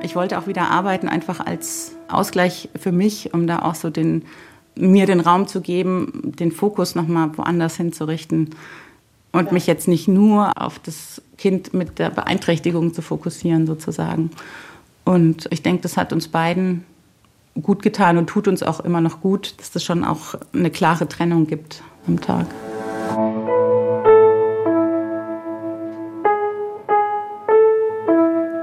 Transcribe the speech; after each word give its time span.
Ich 0.00 0.14
wollte 0.14 0.38
auch 0.38 0.46
wieder 0.46 0.70
arbeiten, 0.70 1.08
einfach 1.08 1.44
als 1.44 1.92
Ausgleich 2.08 2.68
für 2.78 2.92
mich, 2.92 3.34
um 3.34 3.46
da 3.46 3.60
auch 3.60 3.74
so 3.74 3.90
den, 3.90 4.22
mir 4.76 5.06
den 5.06 5.20
Raum 5.20 5.46
zu 5.46 5.60
geben, 5.60 6.32
den 6.38 6.52
Fokus 6.52 6.94
nochmal 6.94 7.36
woanders 7.36 7.76
hinzurichten 7.76 8.50
und 9.32 9.46
ja. 9.46 9.52
mich 9.52 9.66
jetzt 9.66 9.88
nicht 9.88 10.08
nur 10.08 10.52
auf 10.60 10.78
das 10.78 11.20
Kind 11.36 11.74
mit 11.74 11.98
der 11.98 12.10
Beeinträchtigung 12.10 12.94
zu 12.94 13.02
fokussieren 13.02 13.66
sozusagen. 13.66 14.30
Und 15.04 15.48
ich 15.50 15.62
denke, 15.62 15.82
das 15.82 15.96
hat 15.96 16.12
uns 16.12 16.28
beiden 16.28 16.84
gut 17.60 17.82
getan 17.82 18.18
und 18.18 18.28
tut 18.28 18.46
uns 18.46 18.62
auch 18.62 18.80
immer 18.80 19.00
noch 19.00 19.20
gut, 19.20 19.54
dass 19.58 19.74
es 19.74 19.82
schon 19.82 20.04
auch 20.04 20.34
eine 20.52 20.70
klare 20.70 21.08
Trennung 21.08 21.46
gibt 21.46 21.82
am 22.06 22.20
Tag. 22.20 22.46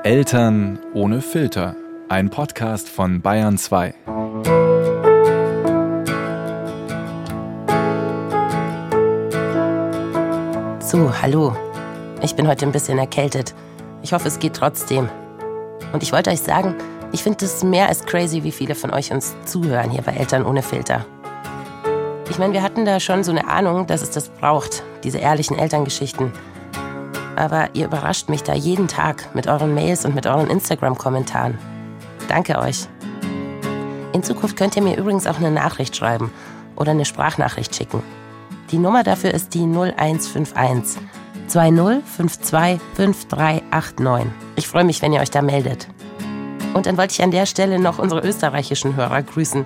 Eltern 0.06 0.78
ohne 0.94 1.20
Filter. 1.20 1.76
Ein 2.10 2.30
Podcast 2.30 2.88
von 2.90 3.22
Bayern 3.24 3.58
2. 3.58 3.96
So, 10.80 11.12
hallo. 11.24 11.56
Ich 12.22 12.36
bin 12.36 12.48
heute 12.48 12.68
ein 12.68 12.72
bisschen 12.72 13.00
erkältet. 13.00 13.56
Ich 14.04 14.14
hoffe, 14.14 14.28
es 14.28 14.38
geht 14.38 14.56
trotzdem. 14.56 15.10
Und 15.92 16.04
ich 16.04 16.12
wollte 16.12 16.30
euch 16.30 16.42
sagen, 16.42 16.76
ich 17.12 17.24
finde 17.24 17.44
es 17.44 17.64
mehr 17.64 17.88
als 17.88 18.06
crazy, 18.06 18.44
wie 18.44 18.52
viele 18.52 18.76
von 18.76 18.94
euch 18.94 19.12
uns 19.12 19.34
zuhören 19.46 19.90
hier 19.90 20.04
bei 20.04 20.12
Eltern 20.12 20.46
ohne 20.46 20.62
Filter. 20.62 21.04
Ich 22.30 22.38
meine, 22.38 22.54
wir 22.54 22.62
hatten 22.62 22.86
da 22.86 23.00
schon 23.00 23.24
so 23.24 23.32
eine 23.32 23.48
Ahnung, 23.48 23.88
dass 23.88 24.04
es 24.04 24.12
das 24.12 24.30
braucht, 24.30 24.84
diese 25.04 25.18
ehrlichen 25.18 25.58
Elterngeschichten 25.58 26.32
aber 27.36 27.70
ihr 27.74 27.86
überrascht 27.86 28.30
mich 28.30 28.44
da 28.44 28.54
jeden 28.54 28.88
Tag 28.88 29.34
mit 29.36 29.48
euren 29.48 29.74
Mails 29.74 30.06
und 30.06 30.16
mit 30.16 30.28
euren 30.28 30.50
Instagram-Kommentaren. 30.50 31.58
Danke 32.28 32.58
euch. 32.60 32.88
In 34.14 34.24
Zukunft 34.24 34.56
könnt 34.56 34.76
ihr 34.76 34.82
mir 34.82 34.98
übrigens 34.98 35.28
auch 35.28 35.38
eine 35.38 35.52
Nachricht 35.52 35.96
schreiben 35.96 36.32
oder 36.76 36.92
eine 36.92 37.06
Sprachnachricht 37.06 37.76
schicken. 37.76 38.02
Die 38.72 38.78
Nummer 38.78 39.04
dafür 39.04 39.34
ist 39.34 39.54
die 39.54 39.64
0151 39.64 41.02
2052 41.48 42.82
5389. 42.96 44.32
Ich 44.56 44.68
freue 44.68 44.84
mich, 44.84 45.02
wenn 45.02 45.14
ihr 45.14 45.22
euch 45.22 45.32
da 45.32 45.42
meldet. 45.42 45.88
Und 46.74 46.88
dann 46.88 46.98
wollte 46.98 47.14
ich 47.14 47.24
an 47.24 47.32
der 47.32 47.46
Stelle 47.46 47.80
noch 47.80 48.00
unsere 48.00 48.22
österreichischen 48.28 48.96
Hörer 48.96 49.22
grüßen. 49.22 49.66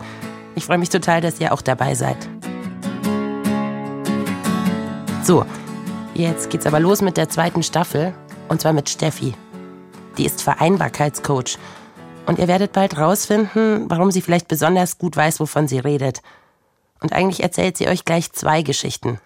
Ich 0.55 0.65
freue 0.65 0.77
mich 0.77 0.89
total, 0.89 1.21
dass 1.21 1.39
ihr 1.39 1.53
auch 1.53 1.61
dabei 1.61 1.95
seid. 1.95 2.17
So, 5.23 5.45
Jetzt 6.19 6.49
geht's 6.49 6.65
aber 6.65 6.81
los 6.81 7.01
mit 7.01 7.15
der 7.15 7.29
zweiten 7.29 7.63
Staffel 7.63 8.13
und 8.49 8.59
zwar 8.59 8.73
mit 8.73 8.89
Steffi. 8.89 9.35
Die 10.17 10.25
ist 10.25 10.41
Vereinbarkeitscoach 10.41 11.57
und 12.25 12.39
ihr 12.39 12.49
werdet 12.49 12.73
bald 12.73 12.97
rausfinden, 12.97 13.89
warum 13.89 14.11
sie 14.11 14.19
vielleicht 14.19 14.49
besonders 14.49 14.97
gut 14.97 15.15
weiß, 15.15 15.39
wovon 15.39 15.69
sie 15.69 15.79
redet. 15.79 16.21
Und 16.99 17.13
eigentlich 17.13 17.41
erzählt 17.41 17.77
sie 17.77 17.87
euch 17.87 18.03
gleich 18.03 18.33
zwei 18.33 18.63
Geschichten, 18.63 19.19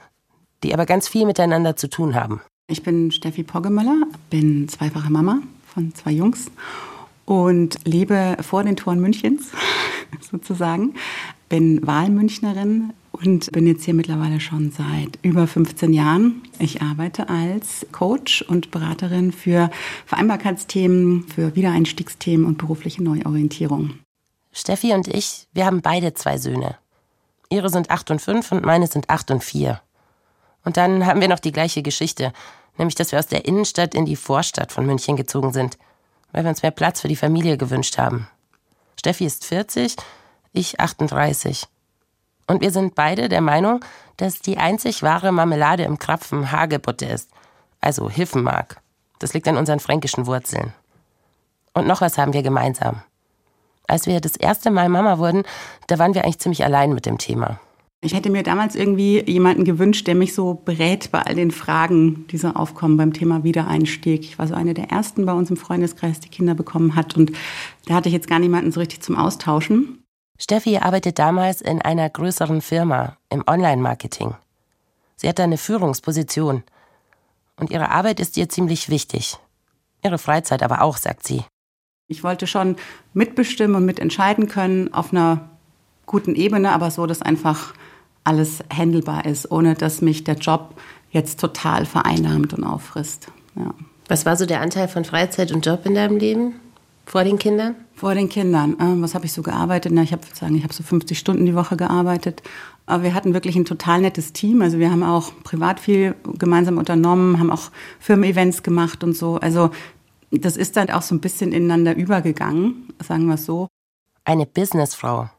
die 0.62 0.72
aber 0.76 0.86
ganz 0.86 1.08
viel 1.08 1.26
miteinander 1.26 1.76
zu 1.76 1.90
tun 1.90 2.14
haben. 2.14 2.42
Ich 2.68 2.84
bin 2.84 3.12
Steffi 3.12 3.42
Poggemöller, 3.42 4.04
bin 4.30 4.70
zweifache 4.70 5.12
Mama 5.12 5.40
von 5.74 5.96
zwei 5.96 6.12
Jungs 6.12 6.52
und 7.26 7.78
lebe 7.86 8.38
vor 8.42 8.64
den 8.64 8.76
Toren 8.76 9.00
Münchens 9.00 9.52
sozusagen. 10.32 10.96
Bin 11.50 11.86
Wahlmünchnerin, 11.86 12.94
und 13.14 13.52
bin 13.52 13.68
jetzt 13.68 13.86
hier 13.86 13.94
mittlerweile 13.94 14.40
schon 14.40 14.72
seit 14.72 15.20
über 15.22 15.48
15 15.48 15.94
Jahren. 15.94 16.42
Ich 16.60 16.82
arbeite 16.82 17.30
als 17.30 17.86
Coach 17.92 18.42
und 18.42 18.72
Beraterin 18.72 19.32
für 19.32 19.70
Vereinbarkeitsthemen, 20.06 21.24
für 21.28 21.56
Wiedereinstiegsthemen 21.56 22.46
und 22.46 22.58
berufliche 22.58 23.04
Neuorientierung. 23.04 24.00
Steffi 24.52 24.94
und 24.94 25.08
ich, 25.08 25.48
wir 25.54 25.66
haben 25.66 25.82
beide 25.82 26.14
zwei 26.16 26.38
Söhne. 26.38 26.78
Ihre 27.50 27.70
sind 27.70 27.92
acht 27.92 28.10
und 28.10 28.20
fünf 28.20 28.52
und 28.52 28.66
meine 28.66 28.88
sind 28.88 29.10
acht 29.10 29.30
und 29.30 29.44
vier. 29.44 29.82
Und 30.66 30.78
dann 30.78 31.06
haben 31.06 31.22
wir 31.22 31.28
noch 31.28 31.40
die 31.40 31.52
gleiche 31.52 31.84
Geschichte, 31.84 32.34
nämlich 32.78 32.96
dass 32.96 33.12
wir 33.12 33.20
aus 33.20 33.28
der 33.28 33.46
Innenstadt 33.46 33.94
in 33.94 34.06
die 34.06 34.16
Vorstadt 34.16 34.72
von 34.72 34.86
München 34.86 35.16
gezogen 35.16 35.54
sind, 35.54 35.78
weil 36.34 36.44
wir 36.44 36.50
uns 36.50 36.62
mehr 36.62 36.72
Platz 36.72 37.00
für 37.00 37.08
die 37.08 37.16
Familie 37.16 37.58
gewünscht 37.58 37.98
haben. 37.98 38.28
Steffi 39.00 39.26
ist 39.26 39.46
40, 39.46 39.96
ich 40.52 40.80
38. 40.80 41.66
Und 42.48 42.62
wir 42.62 42.72
sind 42.72 42.96
beide 42.96 43.30
der 43.30 43.42
Meinung, 43.42 43.80
dass 44.18 44.42
die 44.42 44.58
einzig 44.58 45.02
wahre 45.02 45.32
Marmelade 45.32 45.84
im 45.84 45.98
Krapfen 45.98 46.52
Hagebutte 46.52 47.06
ist, 47.06 47.30
also 47.80 48.10
Hiffenmark. 48.10 48.82
Das 49.20 49.34
liegt 49.34 49.48
an 49.48 49.58
unseren 49.58 49.80
fränkischen 49.80 50.26
Wurzeln. 50.26 50.74
Und 51.74 51.88
noch 51.88 52.02
was 52.02 52.18
haben 52.18 52.34
wir 52.34 52.44
gemeinsam. 52.44 53.02
Als 53.88 54.06
wir 54.06 54.22
das 54.22 54.36
erste 54.36 54.72
Mal 54.72 54.90
Mama 54.90 55.18
wurden, 55.18 55.44
da 55.88 56.00
waren 56.00 56.14
wir 56.14 56.24
eigentlich 56.24 56.40
ziemlich 56.40 56.64
allein 56.64 56.94
mit 56.94 57.06
dem 57.06 57.18
Thema. 57.18 57.60
Ich 58.04 58.14
hätte 58.14 58.30
mir 58.30 58.44
damals 58.44 58.76
irgendwie 58.76 59.24
jemanden 59.26 59.64
gewünscht, 59.64 60.08
der 60.08 60.16
mich 60.16 60.34
so 60.34 60.56
berät 60.56 61.10
bei 61.12 61.22
all 61.22 61.36
den 61.36 61.52
Fragen, 61.52 62.28
die 62.28 62.38
so 62.38 62.50
aufkommen 62.50 62.98
beim 62.98 63.14
Thema 63.14 63.46
Wiedereinstieg. 63.46 64.26
Ich 64.26 64.38
war 64.38 64.46
so 64.46 64.56
eine 64.56 64.74
der 64.74 64.92
ersten 64.92 65.26
bei 65.26 65.32
uns 65.32 65.50
im 65.50 65.56
Freundeskreis, 65.56 66.20
die 66.20 66.28
Kinder 66.28 66.54
bekommen 66.54 66.96
hat. 66.98 67.16
Und 67.16 67.32
da 67.86 67.94
hatte 67.94 68.10
ich 68.10 68.14
jetzt 68.14 68.28
gar 68.28 68.40
niemanden 68.40 68.74
so 68.74 68.82
richtig 68.82 69.02
zum 69.02 69.16
Austauschen. 69.16 70.04
Steffi 70.38 70.80
arbeitet 70.80 71.18
damals 71.18 71.62
in 71.62 71.82
einer 71.82 72.10
größeren 72.10 72.62
Firma 72.62 73.16
im 73.30 73.42
Online-Marketing. 73.48 74.36
Sie 75.16 75.30
hat 75.30 75.40
eine 75.40 75.58
Führungsposition. 75.58 76.64
Und 77.56 77.72
ihre 77.72 77.90
Arbeit 77.90 78.20
ist 78.20 78.36
ihr 78.36 78.50
ziemlich 78.50 78.90
wichtig. 78.90 79.38
Ihre 80.04 80.18
Freizeit 80.18 80.62
aber 80.62 80.82
auch, 80.82 80.98
sagt 80.98 81.26
sie. 81.26 81.44
Ich 82.10 82.22
wollte 82.22 82.48
schon 82.48 82.76
mitbestimmen 83.14 83.78
und 83.78 83.86
mitentscheiden 83.86 84.50
können 84.50 84.94
auf 84.94 85.14
einer 85.14 85.52
guten 86.06 86.36
Ebene, 86.36 86.74
aber 86.74 86.92
so, 86.92 87.08
dass 87.08 87.22
einfach 87.22 87.74
alles 88.24 88.64
handelbar 88.74 89.26
ist, 89.26 89.52
ohne 89.52 89.76
dass 89.76 90.02
mich 90.02 90.24
der 90.24 90.36
Job 90.36 90.76
jetzt 91.12 91.40
total 91.40 91.86
vereinnahmt 91.86 92.54
und 92.54 92.64
auffrisst. 92.64 93.28
Ja. 93.56 93.74
Was 94.08 94.26
war 94.26 94.36
so 94.36 94.46
der 94.46 94.62
Anteil 94.62 94.88
von 94.88 95.06
Freizeit 95.06 95.52
und 95.52 95.66
Job 95.66 95.86
in 95.86 95.96
deinem 95.96 96.18
Leben? 96.18 96.56
Vor 97.06 97.24
den 97.24 97.38
Kindern? 97.38 97.76
Vor 97.96 98.16
den 98.16 98.30
Kindern. 98.30 98.78
Ähm, 98.80 99.02
was 99.02 99.14
habe 99.14 99.26
ich 99.26 99.34
so 99.34 99.42
gearbeitet? 99.44 99.92
Na, 99.94 100.02
ich 100.02 100.14
habe 100.14 100.24
sagen, 100.34 100.56
ich 100.56 100.64
habe 100.64 100.74
so 100.74 100.84
50 100.84 101.18
Stunden 101.18 101.46
die 101.46 101.56
Woche 101.56 101.78
gearbeitet. 101.78 102.42
Aber 102.86 103.04
wir 103.04 103.14
hatten 103.14 103.34
wirklich 103.34 103.56
ein 103.56 103.66
total 103.66 104.02
nettes 104.02 104.34
Team. 104.34 104.62
Also 104.62 104.80
wir 104.80 104.92
haben 104.92 105.04
auch 105.04 105.32
privat 105.44 105.80
viel 105.80 106.16
gemeinsam 106.38 106.78
unternommen, 106.78 107.40
haben 107.40 107.52
auch 107.52 107.72
Firmen-Events 108.00 108.64
gemacht 108.64 109.04
und 109.04 109.16
so. 109.16 109.38
Also 109.38 109.70
das 110.32 110.58
ist 110.58 110.76
dann 110.76 110.90
auch 110.90 111.02
so 111.02 111.16
ein 111.16 111.22
bisschen 111.22 111.52
ineinander 111.52 111.96
übergegangen, 111.96 112.88
sagen 113.00 113.28
wir 113.28 113.36
es 113.36 113.46
so. 113.46 113.68
Eine 114.26 114.46
Businessfrau, 114.46 115.30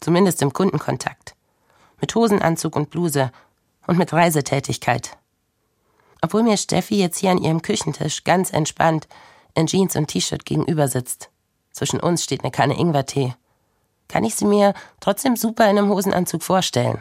zumindest 0.00 0.42
im 0.42 0.52
Kundenkontakt. 0.52 1.34
Mit 2.00 2.14
Hosenanzug 2.14 2.76
und 2.76 2.90
Bluse 2.90 3.30
und 3.86 3.98
mit 3.98 4.12
Reisetätigkeit. 4.12 5.16
Obwohl 6.22 6.42
mir 6.42 6.56
Steffi 6.56 6.96
jetzt 6.96 7.18
hier 7.18 7.30
an 7.30 7.38
ihrem 7.38 7.62
Küchentisch 7.62 8.24
ganz 8.24 8.52
entspannt 8.52 9.08
in 9.54 9.66
Jeans 9.66 9.96
und 9.96 10.08
T-Shirt 10.08 10.44
gegenüber 10.44 10.88
sitzt. 10.88 11.30
Zwischen 11.72 12.00
uns 12.00 12.24
steht 12.24 12.42
eine 12.42 12.50
Kanne 12.50 12.78
Ingwertee. 12.78 13.34
Kann 14.08 14.24
ich 14.24 14.34
sie 14.34 14.44
mir 14.44 14.74
trotzdem 15.00 15.36
super 15.36 15.70
in 15.70 15.78
einem 15.78 15.88
Hosenanzug 15.88 16.42
vorstellen? 16.42 16.98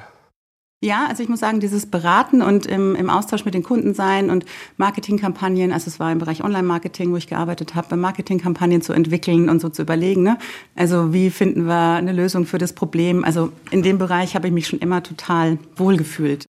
Ja, 0.81 1.07
also 1.09 1.21
ich 1.21 1.27
muss 1.27 1.41
sagen, 1.41 1.59
dieses 1.59 1.87
Beraten 1.87 2.41
und 2.41 2.65
im, 2.65 2.95
im 2.95 3.09
Austausch 3.09 3.43
mit 3.43 3.53
den 3.53 3.63
Kunden 3.63 3.93
sein 3.93 4.29
und 4.29 4.45
Marketingkampagnen, 4.77 5.73
also 5.73 5.89
es 5.89 5.99
war 5.99 6.09
im 6.09 6.19
Bereich 6.19 6.41
Online-Marketing, 6.41 7.11
wo 7.11 7.17
ich 7.17 7.27
gearbeitet 7.27 7.75
habe, 7.75 7.97
Marketingkampagnen 7.97 8.81
zu 8.81 8.93
entwickeln 8.93 9.49
und 9.49 9.59
so 9.59 9.67
zu 9.67 9.81
überlegen. 9.81 10.23
Ne? 10.23 10.37
Also 10.77 11.11
wie 11.11 11.31
finden 11.31 11.65
wir 11.65 11.95
eine 11.95 12.13
Lösung 12.13 12.45
für 12.45 12.59
das 12.59 12.71
Problem? 12.71 13.25
Also 13.25 13.51
in 13.71 13.83
dem 13.83 13.97
Bereich 13.97 14.35
habe 14.35 14.47
ich 14.47 14.53
mich 14.53 14.67
schon 14.67 14.79
immer 14.79 15.03
total 15.03 15.57
wohlgefühlt. 15.75 16.45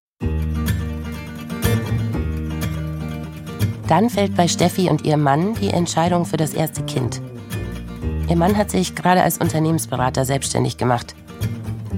Dann 3.89 4.11
fällt 4.11 4.37
bei 4.37 4.47
Steffi 4.47 4.91
und 4.91 5.05
ihrem 5.05 5.25
Mann 5.25 5.55
die 5.55 5.71
Entscheidung 5.71 6.25
für 6.25 6.37
das 6.37 6.55
erste 6.55 6.85
Kind. 6.85 7.21
Ihr 8.29 8.37
Mann 8.37 8.57
hat 8.57 8.71
sich 8.71 8.95
gerade 8.95 9.25
als 9.25 9.39
Unternehmensberater 9.39 10.25
selbstständig 10.25 10.77
gemacht. 10.77 11.17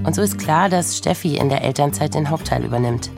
Und 0.03 0.15
so 0.15 0.21
ist 0.21 0.39
klar, 0.39 0.69
dass 0.69 0.97
Steffi 0.97 1.37
in 1.37 1.49
der 1.49 1.63
Elternzeit 1.63 2.13
den 2.15 2.29
Hauptteil 2.29 2.65
übernimmt. 2.65 3.11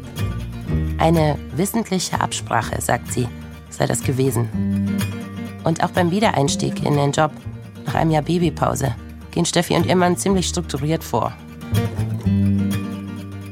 Eine 0.97 1.37
wissentliche 1.55 2.19
Absprache, 2.19 2.81
sagt 2.81 3.11
sie, 3.11 3.27
sei 3.69 3.85
das 3.85 4.03
gewesen. 4.03 4.97
Und 5.63 5.83
auch 5.83 5.91
beim 5.91 6.11
Wiedereinstieg 6.11 6.85
in 6.85 6.95
den 6.95 7.11
Job, 7.11 7.31
nach 7.85 7.95
einem 7.95 8.11
Jahr 8.11 8.23
Babypause, 8.23 8.95
gehen 9.31 9.45
Steffi 9.45 9.75
und 9.75 9.85
ihr 9.85 9.95
Mann 9.95 10.17
ziemlich 10.17 10.47
strukturiert 10.47 11.03
vor. 11.03 11.33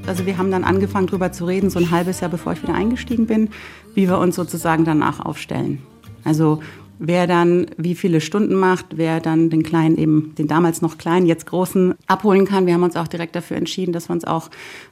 Also 0.05 0.25
wir 0.25 0.37
haben 0.37 0.51
dann 0.51 0.63
angefangen 0.63 1.07
darüber 1.07 1.31
zu 1.31 1.45
reden, 1.45 1.69
so 1.69 1.79
ein 1.79 1.91
halbes 1.91 2.19
Jahr 2.19 2.29
bevor 2.29 2.53
ich 2.53 2.61
wieder 2.61 2.75
eingestiegen 2.75 3.25
bin, 3.25 3.49
wie 3.93 4.07
wir 4.07 4.19
uns 4.19 4.35
sozusagen 4.35 4.85
danach 4.85 5.19
aufstellen. 5.19 5.81
Also 6.23 6.61
wer 6.99 7.27
dann 7.27 7.67
wie 7.77 7.95
viele 7.95 8.21
Stunden 8.21 8.55
macht, 8.55 8.97
wer 8.97 9.19
dann 9.19 9.49
den 9.49 9.63
kleinen 9.63 9.97
eben, 9.97 10.33
den 10.35 10.47
damals 10.47 10.81
noch 10.81 10.97
kleinen, 10.97 11.25
jetzt 11.25 11.45
großen 11.45 11.95
abholen 12.07 12.45
kann. 12.45 12.65
Wir 12.65 12.73
haben 12.73 12.83
uns 12.83 12.95
auch 12.95 13.07
direkt 13.07 13.35
dafür 13.35 13.57
entschieden, 13.57 13.93
dass 13.93 14.09
wir 14.09 14.13
uns 14.13 14.25
auch 14.25 14.49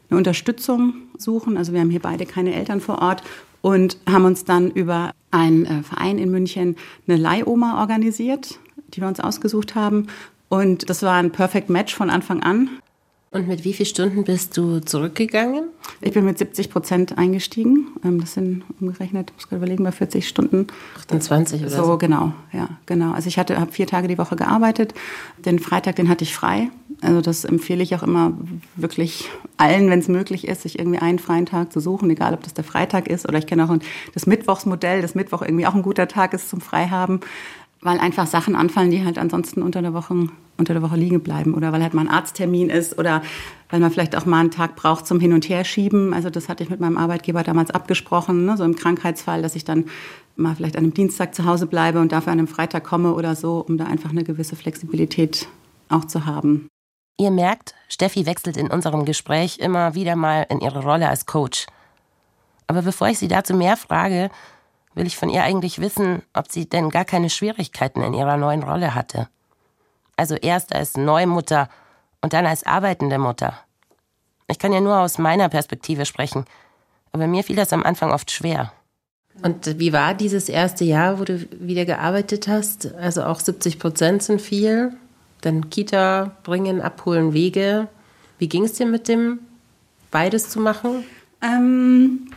eine 0.10 0.18
Unterstützung 0.18 0.94
suchen. 1.18 1.58
Also 1.58 1.74
wir 1.74 1.80
haben 1.80 1.90
hier 1.90 2.02
beide 2.02 2.26
keine 2.26 2.54
Eltern 2.54 2.82
vor 2.82 3.02
Ort 3.02 3.24
und 3.62 3.98
haben 4.10 4.26
uns 4.26 4.44
dann 4.44 4.72
über 4.72 5.12
einen 5.30 5.66
äh, 5.66 5.84
Verein 5.84 6.18
in 6.18 6.32
München 6.32 6.76
eine 7.08 7.18
Leihoma 7.18 7.80
organisiert 7.80 8.60
die 8.94 9.02
wir 9.02 9.08
uns 9.08 9.20
ausgesucht 9.20 9.76
haben. 9.76 10.08
Und 10.50 10.90
das 10.90 11.02
war 11.04 11.16
ein 11.16 11.32
Perfect 11.32 11.70
Match 11.70 11.96
von 11.96 12.10
Anfang 12.10 12.44
an. 12.44 12.70
Und 13.34 13.48
mit 13.48 13.64
wie 13.64 13.72
vielen 13.72 13.88
Stunden 13.88 14.24
bist 14.26 14.58
du 14.58 14.82
zurückgegangen? 14.82 15.70
Ich 16.02 16.12
bin 16.12 16.26
mit 16.26 16.38
70 16.38 16.70
Prozent 16.70 17.18
eingestiegen. 17.18 17.88
Ähm, 18.04 18.20
das 18.20 18.34
sind 18.34 18.64
umgerechnet, 18.82 19.30
ich 19.30 19.36
muss 19.36 19.48
gerade 19.48 19.64
überlegen, 19.64 19.86
bei 19.86 19.94
40 19.94 20.28
Stunden. 20.28 20.68
28 20.98 21.62
oder 21.62 21.70
so? 21.70 21.86
So, 21.86 21.98
genau, 21.98 22.34
ja, 22.52 22.68
genau. 22.88 23.14
Also 23.14 23.30
ich 23.30 23.40
hatte, 23.40 23.58
habe 23.58 23.72
vier 23.72 23.88
Tage 23.88 24.10
die 24.10 24.18
Woche 24.18 24.36
gearbeitet. 24.36 24.94
Den 25.38 25.60
Freitag, 25.60 25.96
den 25.96 26.10
hatte 26.10 26.26
ich 26.26 26.36
frei. 26.36 26.72
Also 27.00 27.22
das 27.22 27.46
empfehle 27.46 27.82
ich 27.82 27.96
auch 27.96 28.04
immer 28.04 28.34
wirklich 28.76 29.30
allen, 29.56 29.90
wenn 29.90 30.00
es 30.00 30.10
möglich 30.10 30.46
ist, 30.46 30.64
sich 30.64 30.78
irgendwie 30.78 31.00
einen 31.00 31.18
freien 31.18 31.46
Tag 31.46 31.72
zu 31.72 31.80
suchen, 31.80 32.10
egal 32.10 32.34
ob 32.34 32.44
das 32.44 32.54
der 32.54 32.66
Freitag 32.66 33.08
ist 33.08 33.28
oder 33.28 33.38
ich 33.38 33.48
kenne 33.48 33.64
auch 33.64 33.76
das 34.14 34.28
Mittwochsmodell, 34.28 35.02
dass 35.02 35.16
Mittwoch 35.16 35.42
irgendwie 35.42 35.66
auch 35.66 35.74
ein 35.74 35.84
guter 35.84 36.10
Tag 36.10 36.34
ist 36.34 36.50
zum 36.50 36.60
Freihaben 36.60 37.22
weil 37.82 38.00
einfach 38.00 38.28
Sachen 38.28 38.56
anfallen, 38.56 38.92
die 38.92 39.04
halt 39.04 39.18
ansonsten 39.18 39.62
unter 39.64 39.82
der 39.82 39.94
Woche, 39.94 40.28
unter 40.58 40.74
der 40.74 40.84
Woche 40.84 40.96
liegen 40.96 41.22
bleiben 41.22 41.54
oder 41.56 41.72
weil 41.72 41.82
halt 41.82 41.94
mal 41.94 42.02
ein 42.02 42.10
Arzttermin 42.14 42.70
ist 42.70 42.98
oder 42.98 43.24
weil 43.70 43.80
man 43.80 43.92
vielleicht 43.92 44.16
auch 44.16 44.26
mal 44.26 44.40
einen 44.40 44.52
Tag 44.52 44.76
braucht 44.76 45.08
zum 45.08 45.20
Hin- 45.20 45.34
und 45.34 45.50
Herschieben. 45.50 46.14
Also 46.14 46.30
das 46.30 46.48
hatte 46.48 46.64
ich 46.64 46.70
mit 46.70 46.80
meinem 46.80 46.98
Arbeitgeber 46.98 47.44
damals 47.44 47.72
abgesprochen, 47.72 48.46
ne? 48.46 48.56
so 48.56 48.64
im 48.64 48.76
Krankheitsfall, 48.76 49.42
dass 49.42 49.56
ich 49.56 49.66
dann 49.66 49.86
mal 50.36 50.56
vielleicht 50.56 50.78
an 50.78 50.84
einem 50.84 50.94
Dienstag 50.94 51.34
zu 51.34 51.46
Hause 51.46 51.66
bleibe 51.66 52.00
und 52.00 52.12
dafür 52.12 52.34
an 52.34 52.40
einem 52.40 52.48
Freitag 52.48 52.84
komme 52.84 53.14
oder 53.14 53.36
so, 53.36 53.66
um 53.68 53.78
da 53.78 53.86
einfach 53.86 54.12
eine 54.12 54.24
gewisse 54.24 54.56
Flexibilität 54.56 55.48
auch 55.90 56.06
zu 56.06 56.26
haben. 56.26 56.68
Ihr 57.18 57.32
merkt, 57.32 57.74
Steffi 57.88 58.26
wechselt 58.26 58.58
in 58.58 58.72
unserem 58.72 59.06
Gespräch 59.06 59.60
immer 59.60 59.96
wieder 59.96 60.16
mal 60.16 60.46
in 60.50 60.60
ihre 60.60 60.84
Rolle 60.84 61.10
als 61.10 61.26
Coach. 61.26 61.68
Aber 62.68 62.84
bevor 62.84 63.10
ich 63.10 63.20
sie 63.20 63.28
dazu 63.28 63.54
mehr 63.54 63.76
frage, 63.76 64.30
will 64.94 65.08
ich 65.08 65.18
von 65.18 65.30
ihr 65.30 65.44
eigentlich 65.44 65.80
wissen, 65.80 66.22
ob 66.34 66.52
sie 66.52 66.68
denn 66.68 66.90
gar 66.90 67.06
keine 67.06 67.30
Schwierigkeiten 67.30 68.02
in 68.02 68.14
ihrer 68.14 68.38
neuen 68.38 68.64
Rolle 68.64 68.96
hatte. 68.96 69.28
Also 70.18 70.36
erst 70.36 70.76
als 70.76 70.98
Neumutter 70.98 71.70
und 72.22 72.34
dann 72.34 72.46
als 72.46 72.66
arbeitende 72.66 73.18
Mutter. 73.18 73.58
Ich 74.48 74.60
kann 74.60 74.74
ja 74.74 74.82
nur 74.82 75.00
aus 75.00 75.18
meiner 75.18 75.50
Perspektive 75.50 76.06
sprechen, 76.06 76.46
aber 77.12 77.28
mir 77.28 77.44
fiel 77.44 77.56
das 77.56 77.74
am 77.74 77.84
Anfang 77.84 78.12
oft 78.12 78.32
schwer. 78.32 78.72
Und 79.42 79.80
wie 79.80 79.94
war 79.94 80.14
dieses 80.14 80.50
erste 80.50 80.84
Jahr, 80.84 81.20
wo 81.20 81.24
du 81.24 81.48
wieder 81.60 81.86
gearbeitet 81.86 82.48
hast? 82.48 82.94
Also 82.96 83.24
auch 83.24 83.40
70 83.40 83.80
Prozent 83.80 84.24
sind 84.24 84.42
viel. 84.42 84.94
Dann 85.40 85.70
Kita 85.70 86.36
bringen, 86.44 86.82
abholen, 86.82 87.34
Wege. 87.34 87.88
Wie 88.38 88.50
ging 88.50 88.66
es 88.66 88.74
dir 88.74 88.86
mit 88.86 89.08
dem, 89.08 89.40
beides 90.12 90.50
zu 90.50 90.60
machen? 90.60 91.06
Ähm, 91.42 92.30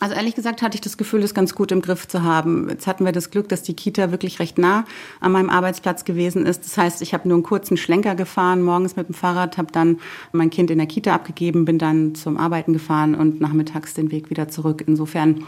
also 0.00 0.14
ehrlich 0.14 0.34
gesagt 0.34 0.60
hatte 0.60 0.74
ich 0.74 0.80
das 0.80 0.96
Gefühl, 0.96 1.20
das 1.22 1.34
ganz 1.34 1.54
gut 1.54 1.72
im 1.72 1.80
Griff 1.80 2.08
zu 2.08 2.22
haben. 2.22 2.68
Jetzt 2.68 2.86
hatten 2.86 3.04
wir 3.04 3.12
das 3.12 3.30
Glück, 3.30 3.48
dass 3.48 3.62
die 3.62 3.74
Kita 3.74 4.10
wirklich 4.10 4.38
recht 4.38 4.58
nah 4.58 4.84
an 5.20 5.32
meinem 5.32 5.48
Arbeitsplatz 5.50 6.04
gewesen 6.04 6.46
ist. 6.46 6.64
Das 6.64 6.76
heißt, 6.76 7.00
ich 7.00 7.14
habe 7.14 7.28
nur 7.28 7.36
einen 7.36 7.44
kurzen 7.44 7.76
Schlenker 7.76 8.14
gefahren, 8.14 8.62
morgens 8.62 8.96
mit 8.96 9.08
dem 9.08 9.14
Fahrrad, 9.14 9.56
habe 9.56 9.72
dann 9.72 9.98
mein 10.32 10.50
Kind 10.50 10.70
in 10.70 10.78
der 10.78 10.86
Kita 10.86 11.14
abgegeben, 11.14 11.64
bin 11.64 11.78
dann 11.78 12.14
zum 12.14 12.36
Arbeiten 12.36 12.72
gefahren 12.72 13.14
und 13.14 13.40
nachmittags 13.40 13.94
den 13.94 14.10
Weg 14.10 14.30
wieder 14.30 14.48
zurück. 14.48 14.82
Insofern 14.86 15.44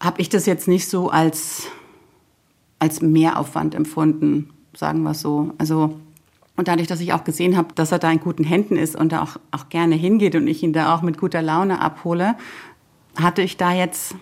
habe 0.00 0.20
ich 0.20 0.28
das 0.28 0.46
jetzt 0.46 0.68
nicht 0.68 0.88
so 0.88 1.08
als, 1.08 1.66
als 2.78 3.00
Mehraufwand 3.00 3.74
empfunden, 3.74 4.50
sagen 4.76 5.02
wir 5.02 5.12
es 5.12 5.22
so. 5.22 5.54
Also 5.58 5.98
und 6.56 6.66
dadurch, 6.66 6.88
dass 6.88 6.98
ich 6.98 7.12
auch 7.12 7.22
gesehen 7.22 7.56
habe, 7.56 7.68
dass 7.76 7.92
er 7.92 8.00
da 8.00 8.10
in 8.10 8.18
guten 8.18 8.42
Händen 8.42 8.76
ist 8.76 8.96
und 8.96 9.12
da 9.12 9.22
auch, 9.22 9.36
auch 9.52 9.68
gerne 9.68 9.94
hingeht 9.94 10.34
und 10.34 10.48
ich 10.48 10.62
ihn 10.64 10.72
da 10.72 10.92
auch 10.92 11.02
mit 11.02 11.16
guter 11.16 11.40
Laune 11.40 11.80
abhole, 11.80 12.34
hatte 13.20 13.42
ich 13.42 13.56
da 13.56 13.72
jetzt 13.72 14.14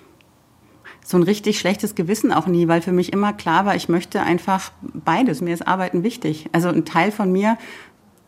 so 1.04 1.16
ein 1.16 1.22
richtig 1.22 1.60
schlechtes 1.60 1.94
Gewissen 1.94 2.32
auch 2.32 2.46
nie, 2.46 2.66
weil 2.66 2.82
für 2.82 2.93
mich 2.93 3.12
immer 3.12 3.32
klar 3.32 3.64
war, 3.64 3.76
ich 3.76 3.88
möchte 3.88 4.22
einfach 4.22 4.72
beides. 4.82 5.40
Mir 5.40 5.54
ist 5.54 5.66
Arbeiten 5.66 6.02
wichtig. 6.02 6.48
Also 6.52 6.69
ein 6.69 6.84
Teil 6.84 7.12
von 7.12 7.31
mir, 7.31 7.58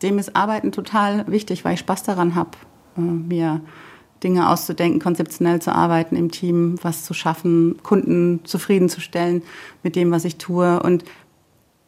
dem 0.03 0.19
ist 0.19 0.37
Arbeiten 0.37 0.71
total 0.71 1.27
wichtig, 1.27 1.65
weil 1.65 1.75
ich 1.75 1.81
Spaß 1.81 2.05
daran 2.05 2.37
habe, 2.37 2.51
äh, 2.97 3.01
mir 3.01 3.63
Dinge 4.23 4.49
auszudenken, 4.49 5.01
konzeptionell 5.01 5.61
zu 5.61 5.75
arbeiten 5.75 6.17
im 6.17 6.31
Team, 6.31 6.77
was 6.83 7.05
zu 7.05 7.15
schaffen, 7.15 7.77
Kunden 7.83 8.41
zufriedenzustellen 8.45 9.43
mit 9.83 9.97
dem, 9.97 10.11
was 10.11 10.25
ich 10.25 10.37
tue. 10.37 10.81
Und 10.81 11.05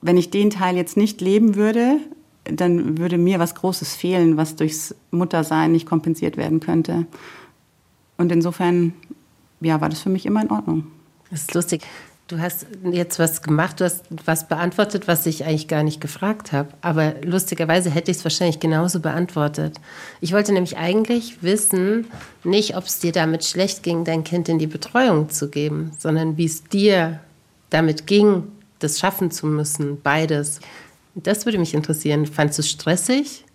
wenn 0.00 0.17
ich 0.17 0.31
den 0.31 0.50
Teil 0.50 0.76
jetzt 0.76 0.97
nicht 0.97 1.21
leben 1.21 1.55
würde, 1.55 1.99
dann 2.44 2.99
würde 2.99 3.19
mir 3.19 3.38
was 3.38 3.55
Großes 3.55 3.94
fehlen, 3.94 4.37
was 4.37 4.56
durchs 4.56 4.94
Muttersein 5.11 5.73
nicht 5.73 5.87
kompensiert 5.87 6.37
werden 6.37 6.61
könnte. 6.61 7.06
Und 8.20 8.31
insofern, 8.31 8.93
ja, 9.62 9.81
war 9.81 9.88
das 9.88 10.00
für 10.02 10.11
mich 10.11 10.26
immer 10.26 10.43
in 10.43 10.50
Ordnung. 10.50 10.88
Das 11.31 11.40
ist 11.40 11.55
lustig. 11.55 11.87
Du 12.28 12.38
hast 12.38 12.67
jetzt 12.93 13.19
was 13.19 13.40
gemacht, 13.40 13.81
du 13.81 13.84
hast 13.87 14.05
was 14.26 14.46
beantwortet, 14.46 15.08
was 15.08 15.25
ich 15.25 15.46
eigentlich 15.46 15.69
gar 15.69 15.82
nicht 15.82 16.02
gefragt 16.02 16.52
habe. 16.52 16.69
Aber 16.82 17.14
lustigerweise 17.22 17.88
hätte 17.88 18.11
ich 18.11 18.19
es 18.19 18.25
wahrscheinlich 18.25 18.61
genauso 18.61 19.00
beantwortet. 19.00 19.81
Ich 20.20 20.34
wollte 20.34 20.52
nämlich 20.52 20.76
eigentlich 20.76 21.43
wissen, 21.43 22.08
nicht, 22.44 22.76
ob 22.76 22.84
es 22.84 22.99
dir 22.99 23.12
damit 23.12 23.46
schlecht 23.46 23.82
ging, 23.82 24.05
dein 24.05 24.23
Kind 24.23 24.50
in 24.50 24.58
die 24.58 24.66
Betreuung 24.66 25.31
zu 25.31 25.49
geben, 25.49 25.93
sondern 25.99 26.37
wie 26.37 26.44
es 26.44 26.62
dir 26.64 27.20
damit 27.70 28.06
ging, 28.06 28.43
das 28.81 28.99
schaffen 28.99 29.31
zu 29.31 29.46
müssen, 29.46 29.99
beides. 30.02 30.61
Das 31.14 31.46
würde 31.46 31.58
mich 31.58 31.73
interessieren. 31.73 32.26
Fandest 32.26 32.58
du 32.58 32.61
es 32.61 32.69
stressig, 32.69 33.46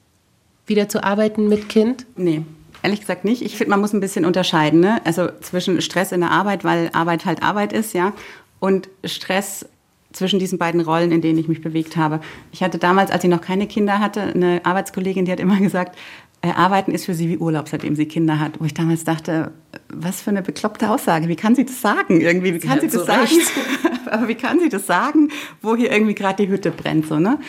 wieder 0.65 0.89
zu 0.89 1.03
arbeiten 1.03 1.47
mit 1.50 1.69
Kind? 1.69 2.07
Nee, 2.15 2.44
Ehrlich 2.85 2.99
gesagt 2.99 3.25
nicht. 3.25 3.41
Ich 3.41 3.57
finde, 3.57 3.71
man 3.71 3.81
muss 3.81 3.93
ein 3.93 3.99
bisschen 3.99 4.25
unterscheiden. 4.25 4.79
Ne? 4.79 5.01
Also 5.05 5.27
zwischen 5.41 5.81
Stress 5.81 6.11
in 6.11 6.21
der 6.21 6.29
Arbeit, 6.29 6.63
weil 6.63 6.91
Arbeit 6.93 7.25
halt 7.25 7.41
Arbeit 7.41 7.73
ist, 7.73 7.95
ja, 7.95 8.13
und 8.59 8.89
Stress 9.03 9.65
zwischen 10.13 10.37
diesen 10.37 10.59
beiden 10.59 10.81
Rollen, 10.81 11.11
in 11.11 11.19
denen 11.19 11.39
ich 11.39 11.47
mich 11.47 11.61
bewegt 11.61 11.97
habe. 11.97 12.19
Ich 12.51 12.61
hatte 12.61 12.77
damals, 12.77 13.09
als 13.09 13.23
ich 13.23 13.29
noch 13.31 13.41
keine 13.41 13.65
Kinder 13.65 13.97
hatte, 13.97 14.21
eine 14.21 14.61
Arbeitskollegin, 14.63 15.25
die 15.25 15.31
hat 15.31 15.39
immer 15.39 15.59
gesagt, 15.59 15.97
äh, 16.43 16.51
Arbeiten 16.51 16.91
ist 16.91 17.05
für 17.05 17.15
sie 17.15 17.27
wie 17.27 17.39
Urlaub, 17.39 17.67
seitdem 17.69 17.95
sie 17.95 18.05
Kinder 18.05 18.39
hat. 18.39 18.59
Wo 18.59 18.65
ich 18.65 18.75
damals 18.75 19.03
dachte, 19.03 19.51
was 19.89 20.21
für 20.21 20.29
eine 20.29 20.43
bekloppte 20.43 20.91
Aussage. 20.91 21.27
Wie 21.27 21.35
kann 21.35 21.55
sie 21.55 21.65
das 21.65 21.81
sagen? 21.81 22.21
Irgendwie, 22.21 22.53
wie 22.53 22.59
kann 22.59 22.81
sie, 22.81 22.87
sie 22.87 22.97
das 22.97 23.07
so 23.07 23.11
sagen? 23.11 23.31
Aber 24.11 24.27
wie 24.27 24.35
kann 24.35 24.59
sie 24.59 24.69
das 24.69 24.85
sagen, 24.85 25.29
wo 25.63 25.75
hier 25.75 25.91
irgendwie 25.91 26.13
gerade 26.13 26.45
die 26.45 26.51
Hütte 26.51 26.69
brennt, 26.69 27.07
so, 27.07 27.17
ne? 27.17 27.39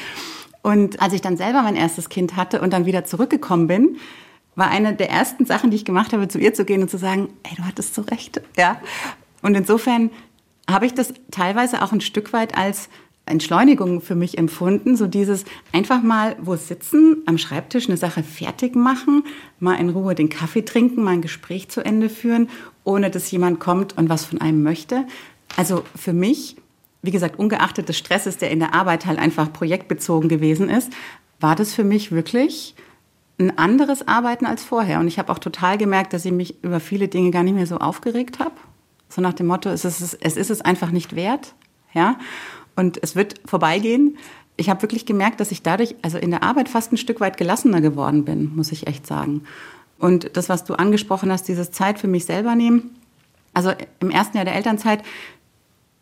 Und 0.62 1.02
als 1.02 1.12
ich 1.12 1.20
dann 1.20 1.36
selber 1.36 1.60
mein 1.60 1.76
erstes 1.76 2.08
Kind 2.08 2.36
hatte 2.36 2.62
und 2.62 2.72
dann 2.72 2.86
wieder 2.86 3.04
zurückgekommen 3.04 3.66
bin, 3.66 3.98
war 4.56 4.68
eine 4.68 4.94
der 4.94 5.10
ersten 5.10 5.46
Sachen, 5.46 5.70
die 5.70 5.76
ich 5.76 5.84
gemacht 5.84 6.12
habe, 6.12 6.26
zu 6.28 6.38
ihr 6.38 6.54
zu 6.54 6.64
gehen 6.64 6.82
und 6.82 6.90
zu 6.90 6.98
sagen, 6.98 7.28
ey, 7.44 7.54
du 7.56 7.62
hattest 7.64 7.94
so 7.94 8.02
recht. 8.02 8.40
Ja. 8.56 8.80
Und 9.42 9.54
insofern 9.54 10.10
habe 10.68 10.86
ich 10.86 10.94
das 10.94 11.14
teilweise 11.30 11.82
auch 11.82 11.92
ein 11.92 12.00
Stück 12.00 12.32
weit 12.32 12.58
als 12.58 12.88
Entschleunigung 13.26 14.00
für 14.00 14.14
mich 14.14 14.38
empfunden, 14.38 14.96
so 14.96 15.06
dieses 15.06 15.44
einfach 15.72 16.02
mal 16.02 16.36
wo 16.40 16.54
sitzen, 16.56 17.22
am 17.26 17.38
Schreibtisch 17.38 17.88
eine 17.88 17.96
Sache 17.96 18.22
fertig 18.22 18.76
machen, 18.76 19.24
mal 19.58 19.74
in 19.74 19.90
Ruhe 19.90 20.14
den 20.14 20.28
Kaffee 20.28 20.62
trinken, 20.62 21.02
mal 21.02 21.14
ein 21.14 21.22
Gespräch 21.22 21.68
zu 21.68 21.84
Ende 21.84 22.08
führen, 22.08 22.48
ohne 22.84 23.10
dass 23.10 23.30
jemand 23.30 23.58
kommt 23.58 23.98
und 23.98 24.08
was 24.08 24.24
von 24.24 24.40
einem 24.40 24.62
möchte. 24.62 25.06
Also 25.56 25.82
für 25.96 26.12
mich, 26.12 26.56
wie 27.02 27.10
gesagt, 27.10 27.38
ungeachtet 27.38 27.88
des 27.88 27.98
Stresses, 27.98 28.38
der 28.38 28.52
in 28.52 28.60
der 28.60 28.74
Arbeit 28.74 29.06
halt 29.06 29.18
einfach 29.18 29.52
projektbezogen 29.52 30.28
gewesen 30.28 30.70
ist, 30.70 30.92
war 31.40 31.56
das 31.56 31.74
für 31.74 31.84
mich 31.84 32.12
wirklich 32.12 32.76
ein 33.38 33.58
anderes 33.58 34.06
Arbeiten 34.08 34.46
als 34.46 34.64
vorher. 34.64 35.00
Und 35.00 35.08
ich 35.08 35.18
habe 35.18 35.32
auch 35.32 35.38
total 35.38 35.78
gemerkt, 35.78 36.12
dass 36.12 36.24
ich 36.24 36.32
mich 36.32 36.62
über 36.62 36.80
viele 36.80 37.08
Dinge 37.08 37.30
gar 37.30 37.42
nicht 37.42 37.54
mehr 37.54 37.66
so 37.66 37.78
aufgeregt 37.78 38.38
habe. 38.38 38.52
So 39.08 39.20
nach 39.20 39.34
dem 39.34 39.46
Motto, 39.46 39.68
es 39.68 39.84
ist 39.84 40.00
es, 40.20 40.36
ist 40.36 40.50
es 40.50 40.60
einfach 40.62 40.90
nicht 40.90 41.14
wert. 41.14 41.54
Ja? 41.92 42.18
Und 42.76 42.98
es 43.02 43.14
wird 43.14 43.40
vorbeigehen. 43.44 44.16
Ich 44.56 44.70
habe 44.70 44.82
wirklich 44.82 45.04
gemerkt, 45.04 45.40
dass 45.40 45.50
ich 45.50 45.62
dadurch, 45.62 45.96
also 46.02 46.16
in 46.18 46.30
der 46.30 46.42
Arbeit 46.42 46.68
fast 46.68 46.92
ein 46.92 46.96
Stück 46.96 47.20
weit 47.20 47.36
gelassener 47.36 47.80
geworden 47.80 48.24
bin, 48.24 48.54
muss 48.56 48.72
ich 48.72 48.86
echt 48.86 49.06
sagen. 49.06 49.42
Und 49.98 50.36
das, 50.36 50.48
was 50.48 50.64
du 50.64 50.74
angesprochen 50.74 51.30
hast, 51.30 51.48
dieses 51.48 51.72
Zeit 51.72 51.98
für 51.98 52.08
mich 52.08 52.24
selber 52.24 52.54
nehmen. 52.54 52.96
Also 53.52 53.72
im 54.00 54.10
ersten 54.10 54.36
Jahr 54.36 54.44
der 54.44 54.54
Elternzeit, 54.54 55.02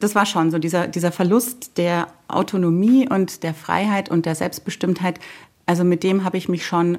das 0.00 0.14
war 0.14 0.26
schon 0.26 0.50
so 0.50 0.58
dieser, 0.58 0.88
dieser 0.88 1.12
Verlust 1.12 1.78
der 1.78 2.08
Autonomie 2.28 3.08
und 3.08 3.42
der 3.42 3.54
Freiheit 3.54 4.10
und 4.10 4.26
der 4.26 4.34
Selbstbestimmtheit. 4.34 5.20
Also 5.66 5.84
mit 5.84 6.02
dem 6.02 6.24
habe 6.24 6.36
ich 6.36 6.48
mich 6.48 6.66
schon 6.66 6.98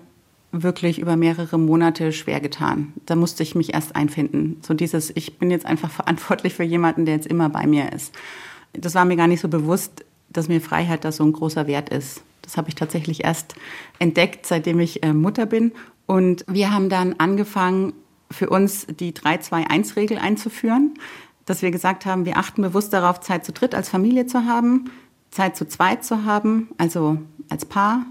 wirklich 0.52 1.00
über 1.00 1.16
mehrere 1.16 1.58
Monate 1.58 2.12
schwer 2.12 2.40
getan. 2.40 2.94
Da 3.06 3.16
musste 3.16 3.44
ich 3.44 3.56
mich 3.56 3.74
erst 3.74 3.96
einfinden. 3.96 4.60
So 4.62 4.74
dieses, 4.74 5.12
ich 5.16 5.38
bin 5.38 5.52
jetzt 5.52 5.66
einfach 5.66 5.92
verantwortlich 5.92 6.54
für 6.54 6.64
jemanden, 6.64 7.06
der 7.06 7.16
jetzt 7.16 7.28
immer 7.28 7.50
bei 7.50 7.68
mir 7.68 7.92
ist. 7.92 8.14
Das 8.74 8.96
war 8.96 9.06
mir 9.06 9.16
gar 9.16 9.28
nicht 9.28 9.42
so 9.42 9.48
bewusst, 9.48 10.06
dass 10.30 10.48
mir 10.48 10.62
Freiheit 10.62 11.06
da 11.06 11.12
so 11.12 11.24
ein 11.24 11.34
großer 11.34 11.68
Wert 11.68 11.90
ist. 11.90 12.22
Das 12.42 12.58
habe 12.58 12.70
ich 12.70 12.76
tatsächlich 12.76 13.24
erst 13.24 13.56
entdeckt, 14.00 14.46
seitdem 14.46 14.80
ich 14.80 15.04
äh, 15.04 15.14
Mutter 15.14 15.46
bin. 15.46 15.72
Und 16.06 16.46
wir 16.48 16.72
haben 16.72 16.90
dann 16.90 17.16
angefangen, 17.18 17.94
für 18.32 18.50
uns 18.50 18.88
die 18.88 19.14
3-2-1-Regel 19.14 20.18
einzuführen, 20.18 20.96
dass 21.46 21.62
wir 21.62 21.72
gesagt 21.72 22.06
haben, 22.06 22.26
wir 22.26 22.38
achten 22.38 22.62
bewusst 22.62 22.92
darauf, 22.92 23.20
Zeit 23.20 23.46
zu 23.46 23.54
dritt 23.54 23.76
als 23.76 23.90
Familie 23.90 24.26
zu 24.26 24.46
haben, 24.46 24.90
Zeit 25.32 25.56
zu 25.56 25.68
zweit 25.68 26.04
zu 26.04 26.26
haben, 26.26 26.70
also 26.78 27.18
als 27.50 27.66
Paar 27.66 28.06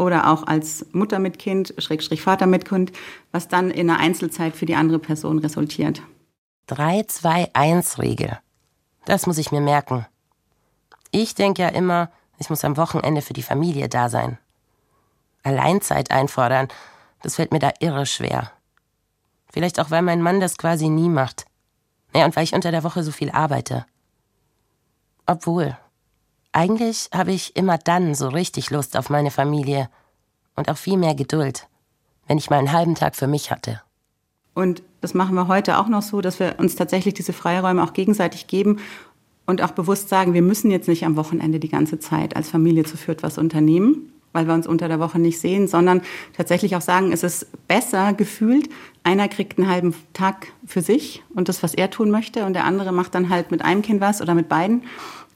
oder 0.00 0.30
auch 0.30 0.46
als 0.46 0.86
Mutter 0.92 1.18
mit 1.18 1.38
Kind, 1.38 1.74
Schrägstrich 1.78 2.22
Vater 2.22 2.46
mit 2.46 2.66
Kind, 2.66 2.92
was 3.32 3.48
dann 3.48 3.70
in 3.70 3.90
einer 3.90 4.00
Einzelzeit 4.00 4.56
für 4.56 4.66
die 4.66 4.74
andere 4.74 4.98
Person 4.98 5.38
resultiert. 5.38 6.02
3-2-1-Regel. 6.68 8.38
Das 9.04 9.26
muss 9.26 9.38
ich 9.38 9.52
mir 9.52 9.60
merken. 9.60 10.06
Ich 11.10 11.34
denke 11.34 11.62
ja 11.62 11.68
immer, 11.68 12.10
ich 12.38 12.48
muss 12.48 12.64
am 12.64 12.76
Wochenende 12.76 13.22
für 13.22 13.32
die 13.32 13.42
Familie 13.42 13.88
da 13.88 14.08
sein. 14.08 14.38
Alleinzeit 15.42 16.10
einfordern, 16.10 16.68
das 17.22 17.36
fällt 17.36 17.52
mir 17.52 17.58
da 17.58 17.70
irre 17.80 18.06
schwer. 18.06 18.52
Vielleicht 19.52 19.80
auch, 19.80 19.90
weil 19.90 20.02
mein 20.02 20.22
Mann 20.22 20.40
das 20.40 20.56
quasi 20.56 20.88
nie 20.88 21.08
macht. 21.08 21.44
Naja, 22.12 22.26
und 22.26 22.36
weil 22.36 22.44
ich 22.44 22.54
unter 22.54 22.70
der 22.70 22.84
Woche 22.84 23.02
so 23.02 23.12
viel 23.12 23.30
arbeite. 23.30 23.84
Obwohl, 25.26 25.76
eigentlich 26.52 27.08
habe 27.14 27.32
ich 27.32 27.56
immer 27.56 27.78
dann 27.78 28.14
so 28.14 28.28
richtig 28.28 28.70
Lust 28.70 28.96
auf 28.96 29.10
meine 29.10 29.30
Familie 29.30 29.88
und 30.56 30.70
auch 30.70 30.76
viel 30.76 30.96
mehr 30.96 31.14
Geduld, 31.14 31.68
wenn 32.26 32.38
ich 32.38 32.50
mal 32.50 32.58
einen 32.58 32.72
halben 32.72 32.94
Tag 32.94 33.16
für 33.16 33.26
mich 33.26 33.50
hatte. 33.50 33.80
Und 34.54 34.82
das 35.00 35.14
machen 35.14 35.34
wir 35.34 35.48
heute 35.48 35.78
auch 35.78 35.88
noch 35.88 36.02
so, 36.02 36.20
dass 36.20 36.40
wir 36.40 36.56
uns 36.58 36.74
tatsächlich 36.74 37.14
diese 37.14 37.32
Freiräume 37.32 37.82
auch 37.82 37.92
gegenseitig 37.92 38.46
geben 38.46 38.80
und 39.46 39.62
auch 39.62 39.70
bewusst 39.70 40.08
sagen, 40.08 40.34
wir 40.34 40.42
müssen 40.42 40.70
jetzt 40.70 40.88
nicht 40.88 41.04
am 41.04 41.16
Wochenende 41.16 41.60
die 41.60 41.68
ganze 41.68 41.98
Zeit 41.98 42.36
als 42.36 42.50
Familie 42.50 42.84
zu 42.84 42.96
führt 42.96 43.22
was 43.22 43.38
unternehmen, 43.38 44.12
weil 44.32 44.46
wir 44.46 44.54
uns 44.54 44.66
unter 44.66 44.88
der 44.88 45.00
Woche 45.00 45.18
nicht 45.18 45.40
sehen, 45.40 45.66
sondern 45.66 46.02
tatsächlich 46.36 46.76
auch 46.76 46.80
sagen, 46.80 47.12
es 47.12 47.22
ist 47.22 47.46
besser 47.66 48.12
gefühlt, 48.12 48.68
einer 49.02 49.28
kriegt 49.28 49.58
einen 49.58 49.68
halben 49.68 49.94
Tag 50.12 50.48
für 50.66 50.82
sich 50.82 51.22
und 51.34 51.48
das, 51.48 51.62
was 51.62 51.74
er 51.74 51.90
tun 51.90 52.10
möchte, 52.10 52.44
und 52.44 52.52
der 52.52 52.64
andere 52.64 52.92
macht 52.92 53.14
dann 53.14 53.28
halt 53.28 53.50
mit 53.50 53.62
einem 53.62 53.82
Kind 53.82 54.00
was 54.00 54.20
oder 54.20 54.34
mit 54.34 54.48
beiden. 54.48 54.82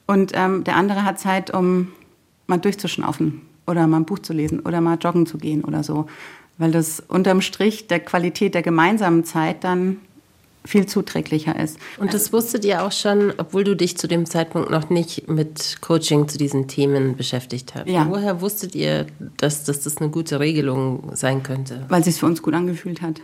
Und 0.07 0.31
ähm, 0.35 0.63
der 0.63 0.75
andere 0.75 1.03
hat 1.03 1.19
Zeit, 1.19 1.53
um 1.53 1.91
mal 2.47 2.57
durchzuschnaufen 2.57 3.41
oder 3.67 3.87
mal 3.87 3.97
ein 3.97 4.05
Buch 4.05 4.19
zu 4.19 4.33
lesen 4.33 4.59
oder 4.59 4.81
mal 4.81 4.97
joggen 5.01 5.25
zu 5.25 5.37
gehen 5.37 5.63
oder 5.63 5.83
so. 5.83 6.05
Weil 6.57 6.71
das 6.71 7.01
unterm 7.07 7.41
Strich 7.41 7.87
der 7.87 7.99
Qualität 7.99 8.53
der 8.53 8.61
gemeinsamen 8.61 9.25
Zeit 9.25 9.63
dann 9.63 9.97
viel 10.63 10.87
zuträglicher 10.87 11.59
ist. 11.59 11.77
Und 11.99 12.13
das 12.13 12.33
wusstet 12.33 12.65
ihr 12.65 12.83
auch 12.83 12.91
schon, 12.91 13.33
obwohl 13.37 13.63
du 13.63 13.75
dich 13.75 13.97
zu 13.97 14.07
dem 14.07 14.25
Zeitpunkt 14.25 14.71
noch 14.71 14.89
nicht 14.89 15.27
mit 15.27 15.77
Coaching 15.81 16.27
zu 16.27 16.37
diesen 16.37 16.67
Themen 16.67 17.15
beschäftigt 17.15 17.75
hast. 17.75 17.87
Ja. 17.87 18.07
Woher 18.09 18.41
wusstet 18.41 18.73
ihr, 18.73 19.05
dass, 19.37 19.63
dass 19.63 19.81
das 19.81 19.97
eine 19.97 20.09
gute 20.09 20.39
Regelung 20.39 21.11
sein 21.13 21.43
könnte? 21.43 21.85
Weil 21.89 21.99
es 21.99 22.05
sich 22.05 22.15
für 22.15 22.25
uns 22.25 22.41
gut 22.41 22.55
angefühlt 22.55 23.01
hat. 23.01 23.21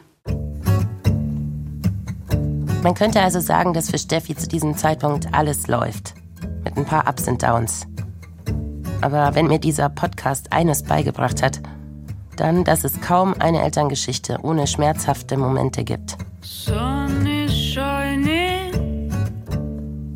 Man 2.83 2.93
könnte 2.95 3.21
also 3.21 3.39
sagen, 3.39 3.73
dass 3.73 3.89
für 3.89 3.97
Steffi 3.97 4.35
zu 4.35 4.47
diesem 4.47 4.77
Zeitpunkt 4.77 5.33
alles 5.33 5.67
läuft 5.67 6.13
mit 6.63 6.77
ein 6.77 6.85
paar 6.85 7.07
Ups 7.07 7.27
und 7.27 7.41
Downs. 7.41 7.87
Aber 9.01 9.35
wenn 9.35 9.47
mir 9.47 9.59
dieser 9.59 9.89
Podcast 9.89 10.51
eines 10.53 10.83
beigebracht 10.83 11.41
hat, 11.41 11.59
dann, 12.37 12.63
dass 12.63 12.83
es 12.83 13.01
kaum 13.01 13.35
eine 13.39 13.61
Elterngeschichte 13.61 14.39
ohne 14.41 14.67
schmerzhafte 14.67 15.37
Momente 15.37 15.83
gibt. 15.83 16.17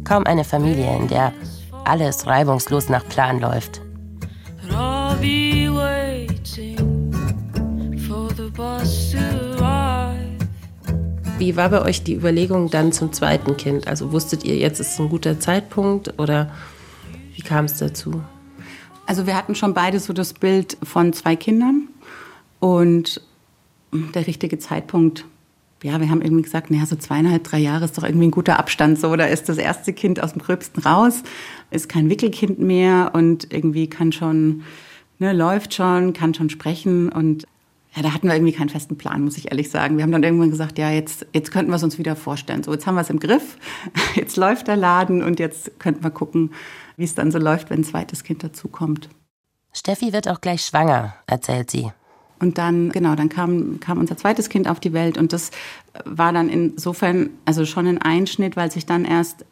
Kaum 0.03 0.23
eine 0.25 0.43
Familie, 0.43 0.95
in 0.95 1.07
der 1.07 1.33
alles 1.83 2.25
reibungslos 2.27 2.89
nach 2.89 3.07
Plan 3.07 3.39
läuft. 3.39 3.81
Wie 11.37 11.57
war 11.57 11.69
bei 11.69 11.81
euch 11.81 12.01
die 12.01 12.15
Überlegung 12.15 12.69
dann 12.69 12.93
zum 12.93 13.11
zweiten 13.11 13.57
Kind? 13.57 13.89
Also 13.89 14.13
wusstet 14.13 14.45
ihr, 14.45 14.55
jetzt 14.55 14.79
ist 14.79 14.97
ein 15.01 15.09
guter 15.09 15.37
Zeitpunkt 15.37 16.17
oder 16.17 16.49
wie 17.35 17.41
kam 17.41 17.65
es 17.65 17.77
dazu? 17.77 18.21
Also 19.05 19.27
wir 19.27 19.35
hatten 19.35 19.53
schon 19.53 19.73
beide 19.73 19.99
so 19.99 20.13
das 20.13 20.33
Bild 20.33 20.77
von 20.81 21.11
zwei 21.11 21.35
Kindern 21.35 21.89
und 22.61 23.21
der 23.91 24.27
richtige 24.27 24.59
Zeitpunkt. 24.59 25.25
Ja, 25.83 25.99
wir 25.99 26.09
haben 26.09 26.21
irgendwie 26.21 26.43
gesagt, 26.43 26.71
naja, 26.71 26.85
so 26.85 26.95
zweieinhalb, 26.95 27.43
drei 27.43 27.59
Jahre 27.59 27.83
ist 27.83 27.97
doch 27.97 28.05
irgendwie 28.05 28.27
ein 28.27 28.31
guter 28.31 28.57
Abstand. 28.57 28.97
So, 28.97 29.13
da 29.17 29.25
ist 29.25 29.49
das 29.49 29.57
erste 29.57 29.91
Kind 29.91 30.23
aus 30.23 30.31
dem 30.31 30.41
Gröbsten 30.41 30.83
raus, 30.83 31.21
ist 31.69 31.89
kein 31.89 32.09
Wickelkind 32.09 32.59
mehr 32.59 33.11
und 33.13 33.51
irgendwie 33.51 33.87
kann 33.87 34.13
schon, 34.13 34.63
ne, 35.19 35.33
läuft 35.33 35.73
schon, 35.73 36.13
kann 36.13 36.33
schon 36.33 36.49
sprechen 36.49 37.09
und 37.09 37.45
ja, 37.95 38.01
da 38.01 38.13
hatten 38.13 38.27
wir 38.27 38.35
irgendwie 38.35 38.51
keinen 38.51 38.69
festen 38.69 38.97
Plan, 38.97 39.23
muss 39.23 39.37
ich 39.37 39.51
ehrlich 39.51 39.69
sagen. 39.69 39.97
Wir 39.97 40.03
haben 40.03 40.11
dann 40.11 40.23
irgendwann 40.23 40.49
gesagt, 40.49 40.77
ja, 40.77 40.91
jetzt, 40.91 41.25
jetzt 41.33 41.51
könnten 41.51 41.71
wir 41.71 41.77
es 41.77 41.83
uns 41.83 41.97
wieder 41.97 42.15
vorstellen. 42.15 42.61
So, 42.61 42.73
jetzt 42.73 42.85
haben 42.85 42.95
wir 42.95 43.01
es 43.01 43.09
im 43.09 43.19
Griff, 43.19 43.57
jetzt 44.15 44.35
läuft 44.35 44.67
der 44.67 44.75
Laden 44.75 45.23
und 45.23 45.39
jetzt 45.39 45.79
könnten 45.79 46.03
wir 46.03 46.11
gucken, 46.11 46.51
wie 46.97 47.05
es 47.05 47.15
dann 47.15 47.31
so 47.31 47.39
läuft, 47.39 47.69
wenn 47.69 47.81
ein 47.81 47.83
zweites 47.85 48.23
Kind 48.23 48.43
dazukommt. 48.43 49.09
Steffi 49.71 50.11
wird 50.13 50.27
auch 50.27 50.41
gleich 50.41 50.65
schwanger, 50.65 51.15
erzählt 51.27 51.71
sie. 51.71 51.91
Und 52.39 52.57
dann, 52.57 52.89
genau, 52.89 53.15
dann 53.15 53.29
kam, 53.29 53.79
kam 53.79 53.97
unser 53.97 54.17
zweites 54.17 54.49
Kind 54.49 54.67
auf 54.67 54.81
die 54.81 54.91
Welt 54.91 55.17
und 55.17 55.31
das 55.31 55.51
war 56.03 56.33
dann 56.33 56.49
insofern, 56.49 57.29
also 57.45 57.65
schon 57.65 57.87
ein 57.87 58.01
Einschnitt, 58.01 58.57
weil 58.57 58.71
sich 58.71 58.85
dann 58.85 59.05
erst 59.05 59.45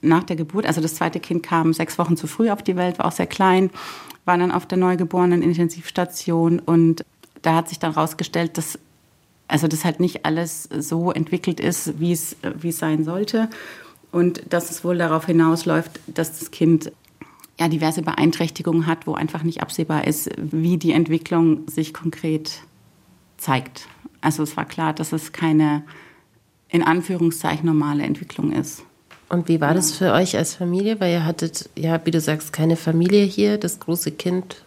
nach 0.00 0.24
der 0.24 0.36
Geburt, 0.36 0.66
also 0.66 0.80
das 0.80 0.96
zweite 0.96 1.20
Kind 1.20 1.44
kam 1.44 1.72
sechs 1.72 1.96
Wochen 1.98 2.16
zu 2.16 2.26
früh 2.26 2.50
auf 2.50 2.62
die 2.62 2.76
Welt, 2.76 2.98
war 2.98 3.06
auch 3.06 3.12
sehr 3.12 3.26
klein, 3.26 3.70
war 4.24 4.36
dann 4.36 4.50
auf 4.50 4.66
der 4.66 4.78
neugeborenen 4.78 5.42
Intensivstation 5.42 6.58
und 6.58 7.04
da 7.44 7.54
hat 7.54 7.68
sich 7.68 7.78
dann 7.78 7.92
rausgestellt, 7.92 8.58
dass 8.58 8.78
also 9.46 9.68
das 9.68 9.84
halt 9.84 10.00
nicht 10.00 10.24
alles 10.24 10.68
so 10.78 11.12
entwickelt 11.12 11.60
ist, 11.60 12.00
wie 12.00 12.12
es, 12.12 12.36
wie 12.58 12.70
es 12.70 12.78
sein 12.78 13.04
sollte. 13.04 13.50
Und 14.10 14.42
dass 14.52 14.70
es 14.70 14.84
wohl 14.84 14.96
darauf 14.96 15.26
hinausläuft, 15.26 16.00
dass 16.06 16.38
das 16.38 16.50
Kind 16.50 16.90
ja 17.60 17.68
diverse 17.68 18.02
Beeinträchtigungen 18.02 18.86
hat, 18.86 19.06
wo 19.06 19.14
einfach 19.14 19.42
nicht 19.42 19.60
absehbar 19.60 20.06
ist, 20.06 20.30
wie 20.38 20.78
die 20.78 20.92
Entwicklung 20.92 21.68
sich 21.68 21.92
konkret 21.92 22.62
zeigt. 23.36 23.86
Also 24.20 24.42
es 24.42 24.56
war 24.56 24.64
klar, 24.64 24.94
dass 24.94 25.12
es 25.12 25.32
keine 25.32 25.82
in 26.68 26.82
Anführungszeichen 26.82 27.66
normale 27.66 28.04
Entwicklung 28.04 28.50
ist. 28.50 28.82
Und 29.28 29.48
wie 29.48 29.60
war 29.60 29.74
das 29.74 29.92
für 29.92 30.12
euch 30.12 30.36
als 30.36 30.54
Familie? 30.54 31.00
Weil 31.00 31.12
ihr 31.12 31.26
hattet, 31.26 31.68
ja, 31.76 32.04
wie 32.04 32.10
du 32.10 32.20
sagst, 32.20 32.52
keine 32.52 32.76
Familie 32.76 33.24
hier. 33.24 33.58
Das 33.58 33.78
große 33.78 34.12
Kind 34.12 34.64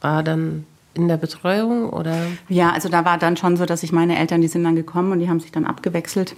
war 0.00 0.22
dann 0.22 0.64
in 0.94 1.08
der 1.08 1.16
Betreuung 1.16 1.90
oder? 1.90 2.16
Ja, 2.48 2.72
also 2.72 2.88
da 2.88 3.04
war 3.04 3.18
dann 3.18 3.36
schon 3.36 3.56
so, 3.56 3.66
dass 3.66 3.82
ich 3.82 3.92
meine 3.92 4.18
Eltern, 4.18 4.40
die 4.40 4.48
sind 4.48 4.64
dann 4.64 4.76
gekommen 4.76 5.12
und 5.12 5.20
die 5.20 5.28
haben 5.28 5.40
sich 5.40 5.52
dann 5.52 5.64
abgewechselt. 5.64 6.36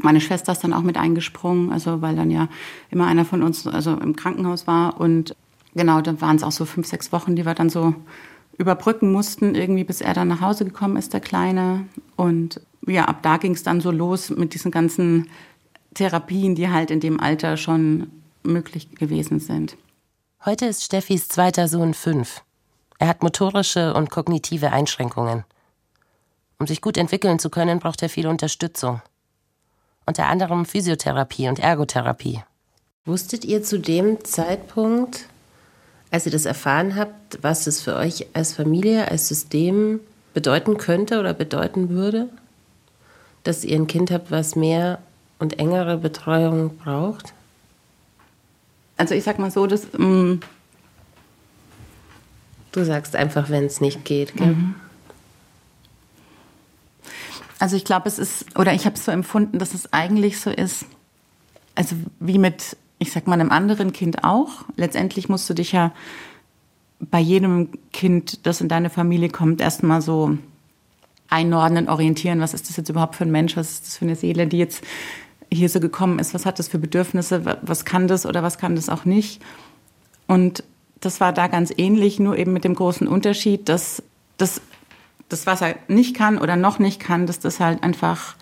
Meine 0.00 0.20
Schwester 0.20 0.52
ist 0.52 0.64
dann 0.64 0.72
auch 0.72 0.82
mit 0.82 0.96
eingesprungen, 0.96 1.70
also 1.70 2.00
weil 2.00 2.16
dann 2.16 2.30
ja 2.30 2.48
immer 2.90 3.06
einer 3.06 3.24
von 3.24 3.42
uns 3.42 3.66
also 3.66 3.92
im 3.92 4.16
Krankenhaus 4.16 4.66
war 4.66 5.00
und 5.00 5.36
genau, 5.74 6.00
dann 6.00 6.20
waren 6.20 6.36
es 6.36 6.42
auch 6.42 6.52
so 6.52 6.64
fünf, 6.64 6.86
sechs 6.86 7.12
Wochen, 7.12 7.36
die 7.36 7.44
wir 7.44 7.54
dann 7.54 7.70
so 7.70 7.94
überbrücken 8.58 9.12
mussten, 9.12 9.54
irgendwie 9.54 9.84
bis 9.84 10.00
er 10.00 10.14
dann 10.14 10.28
nach 10.28 10.40
Hause 10.40 10.64
gekommen 10.64 10.96
ist, 10.96 11.12
der 11.12 11.20
Kleine. 11.20 11.86
Und 12.16 12.60
ja, 12.86 13.06
ab 13.06 13.22
da 13.22 13.36
ging 13.36 13.52
es 13.52 13.62
dann 13.62 13.80
so 13.80 13.90
los 13.90 14.30
mit 14.30 14.54
diesen 14.54 14.70
ganzen 14.70 15.28
Therapien, 15.94 16.54
die 16.54 16.68
halt 16.68 16.90
in 16.90 17.00
dem 17.00 17.20
Alter 17.20 17.56
schon 17.56 18.08
möglich 18.42 18.94
gewesen 18.94 19.40
sind. 19.40 19.76
Heute 20.44 20.66
ist 20.66 20.82
Steffis 20.82 21.28
zweiter 21.28 21.68
Sohn 21.68 21.94
fünf. 21.94 22.42
Er 23.02 23.08
hat 23.08 23.24
motorische 23.24 23.94
und 23.94 24.10
kognitive 24.10 24.70
Einschränkungen. 24.70 25.42
Um 26.60 26.68
sich 26.68 26.80
gut 26.80 26.96
entwickeln 26.96 27.40
zu 27.40 27.50
können, 27.50 27.80
braucht 27.80 28.00
er 28.00 28.08
viel 28.08 28.28
Unterstützung. 28.28 29.02
Unter 30.06 30.28
anderem 30.28 30.64
Physiotherapie 30.64 31.48
und 31.48 31.58
Ergotherapie. 31.58 32.44
Wusstet 33.04 33.44
ihr 33.44 33.64
zu 33.64 33.80
dem 33.80 34.24
Zeitpunkt, 34.24 35.26
als 36.12 36.26
ihr 36.26 36.30
das 36.30 36.44
erfahren 36.44 36.94
habt, 36.94 37.42
was 37.42 37.66
es 37.66 37.80
für 37.80 37.96
euch 37.96 38.28
als 38.34 38.52
Familie, 38.52 39.10
als 39.10 39.26
System 39.26 39.98
bedeuten 40.32 40.78
könnte 40.78 41.18
oder 41.18 41.34
bedeuten 41.34 41.88
würde? 41.88 42.28
Dass 43.42 43.64
ihr 43.64 43.74
ein 43.74 43.88
Kind 43.88 44.12
habt, 44.12 44.30
was 44.30 44.54
mehr 44.54 45.00
und 45.40 45.58
engere 45.58 45.98
Betreuung 45.98 46.76
braucht? 46.76 47.34
Also 48.96 49.16
ich 49.16 49.24
sag 49.24 49.40
mal 49.40 49.50
so, 49.50 49.66
dass 49.66 49.88
mm, 49.92 50.38
Du 52.72 52.84
sagst 52.84 53.14
einfach, 53.14 53.50
wenn 53.50 53.64
es 53.64 53.80
nicht 53.80 54.04
geht. 54.04 54.34
Gell? 54.36 54.48
Mhm. 54.48 54.74
Also 57.58 57.76
ich 57.76 57.84
glaube, 57.84 58.08
es 58.08 58.18
ist, 58.18 58.58
oder 58.58 58.72
ich 58.72 58.86
habe 58.86 58.96
es 58.96 59.04
so 59.04 59.12
empfunden, 59.12 59.58
dass 59.58 59.74
es 59.74 59.92
eigentlich 59.92 60.40
so 60.40 60.50
ist, 60.50 60.86
also 61.74 61.94
wie 62.18 62.38
mit, 62.38 62.76
ich 62.98 63.12
sag 63.12 63.26
mal, 63.26 63.34
einem 63.34 63.50
anderen 63.50 63.92
Kind 63.92 64.24
auch. 64.24 64.64
Letztendlich 64.76 65.28
musst 65.28 65.48
du 65.48 65.54
dich 65.54 65.72
ja 65.72 65.92
bei 66.98 67.20
jedem 67.20 67.68
Kind, 67.92 68.46
das 68.46 68.60
in 68.60 68.68
deine 68.68 68.90
Familie 68.90 69.28
kommt, 69.28 69.60
erstmal 69.60 70.02
so 70.02 70.36
einordnen, 71.28 71.88
orientieren. 71.88 72.40
Was 72.40 72.54
ist 72.54 72.68
das 72.68 72.76
jetzt 72.76 72.88
überhaupt 72.88 73.16
für 73.16 73.24
ein 73.24 73.30
Mensch? 73.30 73.56
Was 73.56 73.72
ist 73.72 73.86
das 73.86 73.96
für 73.96 74.04
eine 74.04 74.16
Seele, 74.16 74.46
die 74.46 74.58
jetzt 74.58 74.82
hier 75.50 75.68
so 75.68 75.80
gekommen 75.80 76.18
ist? 76.18 76.34
Was 76.34 76.46
hat 76.46 76.58
das 76.58 76.68
für 76.68 76.78
Bedürfnisse? 76.78 77.58
Was 77.62 77.84
kann 77.84 78.08
das 78.08 78.26
oder 78.26 78.42
was 78.42 78.58
kann 78.58 78.76
das 78.76 78.88
auch 78.88 79.04
nicht? 79.04 79.42
Und 80.26 80.64
das 81.02 81.20
war 81.20 81.32
da 81.32 81.48
ganz 81.48 81.72
ähnlich, 81.76 82.20
nur 82.20 82.38
eben 82.38 82.52
mit 82.52 82.64
dem 82.64 82.74
großen 82.74 83.06
Unterschied, 83.08 83.68
dass 83.68 84.02
das, 84.38 84.62
das 85.28 85.46
was 85.46 85.60
er 85.60 85.76
nicht 85.88 86.16
kann 86.16 86.38
oder 86.38 86.56
noch 86.56 86.78
nicht 86.78 87.00
kann, 87.00 87.26
dass 87.26 87.40
das 87.40 87.60
halt 87.60 87.82
einfach 87.82 88.36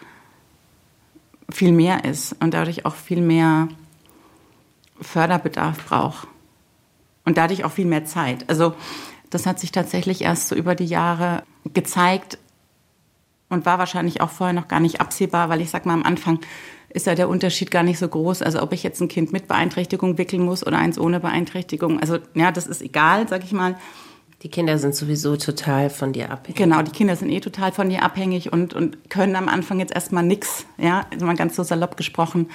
viel 1.50 1.72
mehr 1.72 2.04
ist 2.04 2.36
und 2.40 2.54
dadurch 2.54 2.86
auch 2.86 2.94
viel 2.94 3.22
mehr 3.22 3.68
Förderbedarf 5.00 5.86
braucht 5.86 6.28
und 7.24 7.38
dadurch 7.38 7.64
auch 7.64 7.72
viel 7.72 7.86
mehr 7.86 8.04
Zeit. 8.04 8.48
Also 8.48 8.74
das 9.30 9.46
hat 9.46 9.58
sich 9.58 9.72
tatsächlich 9.72 10.22
erst 10.22 10.48
so 10.48 10.54
über 10.54 10.74
die 10.74 10.84
Jahre 10.84 11.42
gezeigt 11.72 12.38
und 13.48 13.64
war 13.64 13.78
wahrscheinlich 13.78 14.20
auch 14.20 14.30
vorher 14.30 14.54
noch 14.54 14.68
gar 14.68 14.80
nicht 14.80 15.00
absehbar, 15.00 15.48
weil 15.48 15.62
ich 15.62 15.70
sag 15.70 15.86
mal 15.86 15.94
am 15.94 16.02
Anfang 16.02 16.40
ist 16.90 17.06
da 17.06 17.14
der 17.14 17.28
Unterschied 17.28 17.70
gar 17.70 17.82
nicht 17.82 17.98
so 17.98 18.08
groß. 18.08 18.42
Also 18.42 18.62
ob 18.62 18.72
ich 18.72 18.82
jetzt 18.82 19.00
ein 19.00 19.08
Kind 19.08 19.32
mit 19.32 19.48
Beeinträchtigung 19.48 20.18
wickeln 20.18 20.44
muss 20.44 20.66
oder 20.66 20.78
eins 20.78 20.98
ohne 20.98 21.20
Beeinträchtigung. 21.20 22.00
Also 22.00 22.18
ja, 22.34 22.52
das 22.52 22.66
ist 22.66 22.82
egal, 22.82 23.28
sag 23.28 23.44
ich 23.44 23.52
mal. 23.52 23.76
Die 24.42 24.48
Kinder 24.48 24.78
sind 24.78 24.94
sowieso 24.94 25.36
total 25.36 25.90
von 25.90 26.12
dir 26.12 26.30
abhängig. 26.30 26.56
Genau, 26.56 26.80
die 26.80 26.92
Kinder 26.92 27.14
sind 27.14 27.28
eh 27.30 27.40
total 27.40 27.72
von 27.72 27.90
dir 27.90 28.02
abhängig 28.02 28.52
und, 28.52 28.72
und 28.72 29.10
können 29.10 29.36
am 29.36 29.48
Anfang 29.48 29.80
jetzt 29.80 29.94
erstmal 29.94 30.22
nichts, 30.22 30.64
ja, 30.78 31.06
mal 31.20 31.36
ganz 31.36 31.56
so 31.56 31.62
salopp 31.62 31.98
gesprochen. 31.98 32.48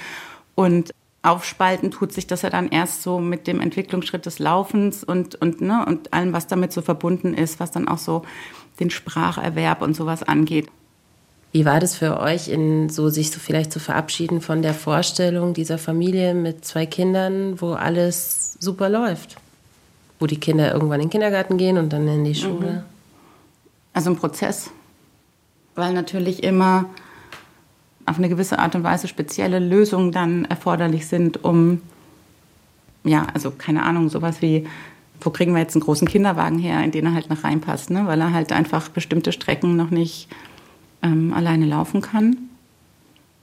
Und 0.56 0.92
aufspalten 1.22 1.92
tut 1.92 2.12
sich 2.12 2.26
das 2.26 2.42
ja 2.42 2.50
dann 2.50 2.68
erst 2.68 3.02
so 3.02 3.20
mit 3.20 3.46
dem 3.46 3.60
Entwicklungsschritt 3.60 4.26
des 4.26 4.40
Laufens 4.40 5.04
und, 5.04 5.36
und, 5.36 5.60
ne, 5.60 5.84
und 5.86 6.12
allem, 6.12 6.32
was 6.32 6.48
damit 6.48 6.72
so 6.72 6.82
verbunden 6.82 7.34
ist, 7.34 7.60
was 7.60 7.70
dann 7.70 7.86
auch 7.86 7.98
so 7.98 8.22
den 8.80 8.90
Spracherwerb 8.90 9.80
und 9.80 9.94
sowas 9.94 10.24
angeht. 10.24 10.68
Wie 11.56 11.64
war 11.64 11.80
das 11.80 11.96
für 11.96 12.20
euch, 12.20 12.48
in 12.48 12.90
so 12.90 13.08
sich 13.08 13.30
so 13.30 13.40
vielleicht 13.40 13.72
zu 13.72 13.80
verabschieden 13.80 14.42
von 14.42 14.60
der 14.60 14.74
Vorstellung 14.74 15.54
dieser 15.54 15.78
Familie 15.78 16.34
mit 16.34 16.66
zwei 16.66 16.84
Kindern, 16.84 17.60
wo 17.60 17.72
alles 17.72 18.56
super 18.60 18.90
läuft? 18.90 19.36
wo 20.18 20.26
die 20.26 20.38
Kinder 20.38 20.72
irgendwann 20.72 21.00
in 21.00 21.06
den 21.06 21.10
Kindergarten 21.10 21.56
gehen 21.56 21.78
und 21.78 21.92
dann 21.92 22.08
in 22.08 22.24
die 22.24 22.34
Schule? 22.34 22.72
Mhm. 22.72 22.82
Also 23.92 24.10
ein 24.10 24.16
Prozess, 24.16 24.70
weil 25.74 25.92
natürlich 25.92 26.42
immer 26.42 26.86
auf 28.04 28.18
eine 28.18 28.28
gewisse 28.28 28.58
Art 28.58 28.74
und 28.74 28.84
Weise 28.84 29.08
spezielle 29.08 29.58
Lösungen 29.58 30.12
dann 30.12 30.44
erforderlich 30.44 31.06
sind, 31.06 31.44
um, 31.44 31.82
ja, 33.04 33.26
also 33.34 33.50
keine 33.50 33.82
Ahnung, 33.82 34.08
sowas 34.08 34.42
wie, 34.42 34.66
wo 35.20 35.30
kriegen 35.30 35.52
wir 35.54 35.60
jetzt 35.60 35.74
einen 35.74 35.82
großen 35.82 36.06
Kinderwagen 36.06 36.58
her, 36.58 36.82
in 36.84 36.92
den 36.92 37.06
er 37.06 37.14
halt 37.14 37.30
noch 37.30 37.42
reinpasst, 37.42 37.90
ne? 37.90 38.06
weil 38.06 38.20
er 38.20 38.32
halt 38.32 38.52
einfach 38.52 38.88
bestimmte 38.88 39.32
Strecken 39.32 39.76
noch 39.76 39.90
nicht 39.90 40.28
ähm, 41.02 41.32
alleine 41.32 41.66
laufen 41.66 42.00
kann. 42.00 42.36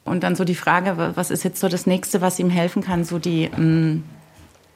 Und 0.05 0.23
dann 0.23 0.35
so 0.35 0.43
die 0.43 0.55
Frage, 0.55 1.13
was 1.15 1.31
ist 1.31 1.43
jetzt 1.43 1.59
so 1.59 1.69
das 1.69 1.85
Nächste, 1.85 2.21
was 2.21 2.39
ihm 2.39 2.49
helfen 2.49 2.83
kann, 2.83 3.05
so 3.05 3.19
die, 3.19 3.45
ähm, 3.45 4.03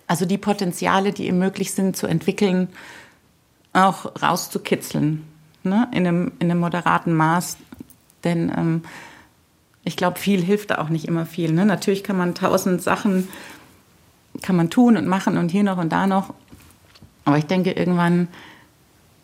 also 0.07 0.25
die 0.25 0.37
Potenziale, 0.37 1.11
die 1.11 1.27
ihm 1.27 1.39
möglich 1.39 1.73
sind 1.73 1.97
zu 1.97 2.07
entwickeln, 2.07 2.69
auch 3.73 4.21
rauszukitzeln, 4.21 5.23
ne? 5.63 5.87
in, 5.91 6.07
einem, 6.07 6.31
in 6.39 6.49
einem 6.49 6.61
moderaten 6.61 7.13
Maß. 7.13 7.57
Denn 8.23 8.51
ähm, 8.55 8.81
ich 9.83 9.97
glaube, 9.97 10.17
viel 10.17 10.41
hilft 10.41 10.71
da 10.71 10.77
auch 10.77 10.89
nicht 10.89 11.07
immer 11.07 11.25
viel. 11.25 11.51
Ne? 11.51 11.65
Natürlich 11.65 12.03
kann 12.03 12.17
man 12.17 12.33
tausend 12.33 12.81
Sachen 12.81 13.27
kann 14.41 14.55
man 14.55 14.69
tun 14.69 14.97
und 14.97 15.07
machen 15.07 15.37
und 15.37 15.49
hier 15.49 15.63
noch 15.63 15.77
und 15.77 15.91
da 15.91 16.07
noch. 16.07 16.33
Aber 17.25 17.37
ich 17.37 17.45
denke, 17.45 17.71
irgendwann 17.71 18.27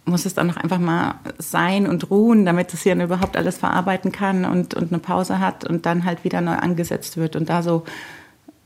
muss 0.05 0.25
es 0.25 0.33
dann 0.33 0.47
noch 0.47 0.57
einfach 0.57 0.79
mal 0.79 1.15
sein 1.37 1.87
und 1.87 2.09
ruhen, 2.09 2.45
damit 2.45 2.73
das 2.73 2.83
Hirn 2.83 3.01
überhaupt 3.01 3.37
alles 3.37 3.57
verarbeiten 3.57 4.11
kann 4.11 4.45
und, 4.45 4.73
und 4.73 4.91
eine 4.91 4.99
Pause 4.99 5.39
hat 5.39 5.63
und 5.63 5.85
dann 5.85 6.03
halt 6.03 6.23
wieder 6.23 6.41
neu 6.41 6.55
angesetzt 6.55 7.17
wird. 7.17 7.35
Und 7.35 7.49
da 7.49 7.63
so 7.63 7.83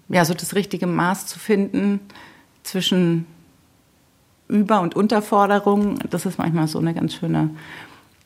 ja, 0.10 0.24
so 0.25 0.34
das 0.34 0.56
richtige 0.56 0.88
Maß 0.88 1.25
zu 1.25 1.39
finden 1.39 2.00
zwischen 2.63 3.25
Über- 4.48 4.82
und 4.82 4.96
Unterforderung, 4.96 6.00
das 6.10 6.25
ist 6.25 6.38
manchmal 6.38 6.67
so 6.67 6.79
eine 6.79 6.94
ganz 6.94 7.15
schöne, 7.15 7.50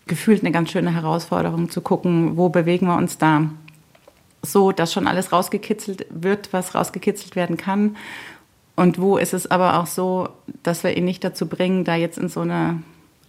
gefühlt 0.06 0.42
eine 0.42 0.52
ganz 0.52 0.72
schöne 0.72 0.94
Herausforderung 0.94 1.70
zu 1.70 1.82
gucken, 1.82 2.38
wo 2.38 2.50
bewegen 2.50 2.86
wir 2.88 2.98
uns 2.98 3.18
da 3.18 3.50
so, 4.44 4.72
dass 4.72 4.94
schon 4.94 5.08
alles 5.08 5.32
rausgekitzelt 5.32 6.06
wird, 6.10 6.54
was 6.54 6.76
rausgekitzelt 6.76 7.36
werden 7.36 7.58
kann. 7.58 7.96
Und 8.76 9.00
wo 9.00 9.18
ist 9.18 9.34
es 9.34 9.50
aber 9.50 9.80
auch 9.80 9.86
so, 9.86 10.30
dass 10.64 10.84
wir 10.84 10.96
ihn 10.96 11.06
nicht 11.06 11.24
dazu 11.24 11.48
bringen, 11.48 11.84
da 11.84 11.96
jetzt 11.96 12.18
in 12.18 12.30
so 12.30 12.42
eine 12.42 12.82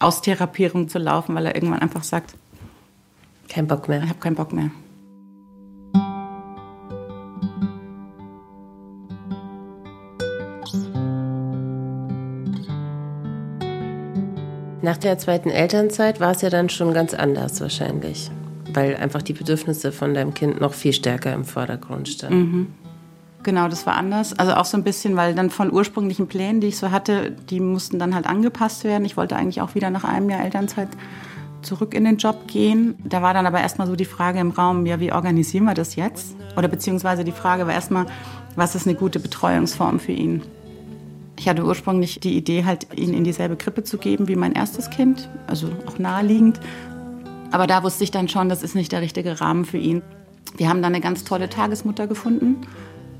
Austherapierung 0.02 0.88
zu 0.88 0.98
laufen, 0.98 1.34
weil 1.34 1.46
er 1.46 1.54
irgendwann 1.54 1.80
einfach 1.80 2.02
sagt, 2.02 2.34
kein 3.48 3.66
Bock 3.66 3.88
mehr. 3.88 4.02
Ich 4.02 4.08
habe 4.08 4.18
keinen 4.18 4.34
Bock 4.34 4.52
mehr. 4.52 4.70
Nach 14.82 14.96
der 14.96 15.16
zweiten 15.16 15.48
Elternzeit 15.48 16.18
war 16.18 16.32
es 16.32 16.42
ja 16.42 16.50
dann 16.50 16.68
schon 16.68 16.92
ganz 16.92 17.14
anders 17.14 17.60
wahrscheinlich, 17.60 18.32
weil 18.72 18.96
einfach 18.96 19.22
die 19.22 19.32
Bedürfnisse 19.32 19.92
von 19.92 20.12
deinem 20.12 20.34
Kind 20.34 20.60
noch 20.60 20.74
viel 20.74 20.92
stärker 20.92 21.32
im 21.32 21.44
Vordergrund 21.44 22.08
standen. 22.08 22.38
Mhm. 22.38 22.66
Genau, 23.42 23.68
das 23.68 23.86
war 23.86 23.96
anders. 23.96 24.38
Also 24.38 24.54
auch 24.54 24.64
so 24.64 24.76
ein 24.76 24.84
bisschen, 24.84 25.16
weil 25.16 25.34
dann 25.34 25.50
von 25.50 25.72
ursprünglichen 25.72 26.28
Plänen, 26.28 26.60
die 26.60 26.68
ich 26.68 26.76
so 26.76 26.90
hatte, 26.90 27.32
die 27.32 27.58
mussten 27.58 27.98
dann 27.98 28.14
halt 28.14 28.26
angepasst 28.26 28.84
werden. 28.84 29.04
Ich 29.04 29.16
wollte 29.16 29.36
eigentlich 29.36 29.60
auch 29.60 29.74
wieder 29.74 29.90
nach 29.90 30.04
einem 30.04 30.30
Jahr 30.30 30.44
Elternzeit 30.44 30.88
zurück 31.62 31.94
in 31.94 32.04
den 32.04 32.18
Job 32.18 32.46
gehen. 32.46 32.94
Da 33.04 33.22
war 33.22 33.34
dann 33.34 33.46
aber 33.46 33.60
erstmal 33.60 33.86
so 33.86 33.96
die 33.96 34.04
Frage 34.04 34.38
im 34.38 34.50
Raum, 34.50 34.86
ja, 34.86 35.00
wie 35.00 35.12
organisieren 35.12 35.64
wir 35.64 35.74
das 35.74 35.96
jetzt? 35.96 36.36
Oder 36.56 36.68
beziehungsweise 36.68 37.24
die 37.24 37.32
Frage 37.32 37.66
war 37.66 37.74
erstmal, 37.74 38.06
was 38.54 38.74
ist 38.74 38.86
eine 38.86 38.96
gute 38.96 39.18
Betreuungsform 39.18 39.98
für 39.98 40.12
ihn? 40.12 40.42
Ich 41.38 41.48
hatte 41.48 41.64
ursprünglich 41.64 42.20
die 42.20 42.36
Idee, 42.36 42.64
halt 42.64 42.86
ihn 42.96 43.14
in 43.14 43.24
dieselbe 43.24 43.56
Krippe 43.56 43.82
zu 43.82 43.98
geben 43.98 44.28
wie 44.28 44.36
mein 44.36 44.52
erstes 44.52 44.90
Kind, 44.90 45.28
also 45.46 45.68
auch 45.86 45.98
naheliegend. 45.98 46.60
Aber 47.50 47.66
da 47.66 47.82
wusste 47.82 48.04
ich 48.04 48.10
dann 48.10 48.28
schon, 48.28 48.48
das 48.48 48.62
ist 48.62 48.74
nicht 48.74 48.92
der 48.92 49.00
richtige 49.00 49.40
Rahmen 49.40 49.64
für 49.64 49.78
ihn. 49.78 50.02
Wir 50.56 50.68
haben 50.68 50.82
dann 50.82 50.92
eine 50.92 51.02
ganz 51.02 51.24
tolle 51.24 51.48
Tagesmutter 51.48 52.06
gefunden. 52.06 52.60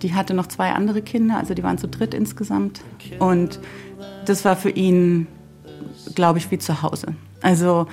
Die 0.02 0.14
hatte 0.14 0.34
noch 0.34 0.46
zwei 0.46 0.72
andere 0.72 1.02
Kinder, 1.02 1.36
also 1.36 1.54
die 1.54 1.62
waren 1.62 1.78
zu 1.78 1.88
dritt 1.88 2.14
insgesamt. 2.14 2.80
Und 3.18 3.60
das 4.26 4.44
war 4.44 4.56
für 4.56 4.70
ihn, 4.70 5.26
glaube 6.14 6.38
ich, 6.38 6.50
wie 6.50 6.58
zu 6.58 6.82
Hause. 6.82 7.14
Also 7.40 7.86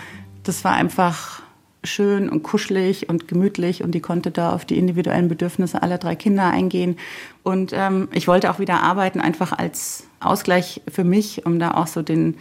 das 0.43 0.63
war 0.63 0.73
einfach 0.73 1.41
schön 1.83 2.29
und 2.29 2.43
kuschelig 2.43 3.07
und 3.09 3.27
gemütlich 3.27 3.83
und 3.83 3.91
die 3.91 4.01
konnte 4.01 4.31
da 4.31 4.53
auf 4.53 4.65
die 4.65 4.77
individuellen 4.77 5.29
Bedürfnisse 5.29 5.81
aller 5.81 5.97
drei 5.97 6.15
Kinder 6.15 6.49
eingehen. 6.49 6.97
Und 7.43 7.71
ähm, 7.73 8.09
ich 8.11 8.27
wollte 8.27 8.51
auch 8.51 8.59
wieder 8.59 8.83
arbeiten, 8.83 9.21
einfach 9.21 9.53
als 9.53 10.07
Ausgleich 10.19 10.81
für 10.89 11.03
mich, 11.03 11.45
um 11.45 11.59
da 11.59 11.71
auch 11.75 11.87
so 11.87 12.01
den, 12.01 12.35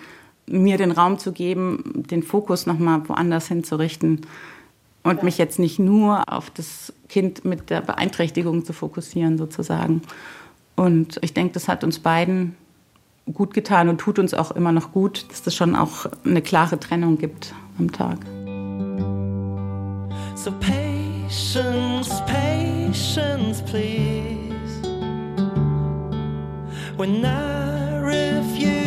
mir 0.46 0.76
den 0.76 0.90
Raum 0.90 1.18
zu 1.18 1.32
geben, 1.32 2.04
den 2.10 2.22
Fokus 2.22 2.66
nochmal 2.66 3.08
woanders 3.08 3.46
hinzurichten 3.46 4.22
und 5.02 5.22
mich 5.22 5.38
jetzt 5.38 5.58
nicht 5.58 5.78
nur 5.78 6.32
auf 6.32 6.50
das 6.50 6.92
Kind 7.08 7.44
mit 7.44 7.70
der 7.70 7.80
Beeinträchtigung 7.80 8.64
zu 8.64 8.72
fokussieren 8.72 9.38
sozusagen. 9.38 10.02
Und 10.76 11.18
ich 11.22 11.34
denke, 11.34 11.54
das 11.54 11.68
hat 11.68 11.82
uns 11.84 11.98
beiden 11.98 12.56
gut 13.32 13.54
getan 13.54 13.88
und 13.88 13.98
tut 13.98 14.18
uns 14.18 14.34
auch 14.34 14.50
immer 14.52 14.72
noch 14.72 14.92
gut, 14.92 15.26
dass 15.30 15.46
es 15.46 15.54
schon 15.54 15.76
auch 15.76 16.06
eine 16.24 16.42
klare 16.42 16.78
Trennung 16.80 17.18
gibt 17.18 17.54
am 17.78 17.92
Tag. 17.92 18.18
So 20.34 20.52
patience, 20.52 22.08
patience, 22.26 23.62
please. 23.62 24.38
When 26.96 27.24
I 27.24 27.98
refuse 27.98 28.77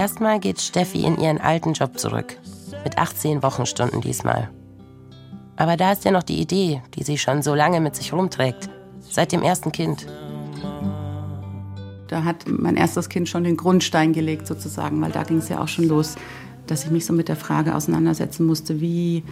Erstmal 0.00 0.40
geht 0.40 0.62
Steffi 0.62 1.04
in 1.04 1.20
ihren 1.20 1.36
alten 1.36 1.74
Job 1.74 1.98
zurück. 1.98 2.38
Mit 2.84 2.96
18 2.96 3.42
Wochenstunden 3.42 4.00
diesmal. 4.00 4.48
Aber 5.56 5.76
da 5.76 5.92
ist 5.92 6.06
ja 6.06 6.10
noch 6.10 6.22
die 6.22 6.40
Idee, 6.40 6.80
die 6.94 7.02
sie 7.02 7.18
schon 7.18 7.42
so 7.42 7.54
lange 7.54 7.80
mit 7.80 7.96
sich 7.96 8.14
rumträgt. 8.14 8.70
Seit 9.00 9.30
dem 9.30 9.42
ersten 9.42 9.72
Kind. 9.72 10.06
Da 12.08 12.24
hat 12.24 12.46
mein 12.48 12.76
erstes 12.76 13.10
Kind 13.10 13.28
schon 13.28 13.44
den 13.44 13.58
Grundstein 13.58 14.14
gelegt, 14.14 14.46
sozusagen, 14.46 15.02
weil 15.02 15.12
da 15.12 15.22
ging 15.22 15.36
es 15.36 15.50
ja 15.50 15.60
auch 15.60 15.68
schon 15.68 15.86
los 15.86 16.16
dass 16.70 16.84
ich 16.84 16.90
mich 16.90 17.04
so 17.04 17.12
mit 17.12 17.28
der 17.28 17.36
Frage 17.36 17.74
auseinandersetzen 17.74 18.46
musste, 18.46 18.80
wie 18.80 19.24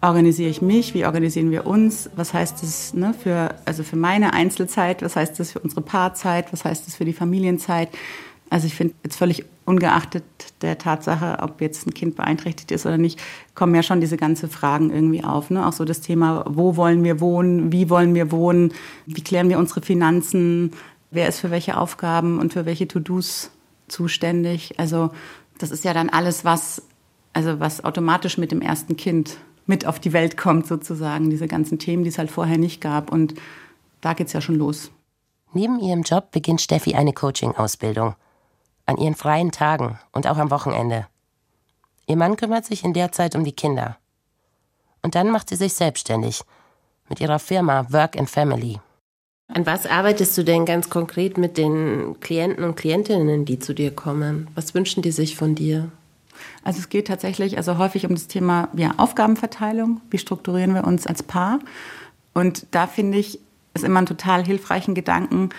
organisiere 0.00 0.48
ich 0.48 0.62
mich, 0.62 0.94
wie 0.94 1.04
organisieren 1.04 1.50
wir 1.50 1.66
uns, 1.66 2.08
was 2.16 2.32
heißt 2.32 2.62
das 2.62 2.94
ne, 2.94 3.12
für, 3.12 3.54
also 3.66 3.82
für 3.82 3.96
meine 3.96 4.32
Einzelzeit, 4.32 5.02
was 5.02 5.16
heißt 5.16 5.38
das 5.38 5.52
für 5.52 5.58
unsere 5.58 5.82
Paarzeit, 5.82 6.52
was 6.52 6.64
heißt 6.64 6.86
das 6.86 6.96
für 6.96 7.04
die 7.04 7.12
Familienzeit. 7.12 7.90
Also 8.50 8.66
ich 8.66 8.74
finde 8.74 8.94
jetzt 9.04 9.16
völlig 9.16 9.44
ungeachtet 9.64 10.24
der 10.60 10.76
Tatsache, 10.76 11.38
ob 11.40 11.60
jetzt 11.60 11.86
ein 11.86 11.94
Kind 11.94 12.16
beeinträchtigt 12.16 12.72
ist 12.72 12.84
oder 12.84 12.98
nicht, 12.98 13.20
kommen 13.54 13.74
ja 13.74 13.82
schon 13.82 14.00
diese 14.00 14.16
ganzen 14.16 14.50
Fragen 14.50 14.90
irgendwie 14.90 15.22
auf. 15.22 15.50
Ne? 15.50 15.64
Auch 15.64 15.72
so 15.72 15.84
das 15.84 16.00
Thema, 16.00 16.44
wo 16.48 16.76
wollen 16.76 17.04
wir 17.04 17.20
wohnen, 17.20 17.70
wie 17.70 17.88
wollen 17.88 18.14
wir 18.14 18.32
wohnen, 18.32 18.74
wie 19.06 19.22
klären 19.22 19.48
wir 19.48 19.58
unsere 19.58 19.82
Finanzen, 19.82 20.72
wer 21.12 21.28
ist 21.28 21.38
für 21.38 21.52
welche 21.52 21.76
Aufgaben 21.76 22.40
und 22.40 22.52
für 22.52 22.66
welche 22.66 22.88
To-Dos 22.88 23.52
zuständig. 23.86 24.78
Also 24.78 25.10
das 25.58 25.70
ist 25.70 25.84
ja 25.84 25.94
dann 25.94 26.10
alles, 26.10 26.44
was, 26.44 26.82
also 27.32 27.60
was 27.60 27.84
automatisch 27.84 28.36
mit 28.36 28.50
dem 28.50 28.60
ersten 28.60 28.96
Kind 28.96 29.36
mit 29.66 29.86
auf 29.86 30.00
die 30.00 30.12
Welt 30.12 30.36
kommt, 30.36 30.66
sozusagen. 30.66 31.30
Diese 31.30 31.46
ganzen 31.46 31.78
Themen, 31.78 32.02
die 32.02 32.10
es 32.10 32.18
halt 32.18 32.30
vorher 32.30 32.58
nicht 32.58 32.80
gab. 32.80 33.12
Und 33.12 33.34
da 34.00 34.14
geht's 34.14 34.32
ja 34.32 34.40
schon 34.40 34.56
los. 34.56 34.90
Neben 35.52 35.78
ihrem 35.80 36.02
Job 36.02 36.32
beginnt 36.32 36.60
Steffi 36.60 36.94
eine 36.94 37.12
Coaching-Ausbildung. 37.12 38.14
An 38.90 38.96
ihren 38.96 39.14
freien 39.14 39.52
Tagen 39.52 40.00
und 40.10 40.26
auch 40.26 40.36
am 40.36 40.50
Wochenende. 40.50 41.06
Ihr 42.08 42.16
Mann 42.16 42.34
kümmert 42.34 42.64
sich 42.64 42.82
in 42.82 42.92
der 42.92 43.12
Zeit 43.12 43.36
um 43.36 43.44
die 43.44 43.52
Kinder. 43.52 43.98
Und 45.00 45.14
dann 45.14 45.30
macht 45.30 45.48
sie 45.48 45.54
sich 45.54 45.74
selbstständig 45.74 46.42
mit 47.08 47.20
ihrer 47.20 47.38
Firma 47.38 47.86
Work 47.92 48.18
and 48.18 48.28
Family. 48.28 48.80
An 49.46 49.64
was 49.64 49.86
arbeitest 49.86 50.36
du 50.36 50.42
denn 50.42 50.66
ganz 50.66 50.90
konkret 50.90 51.38
mit 51.38 51.56
den 51.56 52.18
Klienten 52.18 52.64
und 52.64 52.74
Klientinnen, 52.74 53.44
die 53.44 53.60
zu 53.60 53.74
dir 53.74 53.94
kommen? 53.94 54.48
Was 54.56 54.74
wünschen 54.74 55.02
die 55.04 55.12
sich 55.12 55.36
von 55.36 55.54
dir? 55.54 55.92
Also 56.64 56.80
es 56.80 56.88
geht 56.88 57.06
tatsächlich 57.06 57.58
also 57.58 57.78
häufig 57.78 58.06
um 58.06 58.16
das 58.16 58.26
Thema 58.26 58.70
ja, 58.74 58.94
Aufgabenverteilung. 58.96 60.00
Wie 60.10 60.18
strukturieren 60.18 60.74
wir 60.74 60.82
uns 60.82 61.06
als 61.06 61.22
Paar? 61.22 61.60
Und 62.34 62.66
da 62.72 62.88
finde 62.88 63.18
ich 63.18 63.38
es 63.72 63.84
immer 63.84 63.98
einen 63.98 64.06
total 64.06 64.44
hilfreichen 64.44 64.96
Gedanken, 64.96 65.50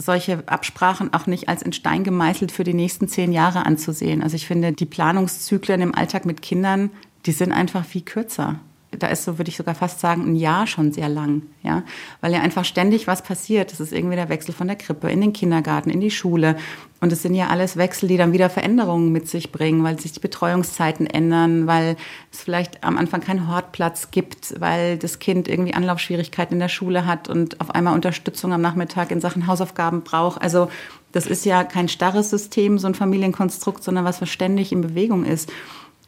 solche 0.00 0.42
Absprachen 0.46 1.12
auch 1.12 1.26
nicht 1.26 1.48
als 1.48 1.62
in 1.62 1.72
Stein 1.72 2.04
gemeißelt 2.04 2.52
für 2.52 2.64
die 2.64 2.74
nächsten 2.74 3.08
zehn 3.08 3.32
Jahre 3.32 3.66
anzusehen. 3.66 4.22
Also 4.22 4.36
ich 4.36 4.46
finde, 4.46 4.72
die 4.72 4.86
Planungszyklen 4.86 5.80
im 5.80 5.94
Alltag 5.94 6.24
mit 6.24 6.42
Kindern, 6.42 6.90
die 7.26 7.32
sind 7.32 7.52
einfach 7.52 7.84
viel 7.84 8.02
kürzer 8.02 8.60
da 8.90 9.08
ist 9.08 9.24
so, 9.24 9.36
würde 9.38 9.50
ich 9.50 9.56
sogar 9.56 9.74
fast 9.74 10.00
sagen, 10.00 10.22
ein 10.24 10.36
Jahr 10.36 10.66
schon 10.66 10.92
sehr 10.92 11.10
lang, 11.10 11.42
ja, 11.62 11.82
weil 12.22 12.32
ja 12.32 12.40
einfach 12.40 12.64
ständig 12.64 13.06
was 13.06 13.22
passiert. 13.22 13.70
Das 13.70 13.80
ist 13.80 13.92
irgendwie 13.92 14.16
der 14.16 14.30
Wechsel 14.30 14.54
von 14.54 14.66
der 14.66 14.76
Krippe 14.76 15.10
in 15.10 15.20
den 15.20 15.34
Kindergarten, 15.34 15.90
in 15.90 16.00
die 16.00 16.10
Schule. 16.10 16.56
Und 17.00 17.12
es 17.12 17.22
sind 17.22 17.34
ja 17.34 17.48
alles 17.48 17.76
Wechsel, 17.76 18.08
die 18.08 18.16
dann 18.16 18.32
wieder 18.32 18.48
Veränderungen 18.48 19.12
mit 19.12 19.28
sich 19.28 19.52
bringen, 19.52 19.84
weil 19.84 20.00
sich 20.00 20.12
die 20.12 20.20
Betreuungszeiten 20.20 21.06
ändern, 21.06 21.66
weil 21.66 21.96
es 22.32 22.40
vielleicht 22.40 22.82
am 22.82 22.96
Anfang 22.96 23.20
keinen 23.20 23.46
Hortplatz 23.46 24.10
gibt, 24.10 24.58
weil 24.58 24.96
das 24.96 25.18
Kind 25.18 25.48
irgendwie 25.48 25.74
Anlaufschwierigkeiten 25.74 26.54
in 26.54 26.60
der 26.60 26.68
Schule 26.68 27.04
hat 27.04 27.28
und 27.28 27.60
auf 27.60 27.74
einmal 27.74 27.94
Unterstützung 27.94 28.52
am 28.54 28.62
Nachmittag 28.62 29.10
in 29.10 29.20
Sachen 29.20 29.46
Hausaufgaben 29.46 30.02
braucht. 30.02 30.40
Also 30.40 30.70
das 31.12 31.26
ist 31.26 31.44
ja 31.44 31.62
kein 31.62 31.88
starres 31.88 32.30
System, 32.30 32.78
so 32.78 32.86
ein 32.86 32.94
Familienkonstrukt, 32.94 33.84
sondern 33.84 34.04
was, 34.04 34.22
was 34.22 34.30
ständig 34.30 34.72
in 34.72 34.80
Bewegung 34.80 35.24
ist. 35.24 35.52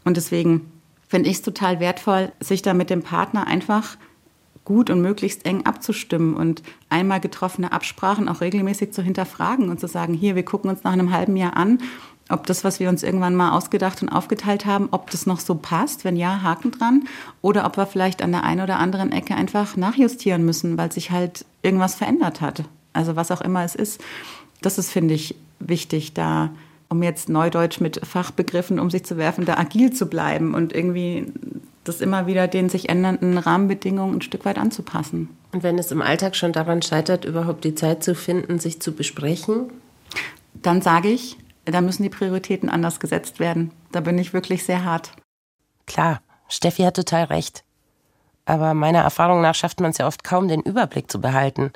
Und 0.05 0.17
deswegen 0.17 0.71
finde 1.11 1.29
ich 1.29 1.37
es 1.37 1.43
total 1.43 1.81
wertvoll, 1.81 2.31
sich 2.39 2.63
da 2.63 2.73
mit 2.73 2.89
dem 2.89 3.03
Partner 3.03 3.49
einfach 3.49 3.97
gut 4.65 4.91
und 4.91 5.03
möglichst 5.03 5.45
eng 5.45 5.67
abzustimmen 5.67 6.35
und 6.35 6.63
einmal 6.89 7.19
getroffene 7.19 7.73
Absprachen 7.73 8.29
auch 8.29 8.41
regelmäßig 8.41 8.93
zu 8.93 9.03
hinterfragen 9.03 9.71
und 9.71 9.81
zu 9.81 9.89
sagen, 9.89 10.15
hier, 10.15 10.37
wir 10.37 10.45
gucken 10.45 10.71
uns 10.71 10.85
nach 10.85 10.93
einem 10.93 11.13
halben 11.13 11.37
Jahr 11.37 11.57
an, 11.57 11.81
ob 12.29 12.47
das, 12.47 12.63
was 12.63 12.79
wir 12.79 12.89
uns 12.89 13.03
irgendwann 13.03 13.35
mal 13.35 13.51
ausgedacht 13.51 14.01
und 14.03 14.09
aufgeteilt 14.09 14.67
haben, 14.67 14.87
ob 14.93 15.11
das 15.11 15.27
noch 15.27 15.41
so 15.41 15.57
passt, 15.57 16.05
wenn 16.05 16.15
ja, 16.15 16.43
Haken 16.43 16.71
dran, 16.71 17.03
oder 17.43 17.67
ob 17.67 17.77
wir 17.77 17.87
vielleicht 17.87 18.23
an 18.23 18.31
der 18.31 18.45
einen 18.45 18.61
oder 18.61 18.79
anderen 18.79 19.11
Ecke 19.11 19.35
einfach 19.35 19.77
nachjustieren 19.77 20.45
müssen, 20.45 20.79
weil 20.79 20.93
sich 20.93 21.11
halt 21.11 21.45
irgendwas 21.63 21.97
verändert 21.97 22.41
hat. 22.41 22.63
Also 22.93 23.17
was 23.17 23.33
auch 23.33 23.41
immer 23.41 23.65
es 23.65 23.75
ist. 23.75 24.01
Das 24.63 24.79
ist, 24.79 24.93
finde 24.93 25.15
ich, 25.15 25.35
wichtig, 25.59 26.15
da 26.15 26.51
um 26.91 27.03
jetzt 27.03 27.29
neudeutsch 27.29 27.81
mit 27.81 28.05
Fachbegriffen 28.05 28.79
um 28.79 28.91
sich 28.91 29.05
zu 29.05 29.17
werfen, 29.17 29.47
da 29.47 29.57
agil 29.57 29.93
zu 29.93 30.07
bleiben 30.07 30.55
und 30.55 30.75
irgendwie 30.75 31.33
das 31.85 32.01
immer 32.01 32.27
wieder 32.27 32.47
den 32.47 32.69
sich 32.69 32.89
ändernden 32.89 33.39
Rahmenbedingungen 33.39 34.17
ein 34.17 34.23
Stück 34.23 34.45
weit 34.45 34.59
anzupassen. 34.59 35.31
Und 35.53 35.63
wenn 35.63 35.79
es 35.79 35.91
im 35.91 36.03
Alltag 36.03 36.37
schon 36.37 36.53
daran 36.53 36.83
scheitert, 36.83 37.25
überhaupt 37.25 37.65
die 37.65 37.75
Zeit 37.75 38.05
zu 38.05 38.15
finden, 38.15 38.59
sich 38.59 38.81
zu 38.81 38.93
besprechen? 38.93 39.71
Dann 40.55 40.83
sage 40.83 41.09
ich, 41.09 41.39
da 41.65 41.81
müssen 41.81 42.03
die 42.03 42.11
Prioritäten 42.11 42.69
anders 42.69 43.01
gesetzt 43.01 43.41
werden. 43.41 43.71
Da 43.93 44.01
bin 44.01 44.19
ich 44.19 44.33
wirklich 44.33 44.65
sehr 44.65 44.85
hart. 44.85 45.13
Klar, 45.87 46.21
Steffi 46.49 46.83
hat 46.83 46.97
total 46.97 47.25
recht. 47.25 47.65
Aber 48.45 48.75
meiner 48.75 49.01
Erfahrung 49.01 49.41
nach 49.41 49.55
schafft 49.55 49.81
man 49.81 49.91
es 49.91 49.99
ja 49.99 50.07
oft 50.07 50.25
kaum, 50.25 50.49
den 50.49 50.61
Überblick 50.61 51.11
zu 51.11 51.21
behalten. 51.21 51.73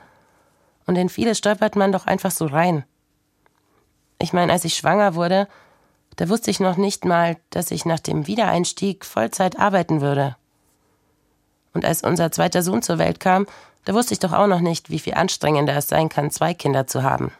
Und 0.87 0.97
in 0.97 1.09
viele 1.09 1.35
stolpert 1.35 1.77
man 1.77 1.93
doch 1.93 2.07
einfach 2.07 2.31
so 2.31 2.47
rein. 2.47 2.85
Ich 4.25 4.33
meine, 4.33 4.55
als 4.55 4.65
ich 4.65 4.75
schwanger 4.75 5.15
wurde, 5.15 5.49
da 6.17 6.31
wusste 6.31 6.51
ich 6.51 6.59
noch 6.59 6.79
nicht 6.79 7.05
mal, 7.05 7.37
dass 7.51 7.71
ich 7.71 7.85
nach 7.85 8.01
dem 8.01 8.27
Wiedereinstieg 8.27 9.05
Vollzeit 9.05 9.59
arbeiten 9.59 10.01
würde. 10.01 10.35
Und 11.75 11.85
als 11.85 12.03
unser 12.03 12.33
zweiter 12.33 12.63
Sohn 12.63 12.81
zur 12.81 12.97
Welt 12.97 13.21
kam, 13.21 13.47
da 13.85 13.93
wusste 13.93 14.15
ich 14.15 14.21
doch 14.21 14.33
auch 14.33 14.47
noch 14.47 14.63
nicht, 14.63 14.89
wie 14.89 14.99
viel 14.99 15.13
anstrengender 15.13 15.77
es 15.77 15.89
sein 15.89 16.09
kann, 16.09 16.31
zwei 16.31 16.55
Kinder 16.55 16.87
zu 16.87 17.03
haben. 17.03 17.33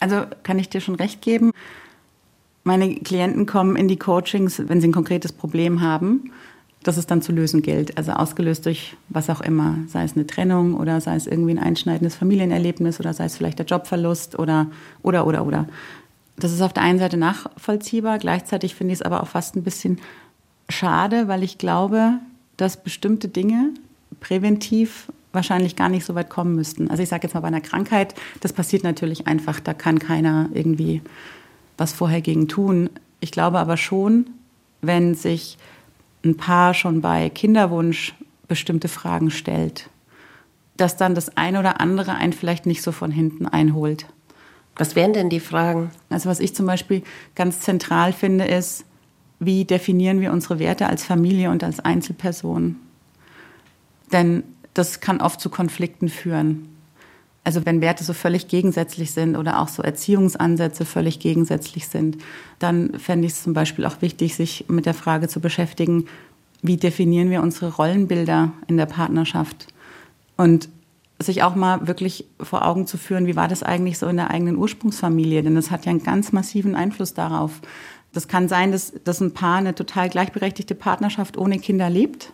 Also 0.00 0.22
kann 0.44 0.58
ich 0.58 0.70
dir 0.70 0.80
schon 0.80 0.94
recht 0.94 1.20
geben. 1.20 1.50
Meine 2.62 2.94
Klienten 2.94 3.44
kommen 3.44 3.76
in 3.76 3.86
die 3.86 3.98
Coachings, 3.98 4.62
wenn 4.66 4.80
sie 4.80 4.88
ein 4.88 4.94
konkretes 4.94 5.32
Problem 5.32 5.82
haben, 5.82 6.32
das 6.84 6.96
es 6.96 7.04
dann 7.04 7.20
zu 7.20 7.32
lösen 7.32 7.60
gilt. 7.60 7.98
Also 7.98 8.12
ausgelöst 8.12 8.64
durch 8.64 8.96
was 9.10 9.28
auch 9.28 9.42
immer, 9.42 9.76
sei 9.88 10.04
es 10.04 10.14
eine 10.14 10.26
Trennung 10.26 10.72
oder 10.72 11.02
sei 11.02 11.16
es 11.16 11.26
irgendwie 11.26 11.50
ein 11.50 11.58
einschneidendes 11.58 12.16
Familienerlebnis 12.16 12.98
oder 12.98 13.12
sei 13.12 13.26
es 13.26 13.36
vielleicht 13.36 13.58
der 13.58 13.66
Jobverlust 13.66 14.38
oder 14.38 14.68
oder 15.02 15.26
oder 15.26 15.44
oder. 15.44 15.68
Das 16.36 16.52
ist 16.52 16.62
auf 16.62 16.72
der 16.72 16.82
einen 16.82 16.98
Seite 16.98 17.16
nachvollziehbar, 17.16 18.18
gleichzeitig 18.18 18.74
finde 18.74 18.92
ich 18.92 19.00
es 19.00 19.06
aber 19.06 19.22
auch 19.22 19.28
fast 19.28 19.56
ein 19.56 19.62
bisschen 19.62 20.00
schade, 20.68 21.28
weil 21.28 21.42
ich 21.42 21.58
glaube, 21.58 22.18
dass 22.56 22.82
bestimmte 22.82 23.28
Dinge 23.28 23.70
präventiv 24.20 25.08
wahrscheinlich 25.32 25.76
gar 25.76 25.88
nicht 25.88 26.04
so 26.04 26.14
weit 26.14 26.30
kommen 26.30 26.54
müssten. 26.54 26.90
Also 26.90 27.02
ich 27.02 27.08
sage 27.08 27.24
jetzt 27.24 27.34
mal 27.34 27.40
bei 27.40 27.48
einer 27.48 27.60
Krankheit, 27.60 28.14
das 28.40 28.52
passiert 28.52 28.84
natürlich 28.84 29.26
einfach, 29.26 29.60
da 29.60 29.74
kann 29.74 29.98
keiner 29.98 30.48
irgendwie 30.54 31.02
was 31.76 31.92
vorher 31.92 32.20
gegen 32.20 32.48
tun. 32.48 32.88
Ich 33.20 33.32
glaube 33.32 33.58
aber 33.58 33.76
schon, 33.76 34.26
wenn 34.80 35.14
sich 35.14 35.58
ein 36.24 36.36
Paar 36.36 36.74
schon 36.74 37.00
bei 37.00 37.30
Kinderwunsch 37.30 38.14
bestimmte 38.48 38.88
Fragen 38.88 39.30
stellt, 39.30 39.88
dass 40.76 40.96
dann 40.96 41.14
das 41.14 41.36
eine 41.36 41.58
oder 41.58 41.80
andere 41.80 42.14
einen 42.14 42.32
vielleicht 42.32 42.66
nicht 42.66 42.82
so 42.82 42.92
von 42.92 43.10
hinten 43.10 43.46
einholt. 43.46 44.06
Was 44.76 44.96
wären 44.96 45.12
denn 45.12 45.30
die 45.30 45.40
Fragen? 45.40 45.90
Also 46.10 46.28
was 46.28 46.40
ich 46.40 46.54
zum 46.54 46.66
Beispiel 46.66 47.02
ganz 47.34 47.60
zentral 47.60 48.12
finde, 48.12 48.44
ist, 48.44 48.84
wie 49.38 49.64
definieren 49.64 50.20
wir 50.20 50.32
unsere 50.32 50.58
Werte 50.58 50.86
als 50.86 51.04
Familie 51.04 51.50
und 51.50 51.62
als 51.62 51.80
Einzelperson? 51.80 52.76
Denn 54.12 54.42
das 54.74 55.00
kann 55.00 55.20
oft 55.20 55.40
zu 55.40 55.50
Konflikten 55.50 56.08
führen. 56.08 56.68
Also 57.44 57.66
wenn 57.66 57.82
Werte 57.82 58.04
so 58.04 58.14
völlig 58.14 58.48
gegensätzlich 58.48 59.12
sind 59.12 59.36
oder 59.36 59.60
auch 59.60 59.68
so 59.68 59.82
Erziehungsansätze 59.82 60.86
völlig 60.86 61.20
gegensätzlich 61.20 61.88
sind, 61.88 62.16
dann 62.58 62.98
fände 62.98 63.26
ich 63.26 63.34
es 63.34 63.42
zum 63.42 63.52
Beispiel 63.52 63.84
auch 63.84 64.00
wichtig, 64.00 64.34
sich 64.34 64.64
mit 64.68 64.86
der 64.86 64.94
Frage 64.94 65.28
zu 65.28 65.40
beschäftigen, 65.40 66.06
wie 66.62 66.78
definieren 66.78 67.28
wir 67.28 67.42
unsere 67.42 67.74
Rollenbilder 67.74 68.52
in 68.66 68.78
der 68.78 68.86
Partnerschaft? 68.86 69.66
Und 70.38 70.70
sich 71.18 71.42
auch 71.42 71.54
mal 71.54 71.86
wirklich 71.86 72.26
vor 72.40 72.66
Augen 72.66 72.86
zu 72.86 72.96
führen, 72.96 73.26
wie 73.26 73.36
war 73.36 73.48
das 73.48 73.62
eigentlich 73.62 73.98
so 73.98 74.06
in 74.06 74.16
der 74.16 74.30
eigenen 74.30 74.56
Ursprungsfamilie? 74.56 75.42
Denn 75.42 75.54
das 75.54 75.70
hat 75.70 75.86
ja 75.86 75.90
einen 75.90 76.02
ganz 76.02 76.32
massiven 76.32 76.74
Einfluss 76.74 77.14
darauf. 77.14 77.60
Das 78.12 78.28
kann 78.28 78.48
sein, 78.48 78.72
dass, 78.72 78.92
dass 79.04 79.20
ein 79.20 79.34
Paar 79.34 79.58
eine 79.58 79.74
total 79.74 80.08
gleichberechtigte 80.08 80.74
Partnerschaft 80.74 81.36
ohne 81.36 81.58
Kinder 81.58 81.90
lebt 81.90 82.32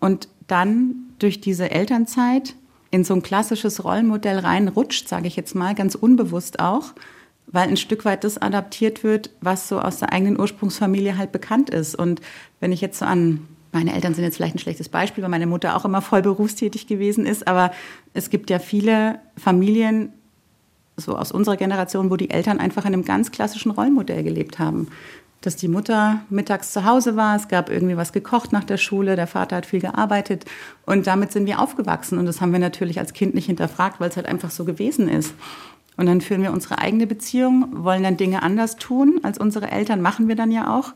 und 0.00 0.28
dann 0.46 0.94
durch 1.18 1.40
diese 1.40 1.70
Elternzeit 1.70 2.54
in 2.90 3.04
so 3.04 3.14
ein 3.14 3.22
klassisches 3.22 3.84
Rollenmodell 3.84 4.38
reinrutscht, 4.38 5.08
sage 5.08 5.28
ich 5.28 5.36
jetzt 5.36 5.54
mal, 5.54 5.74
ganz 5.74 5.94
unbewusst 5.94 6.58
auch, 6.58 6.94
weil 7.46 7.68
ein 7.68 7.76
Stück 7.76 8.04
weit 8.04 8.24
das 8.24 8.38
adaptiert 8.38 9.04
wird, 9.04 9.30
was 9.40 9.68
so 9.68 9.80
aus 9.80 9.98
der 9.98 10.12
eigenen 10.12 10.38
Ursprungsfamilie 10.38 11.16
halt 11.16 11.32
bekannt 11.32 11.70
ist. 11.70 11.94
Und 11.94 12.20
wenn 12.58 12.72
ich 12.72 12.80
jetzt 12.80 12.98
so 12.98 13.04
an 13.04 13.46
meine 13.72 13.94
Eltern 13.94 14.14
sind 14.14 14.24
jetzt 14.24 14.36
vielleicht 14.36 14.54
ein 14.54 14.58
schlechtes 14.58 14.88
Beispiel, 14.88 15.22
weil 15.22 15.30
meine 15.30 15.46
Mutter 15.46 15.76
auch 15.76 15.84
immer 15.84 16.02
voll 16.02 16.22
berufstätig 16.22 16.86
gewesen 16.86 17.26
ist, 17.26 17.46
aber 17.46 17.70
es 18.14 18.30
gibt 18.30 18.50
ja 18.50 18.58
viele 18.58 19.20
Familien, 19.36 20.12
so 20.96 21.16
aus 21.16 21.32
unserer 21.32 21.56
Generation, 21.56 22.10
wo 22.10 22.16
die 22.16 22.30
Eltern 22.30 22.58
einfach 22.58 22.84
in 22.84 22.92
einem 22.92 23.04
ganz 23.04 23.30
klassischen 23.30 23.70
Rollenmodell 23.70 24.22
gelebt 24.22 24.58
haben. 24.58 24.88
Dass 25.40 25.56
die 25.56 25.68
Mutter 25.68 26.20
mittags 26.28 26.72
zu 26.72 26.84
Hause 26.84 27.16
war, 27.16 27.34
es 27.36 27.48
gab 27.48 27.70
irgendwie 27.70 27.96
was 27.96 28.12
gekocht 28.12 28.52
nach 28.52 28.64
der 28.64 28.76
Schule, 28.76 29.16
der 29.16 29.26
Vater 29.26 29.56
hat 29.56 29.66
viel 29.66 29.80
gearbeitet 29.80 30.44
und 30.84 31.06
damit 31.06 31.32
sind 31.32 31.46
wir 31.46 31.60
aufgewachsen 31.60 32.18
und 32.18 32.26
das 32.26 32.42
haben 32.42 32.52
wir 32.52 32.58
natürlich 32.58 32.98
als 32.98 33.14
Kind 33.14 33.34
nicht 33.34 33.46
hinterfragt, 33.46 34.00
weil 34.00 34.10
es 34.10 34.16
halt 34.16 34.26
einfach 34.26 34.50
so 34.50 34.66
gewesen 34.66 35.08
ist. 35.08 35.34
Und 35.96 36.06
dann 36.06 36.20
führen 36.20 36.42
wir 36.42 36.52
unsere 36.52 36.78
eigene 36.78 37.06
Beziehung, 37.06 37.84
wollen 37.84 38.02
dann 38.02 38.16
Dinge 38.16 38.42
anders 38.42 38.76
tun 38.76 39.20
als 39.22 39.38
unsere 39.38 39.70
Eltern, 39.70 40.02
machen 40.02 40.28
wir 40.28 40.36
dann 40.36 40.50
ja 40.50 40.76
auch. 40.76 40.92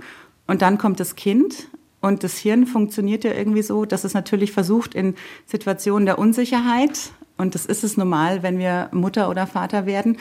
Und 0.47 0.61
dann 0.61 0.77
kommt 0.77 1.01
das 1.01 1.15
Kind 1.15 1.69
und 2.05 2.23
das 2.23 2.37
Hirn 2.37 2.67
funktioniert 2.67 3.25
ja 3.25 3.33
irgendwie 3.33 3.63
so, 3.63 3.87
dass 3.87 4.05
es 4.05 4.13
natürlich 4.13 4.53
versucht, 4.53 4.95
in 4.95 5.15
Situationen 5.47 6.05
der 6.05 6.19
Unsicherheit, 6.19 7.13
und 7.39 7.55
das 7.55 7.65
ist 7.65 7.83
es 7.83 7.97
normal, 7.97 8.43
wenn 8.43 8.59
wir 8.59 8.91
Mutter 8.93 9.31
oder 9.31 9.47
Vater 9.47 9.87
werden, 9.87 10.19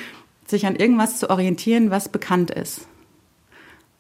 sich 0.48 0.66
an 0.66 0.78
irgendwas 0.78 1.20
zu 1.20 1.30
orientieren, 1.30 1.92
was 1.92 2.08
bekannt 2.08 2.52
ist. 2.52 2.88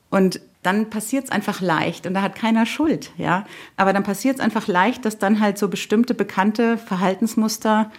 Und 0.09 0.39
dann 0.61 0.89
passiert 0.89 1.25
es 1.25 1.29
einfach 1.29 1.59
leicht 1.59 2.07
und 2.07 2.13
da 2.13 2.21
hat 2.21 2.35
keiner 2.35 2.65
Schuld, 2.65 3.11
ja. 3.17 3.45
Aber 3.75 3.91
dann 3.91 4.03
passiert 4.03 4.35
es 4.35 4.41
einfach 4.41 4.69
leicht, 4.69 5.03
dass 5.03 5.19
dann 5.19 5.41
halt 5.41 5.57
so 5.57 5.67
bestimmte 5.67 6.13
bekannte 6.13 6.77
Verhaltensmuster 6.77 7.91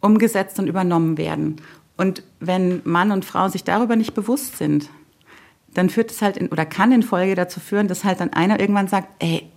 umgesetzt 0.00 0.58
und 0.58 0.66
übernommen 0.66 1.18
werden. 1.18 1.60
Und 1.96 2.24
wenn 2.40 2.82
Mann 2.82 3.12
und 3.12 3.24
Frau 3.24 3.46
sich 3.46 3.62
darüber 3.62 3.94
nicht 3.94 4.14
bewusst 4.14 4.58
sind, 4.58 4.90
dann 5.74 5.90
führt 5.90 6.10
es 6.10 6.22
halt 6.22 6.36
in, 6.36 6.48
oder 6.48 6.66
kann 6.66 6.92
in 6.92 7.02
Folge 7.02 7.34
dazu 7.34 7.60
führen, 7.60 7.88
dass 7.88 8.04
halt 8.04 8.20
dann 8.20 8.32
einer 8.32 8.60
irgendwann 8.60 8.88
sagt, 8.88 9.08
ey, 9.20 9.48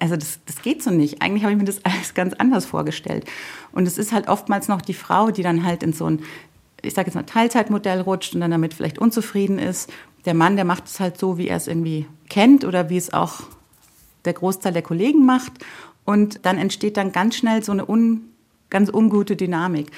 also 0.00 0.16
das, 0.16 0.40
das 0.46 0.62
geht 0.62 0.82
so 0.82 0.90
nicht. 0.90 1.22
Eigentlich 1.22 1.44
habe 1.44 1.52
ich 1.52 1.58
mir 1.58 1.64
das 1.64 1.80
alles 1.84 2.14
ganz 2.14 2.34
anders 2.34 2.66
vorgestellt. 2.66 3.24
Und 3.72 3.86
es 3.86 3.98
ist 3.98 4.12
halt 4.12 4.28
oftmals 4.28 4.68
noch 4.68 4.82
die 4.82 4.94
Frau, 4.94 5.30
die 5.30 5.42
dann 5.42 5.64
halt 5.64 5.82
in 5.82 5.92
so 5.92 6.06
ein, 6.06 6.22
ich 6.82 6.94
sage 6.94 7.08
jetzt 7.08 7.14
mal, 7.14 7.22
Teilzeitmodell 7.22 8.00
rutscht 8.00 8.34
und 8.34 8.40
dann 8.40 8.50
damit 8.50 8.74
vielleicht 8.74 8.98
unzufrieden 8.98 9.58
ist. 9.58 9.92
Der 10.24 10.34
Mann, 10.34 10.56
der 10.56 10.64
macht 10.64 10.86
es 10.86 11.00
halt 11.00 11.18
so, 11.18 11.38
wie 11.38 11.48
er 11.48 11.56
es 11.56 11.68
irgendwie 11.68 12.06
kennt 12.28 12.64
oder 12.64 12.90
wie 12.90 12.96
es 12.96 13.12
auch 13.12 13.42
der 14.24 14.32
Großteil 14.32 14.72
der 14.72 14.82
Kollegen 14.82 15.24
macht. 15.24 15.52
Und 16.04 16.44
dann 16.44 16.58
entsteht 16.58 16.96
dann 16.96 17.12
ganz 17.12 17.36
schnell 17.36 17.62
so 17.62 17.72
eine 17.72 17.88
un, 17.88 18.22
ganz 18.70 18.90
ungute 18.92 19.36
Dynamik. 19.36 19.90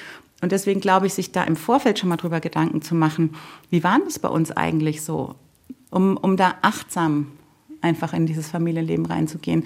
Und 0.42 0.52
deswegen 0.52 0.80
glaube 0.80 1.06
ich, 1.06 1.14
sich 1.14 1.32
da 1.32 1.44
im 1.44 1.56
Vorfeld 1.56 1.98
schon 1.98 2.08
mal 2.08 2.16
drüber 2.16 2.40
Gedanken 2.40 2.82
zu 2.82 2.94
machen, 2.94 3.34
wie 3.70 3.82
war 3.82 3.98
das 4.04 4.18
bei 4.18 4.28
uns 4.28 4.50
eigentlich 4.50 5.02
so? 5.02 5.34
Um, 5.96 6.16
um 6.18 6.36
da 6.36 6.56
achtsam 6.60 7.32
einfach 7.80 8.12
in 8.12 8.26
dieses 8.26 8.48
Familienleben 8.48 9.06
reinzugehen. 9.06 9.64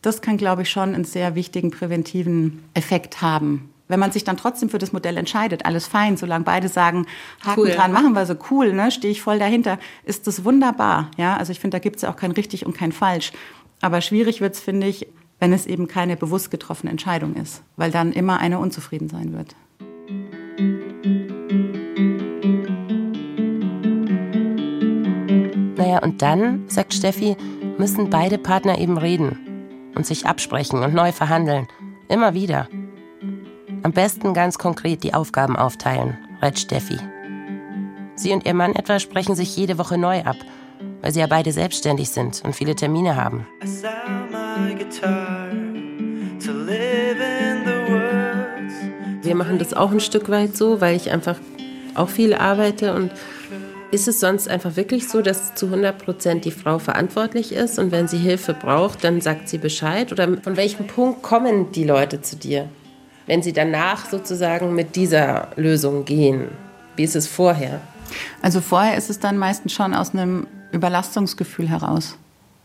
Das 0.00 0.22
kann, 0.22 0.38
glaube 0.38 0.62
ich, 0.62 0.70
schon 0.70 0.94
einen 0.94 1.04
sehr 1.04 1.34
wichtigen 1.34 1.70
präventiven 1.70 2.62
Effekt 2.74 3.20
haben. 3.20 3.70
Wenn 3.88 4.00
man 4.00 4.10
sich 4.10 4.24
dann 4.24 4.36
trotzdem 4.36 4.68
für 4.68 4.78
das 4.78 4.92
Modell 4.92 5.16
entscheidet, 5.16 5.64
alles 5.64 5.86
fein, 5.86 6.16
solange 6.16 6.44
beide 6.44 6.68
sagen, 6.68 7.06
Haken 7.44 7.60
cool. 7.60 7.70
dran, 7.70 7.92
machen 7.92 8.14
wir 8.14 8.26
so 8.26 8.34
cool, 8.50 8.72
ne, 8.72 8.90
stehe 8.90 9.12
ich 9.12 9.22
voll 9.22 9.38
dahinter, 9.38 9.78
ist 10.04 10.26
das 10.26 10.44
wunderbar. 10.44 11.10
Ja, 11.18 11.36
also 11.36 11.52
ich 11.52 11.60
finde, 11.60 11.76
da 11.76 11.78
gibt 11.78 11.96
es 11.96 12.02
ja 12.02 12.10
auch 12.10 12.16
kein 12.16 12.32
richtig 12.32 12.66
und 12.66 12.76
kein 12.76 12.90
falsch. 12.90 13.32
Aber 13.80 14.00
schwierig 14.00 14.40
wird 14.40 14.54
es, 14.54 14.60
finde 14.60 14.88
ich, 14.88 15.06
wenn 15.38 15.52
es 15.52 15.66
eben 15.66 15.86
keine 15.86 16.16
bewusst 16.16 16.50
getroffene 16.50 16.90
Entscheidung 16.90 17.34
ist, 17.34 17.62
weil 17.76 17.90
dann 17.90 18.12
immer 18.12 18.40
einer 18.40 18.58
unzufrieden 18.58 19.08
sein 19.08 19.34
wird. 19.34 19.54
Naja, 25.96 26.04
und 26.04 26.20
dann, 26.20 26.64
sagt 26.68 26.92
Steffi, 26.92 27.36
müssen 27.78 28.10
beide 28.10 28.36
Partner 28.36 28.78
eben 28.78 28.98
reden 28.98 29.92
und 29.94 30.04
sich 30.04 30.26
absprechen 30.26 30.82
und 30.82 30.92
neu 30.92 31.10
verhandeln. 31.10 31.68
Immer 32.08 32.34
wieder. 32.34 32.68
Am 33.82 33.92
besten 33.92 34.34
ganz 34.34 34.58
konkret 34.58 35.02
die 35.04 35.14
Aufgaben 35.14 35.56
aufteilen, 35.56 36.18
rät 36.42 36.58
Steffi. 36.58 36.98
Sie 38.14 38.32
und 38.32 38.44
ihr 38.44 38.52
Mann 38.52 38.74
etwa 38.74 38.98
sprechen 38.98 39.34
sich 39.34 39.56
jede 39.56 39.78
Woche 39.78 39.96
neu 39.96 40.22
ab, 40.22 40.36
weil 41.00 41.12
sie 41.12 41.20
ja 41.20 41.26
beide 41.28 41.52
selbstständig 41.52 42.10
sind 42.10 42.42
und 42.44 42.54
viele 42.54 42.74
Termine 42.74 43.16
haben. 43.16 43.46
Wir 49.22 49.34
machen 49.34 49.58
das 49.58 49.72
auch 49.72 49.92
ein 49.92 50.00
Stück 50.00 50.28
weit 50.28 50.56
so, 50.56 50.82
weil 50.82 50.94
ich 50.94 51.10
einfach 51.10 51.36
auch 51.94 52.10
viel 52.10 52.34
arbeite 52.34 52.94
und 52.94 53.12
ist 53.90 54.08
es 54.08 54.20
sonst 54.20 54.48
einfach 54.48 54.76
wirklich 54.76 55.08
so, 55.08 55.22
dass 55.22 55.54
zu 55.54 55.66
100 55.66 55.98
Prozent 55.98 56.44
die 56.44 56.50
Frau 56.50 56.78
verantwortlich 56.78 57.52
ist 57.52 57.78
und 57.78 57.92
wenn 57.92 58.08
sie 58.08 58.18
Hilfe 58.18 58.54
braucht, 58.54 59.04
dann 59.04 59.20
sagt 59.20 59.48
sie 59.48 59.58
Bescheid? 59.58 60.12
Oder 60.12 60.38
von 60.38 60.56
welchem 60.56 60.86
Punkt 60.86 61.22
kommen 61.22 61.72
die 61.72 61.84
Leute 61.84 62.20
zu 62.20 62.36
dir, 62.36 62.68
wenn 63.26 63.42
sie 63.42 63.52
danach 63.52 64.10
sozusagen 64.10 64.74
mit 64.74 64.96
dieser 64.96 65.48
Lösung 65.56 66.04
gehen? 66.04 66.48
Wie 66.96 67.04
ist 67.04 67.16
es 67.16 67.26
vorher? 67.26 67.80
Also 68.42 68.60
vorher 68.60 68.96
ist 68.96 69.10
es 69.10 69.20
dann 69.20 69.38
meistens 69.38 69.72
schon 69.72 69.94
aus 69.94 70.12
einem 70.12 70.46
Überlastungsgefühl 70.72 71.68
heraus. 71.68 72.16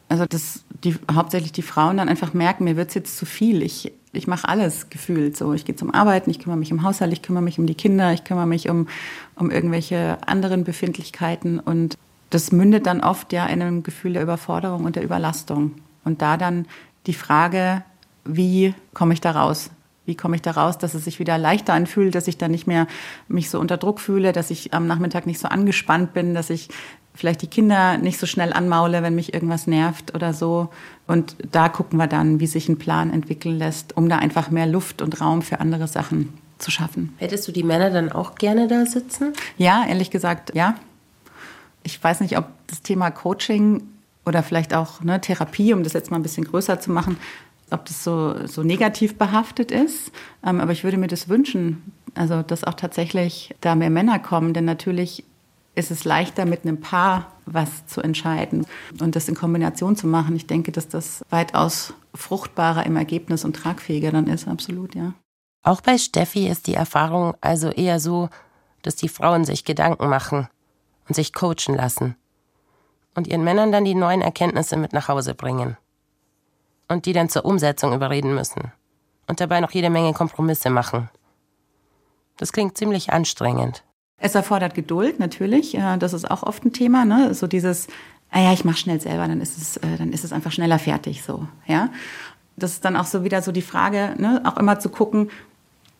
Also 0.09 0.25
dass 0.25 0.63
die, 0.83 0.95
hauptsächlich 1.11 1.51
die 1.51 1.61
Frauen 1.61 1.97
dann 1.97 2.09
einfach 2.09 2.33
merken, 2.33 2.65
mir 2.65 2.75
wird 2.75 2.89
es 2.89 2.95
jetzt 2.95 3.17
zu 3.17 3.25
viel. 3.25 3.61
Ich, 3.61 3.91
ich 4.13 4.27
mache 4.27 4.47
alles 4.47 4.89
gefühlt 4.89 5.37
so. 5.37 5.53
Ich 5.53 5.65
gehe 5.65 5.75
zum 5.75 5.93
Arbeiten, 5.93 6.29
ich 6.29 6.39
kümmere 6.39 6.57
mich 6.57 6.71
im 6.71 6.83
Haushalt, 6.83 7.13
ich 7.13 7.21
kümmere 7.21 7.43
mich 7.43 7.59
um 7.59 7.65
die 7.65 7.75
Kinder, 7.75 8.11
ich 8.11 8.23
kümmere 8.23 8.45
mich 8.45 8.69
um, 8.69 8.87
um 9.35 9.51
irgendwelche 9.51 10.17
anderen 10.27 10.63
Befindlichkeiten. 10.63 11.59
Und 11.59 11.97
das 12.29 12.51
mündet 12.51 12.85
dann 12.85 13.01
oft 13.01 13.31
ja 13.31 13.45
in 13.45 13.61
einem 13.61 13.83
Gefühl 13.83 14.13
der 14.13 14.23
Überforderung 14.23 14.83
und 14.83 14.95
der 14.95 15.03
Überlastung. 15.03 15.75
Und 16.03 16.21
da 16.21 16.37
dann 16.37 16.65
die 17.05 17.13
Frage, 17.13 17.83
wie 18.25 18.73
komme 18.93 19.13
ich 19.13 19.21
da 19.21 19.31
raus? 19.31 19.71
Wie 20.05 20.15
komme 20.15 20.35
ich 20.35 20.41
da 20.41 20.51
raus, 20.51 20.77
dass 20.77 20.93
es 20.93 21.05
sich 21.05 21.19
wieder 21.19 21.37
leichter 21.37 21.73
anfühlt, 21.73 22.15
dass 22.15 22.27
ich 22.27 22.37
dann 22.37 22.51
nicht 22.51 22.67
mehr 22.67 22.87
mich 23.27 23.49
so 23.49 23.59
unter 23.59 23.77
Druck 23.77 23.99
fühle, 23.99 24.33
dass 24.33 24.49
ich 24.49 24.73
am 24.73 24.87
Nachmittag 24.87 25.25
nicht 25.25 25.39
so 25.39 25.47
angespannt 25.47 26.13
bin, 26.13 26.33
dass 26.33 26.49
ich 26.49 26.69
vielleicht 27.13 27.41
die 27.41 27.47
Kinder 27.47 27.97
nicht 27.97 28.19
so 28.19 28.25
schnell 28.25 28.53
anmaule, 28.53 29.03
wenn 29.03 29.15
mich 29.15 29.33
irgendwas 29.33 29.67
nervt 29.67 30.15
oder 30.15 30.33
so. 30.33 30.69
Und 31.07 31.35
da 31.51 31.69
gucken 31.69 31.97
wir 31.97 32.07
dann, 32.07 32.39
wie 32.39 32.47
sich 32.47 32.69
ein 32.69 32.77
Plan 32.77 33.11
entwickeln 33.11 33.57
lässt, 33.57 33.97
um 33.97 34.09
da 34.09 34.17
einfach 34.17 34.49
mehr 34.49 34.67
Luft 34.67 35.01
und 35.01 35.19
Raum 35.19 35.41
für 35.41 35.59
andere 35.59 35.87
Sachen 35.87 36.33
zu 36.57 36.71
schaffen. 36.71 37.13
Hättest 37.17 37.47
du 37.47 37.51
die 37.51 37.63
Männer 37.63 37.89
dann 37.89 38.11
auch 38.11 38.35
gerne 38.35 38.67
da 38.67 38.85
sitzen? 38.85 39.33
Ja, 39.57 39.85
ehrlich 39.87 40.11
gesagt, 40.11 40.55
ja. 40.55 40.75
Ich 41.83 42.01
weiß 42.01 42.21
nicht, 42.21 42.37
ob 42.37 42.45
das 42.67 42.81
Thema 42.81 43.09
Coaching 43.09 43.81
oder 44.25 44.43
vielleicht 44.43 44.73
auch 44.73 45.01
ne, 45.01 45.19
Therapie, 45.19 45.73
um 45.73 45.83
das 45.83 45.93
jetzt 45.93 46.11
mal 46.11 46.17
ein 46.17 46.23
bisschen 46.23 46.45
größer 46.45 46.79
zu 46.79 46.91
machen, 46.91 47.17
ob 47.71 47.85
das 47.85 48.03
so, 48.03 48.45
so 48.45 48.63
negativ 48.63 49.17
behaftet 49.17 49.71
ist. 49.71 50.11
Ähm, 50.45 50.59
aber 50.61 50.71
ich 50.71 50.83
würde 50.83 50.97
mir 50.97 51.07
das 51.07 51.27
wünschen, 51.27 51.91
also 52.13 52.43
dass 52.43 52.63
auch 52.63 52.75
tatsächlich 52.75 53.55
da 53.61 53.75
mehr 53.75 53.89
Männer 53.89 54.19
kommen, 54.19 54.53
denn 54.53 54.65
natürlich 54.65 55.23
ist 55.75 55.91
es 55.91 56.03
leichter, 56.03 56.45
mit 56.45 56.63
einem 56.63 56.81
Paar 56.81 57.31
was 57.45 57.85
zu 57.87 58.01
entscheiden 58.01 58.65
und 58.99 59.15
das 59.15 59.27
in 59.27 59.35
Kombination 59.35 59.95
zu 59.95 60.07
machen. 60.07 60.35
Ich 60.35 60.47
denke, 60.47 60.71
dass 60.71 60.87
das 60.87 61.23
weitaus 61.29 61.93
fruchtbarer 62.13 62.85
im 62.85 62.95
Ergebnis 62.97 63.45
und 63.45 63.55
tragfähiger 63.55 64.11
dann 64.11 64.27
ist, 64.27 64.47
absolut, 64.47 64.95
ja. 64.95 65.13
Auch 65.63 65.81
bei 65.81 65.97
Steffi 65.97 66.47
ist 66.47 66.67
die 66.67 66.73
Erfahrung 66.73 67.35
also 67.39 67.69
eher 67.69 67.99
so, 67.99 68.29
dass 68.81 68.95
die 68.95 69.09
Frauen 69.09 69.45
sich 69.45 69.63
Gedanken 69.63 70.09
machen 70.09 70.47
und 71.07 71.15
sich 71.15 71.33
coachen 71.33 71.75
lassen 71.75 72.15
und 73.15 73.27
ihren 73.27 73.43
Männern 73.43 73.71
dann 73.71 73.85
die 73.85 73.95
neuen 73.95 74.21
Erkenntnisse 74.21 74.75
mit 74.77 74.93
nach 74.93 75.07
Hause 75.07 75.35
bringen 75.35 75.77
und 76.87 77.05
die 77.05 77.13
dann 77.13 77.29
zur 77.29 77.45
Umsetzung 77.45 77.93
überreden 77.93 78.33
müssen 78.33 78.71
und 79.27 79.39
dabei 79.39 79.61
noch 79.61 79.71
jede 79.71 79.89
Menge 79.89 80.13
Kompromisse 80.13 80.69
machen. 80.69 81.09
Das 82.37 82.51
klingt 82.51 82.77
ziemlich 82.77 83.13
anstrengend. 83.13 83.83
Es 84.23 84.35
erfordert 84.35 84.75
Geduld, 84.75 85.19
natürlich. 85.19 85.77
Das 85.99 86.13
ist 86.13 86.29
auch 86.29 86.43
oft 86.43 86.63
ein 86.63 86.73
Thema. 86.73 87.05
Ne? 87.05 87.33
So 87.33 87.47
dieses, 87.47 87.87
ah 88.29 88.39
ja, 88.39 88.53
ich 88.53 88.63
mache 88.63 88.77
schnell 88.77 89.01
selber, 89.01 89.27
dann 89.27 89.41
ist 89.41 89.57
es, 89.57 89.77
äh, 89.77 89.97
dann 89.97 90.13
ist 90.13 90.23
es 90.23 90.31
einfach 90.31 90.51
schneller 90.51 90.79
fertig. 90.79 91.23
So, 91.23 91.47
ja. 91.67 91.89
Das 92.55 92.73
ist 92.73 92.85
dann 92.85 92.95
auch 92.95 93.05
so 93.05 93.23
wieder 93.23 93.41
so 93.41 93.51
die 93.51 93.63
Frage, 93.63 94.13
ne? 94.17 94.41
auch 94.45 94.57
immer 94.57 94.79
zu 94.79 94.89
gucken, 94.89 95.29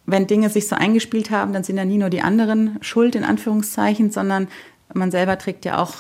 wenn 0.06 0.28
Dinge 0.28 0.50
sich 0.50 0.68
so 0.68 0.76
eingespielt 0.76 1.32
haben, 1.32 1.54
dann 1.54 1.64
sind 1.64 1.78
ja 1.78 1.86
nie 1.86 1.98
nur 1.98 2.10
die 2.10 2.22
anderen 2.22 2.78
schuld, 2.82 3.16
in 3.16 3.24
Anführungszeichen, 3.24 4.12
sondern 4.12 4.48
man 4.94 5.12
selber 5.12 5.38
trägt 5.38 5.66
ja 5.66 5.82
auch 5.82 5.94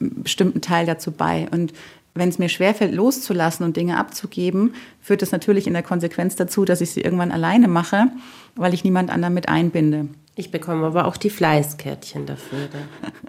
einen 0.00 0.22
bestimmten 0.22 0.60
Teil 0.60 0.86
dazu 0.86 1.12
bei. 1.12 1.48
Und 1.50 1.72
wenn 2.14 2.28
es 2.28 2.38
mir 2.38 2.48
schwerfällt, 2.48 2.94
loszulassen 2.94 3.64
und 3.64 3.76
Dinge 3.76 3.98
abzugeben, 3.98 4.74
führt 5.00 5.22
das 5.22 5.32
natürlich 5.32 5.66
in 5.66 5.72
der 5.72 5.82
Konsequenz 5.82 6.36
dazu, 6.36 6.64
dass 6.64 6.80
ich 6.80 6.92
sie 6.92 7.00
irgendwann 7.00 7.32
alleine 7.32 7.68
mache, 7.68 8.06
weil 8.54 8.74
ich 8.74 8.84
niemand 8.84 9.10
anderen 9.10 9.34
mit 9.34 9.48
einbinde. 9.48 10.08
Ich 10.34 10.50
bekomme 10.50 10.86
aber 10.86 11.06
auch 11.06 11.16
die 11.16 11.30
Fleißkärtchen 11.30 12.26
dafür. 12.26 12.68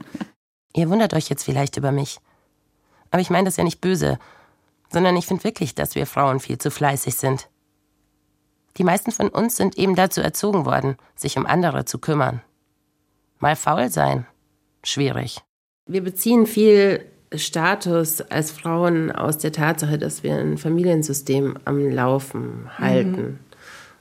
Ihr 0.75 0.89
wundert 0.89 1.13
euch 1.13 1.29
jetzt 1.29 1.43
vielleicht 1.43 1.77
über 1.77 1.91
mich. 1.91 2.19
Aber 3.11 3.21
ich 3.21 3.29
meine 3.29 3.45
das 3.45 3.57
ja 3.57 3.63
nicht 3.63 3.81
böse, 3.81 4.19
sondern 4.91 5.15
ich 5.15 5.25
finde 5.25 5.43
wirklich, 5.43 5.75
dass 5.75 5.95
wir 5.95 6.05
Frauen 6.05 6.39
viel 6.39 6.57
zu 6.57 6.71
fleißig 6.71 7.15
sind. 7.15 7.49
Die 8.77 8.83
meisten 8.83 9.11
von 9.11 9.29
uns 9.29 9.55
sind 9.55 9.77
eben 9.77 9.95
dazu 9.95 10.21
erzogen 10.21 10.65
worden, 10.65 10.97
sich 11.15 11.37
um 11.37 11.45
andere 11.45 11.85
zu 11.85 11.97
kümmern. 11.97 12.41
Mal 13.39 13.55
faul 13.55 13.89
sein. 13.89 14.25
Schwierig. 14.83 15.41
Wir 15.87 16.03
beziehen 16.03 16.45
viel 16.45 17.05
Status 17.33 18.21
als 18.21 18.51
Frauen 18.51 19.11
aus 19.11 19.37
der 19.37 19.51
Tatsache, 19.51 19.97
dass 19.97 20.23
wir 20.23 20.35
ein 20.35 20.57
Familiensystem 20.57 21.57
am 21.65 21.89
Laufen 21.89 22.69
halten. 22.77 23.21
Mhm. 23.21 23.39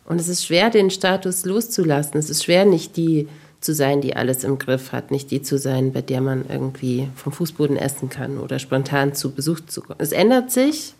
Und 0.04 0.20
es 0.20 0.28
ist 0.28 0.44
schwer, 0.44 0.70
den 0.70 0.90
Status 0.90 1.44
loszulassen. 1.44 2.18
Es 2.18 2.30
ist 2.30 2.44
schwer, 2.44 2.64
nicht 2.64 2.96
die 2.96 3.28
zu 3.60 3.74
sein, 3.74 4.02
die 4.02 4.14
alles 4.14 4.44
im 4.44 4.58
Griff 4.58 4.92
hat, 4.92 5.10
nicht 5.10 5.30
die 5.30 5.40
zu 5.40 5.58
sein, 5.58 5.92
bei 5.92 6.02
der 6.02 6.20
man 6.20 6.44
irgendwie 6.48 7.08
vom 7.16 7.32
Fußboden 7.32 7.76
essen 7.76 8.10
kann 8.10 8.38
oder 8.38 8.58
spontan 8.58 9.14
zu 9.14 9.32
Besuch 9.32 9.60
zu 9.66 9.80
kommen. 9.80 9.98
Es 9.98 10.12
ändert 10.12 10.50
sich, 10.50 10.94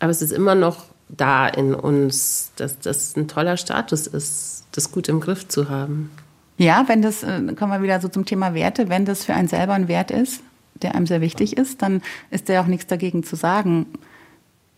aber 0.00 0.10
es 0.10 0.20
ist 0.20 0.32
immer 0.32 0.56
noch 0.56 0.86
da 1.08 1.46
in 1.46 1.74
uns, 1.74 2.50
dass 2.56 2.78
das 2.80 3.16
ein 3.16 3.28
toller 3.28 3.56
Status 3.56 4.08
ist, 4.08 4.64
das 4.72 4.90
gut 4.90 5.08
im 5.08 5.20
Griff 5.20 5.46
zu 5.46 5.68
haben. 5.68 6.10
Ja, 6.58 6.84
wenn 6.88 7.02
das, 7.02 7.22
äh, 7.22 7.40
kommen 7.56 7.72
wir 7.72 7.82
wieder 7.82 8.00
so 8.00 8.08
zum 8.08 8.24
Thema 8.24 8.54
Werte, 8.54 8.88
wenn 8.88 9.04
das 9.04 9.24
für 9.24 9.34
einen 9.34 9.48
selber 9.48 9.74
ein 9.74 9.88
Wert 9.88 10.10
ist, 10.10 10.42
der 10.82 10.94
einem 10.94 11.06
sehr 11.06 11.20
wichtig 11.20 11.56
ist, 11.56 11.82
dann 11.82 12.02
ist 12.30 12.48
ja 12.48 12.62
auch 12.62 12.66
nichts 12.66 12.86
dagegen 12.86 13.22
zu 13.22 13.36
sagen. 13.36 13.86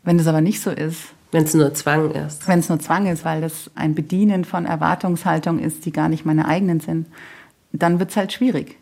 Wenn 0.03 0.19
das 0.19 0.27
aber 0.27 0.41
nicht 0.41 0.61
so 0.61 0.71
ist. 0.71 0.99
Wenn 1.33 1.45
es 1.45 1.55
nur 1.55 1.75
Zwang 1.75 2.11
ist. 2.13 2.47
Wenn 2.49 2.61
es 2.61 2.69
nur 2.69 2.79
Zwang 2.79 3.07
ist, 3.07 3.25
weil 3.25 3.41
das 3.41 3.71
ein 3.75 3.95
Bedienen 3.95 4.45
von 4.45 4.65
Erwartungshaltung 4.65 5.59
ist, 5.59 5.85
die 5.85 5.93
gar 5.93 6.09
nicht 6.09 6.25
meine 6.25 6.47
eigenen 6.47 6.81
sind, 6.81 7.09
dann 7.73 7.99
wird 7.99 8.11
es 8.11 8.17
halt 8.17 8.33
schwierig. 8.33 8.79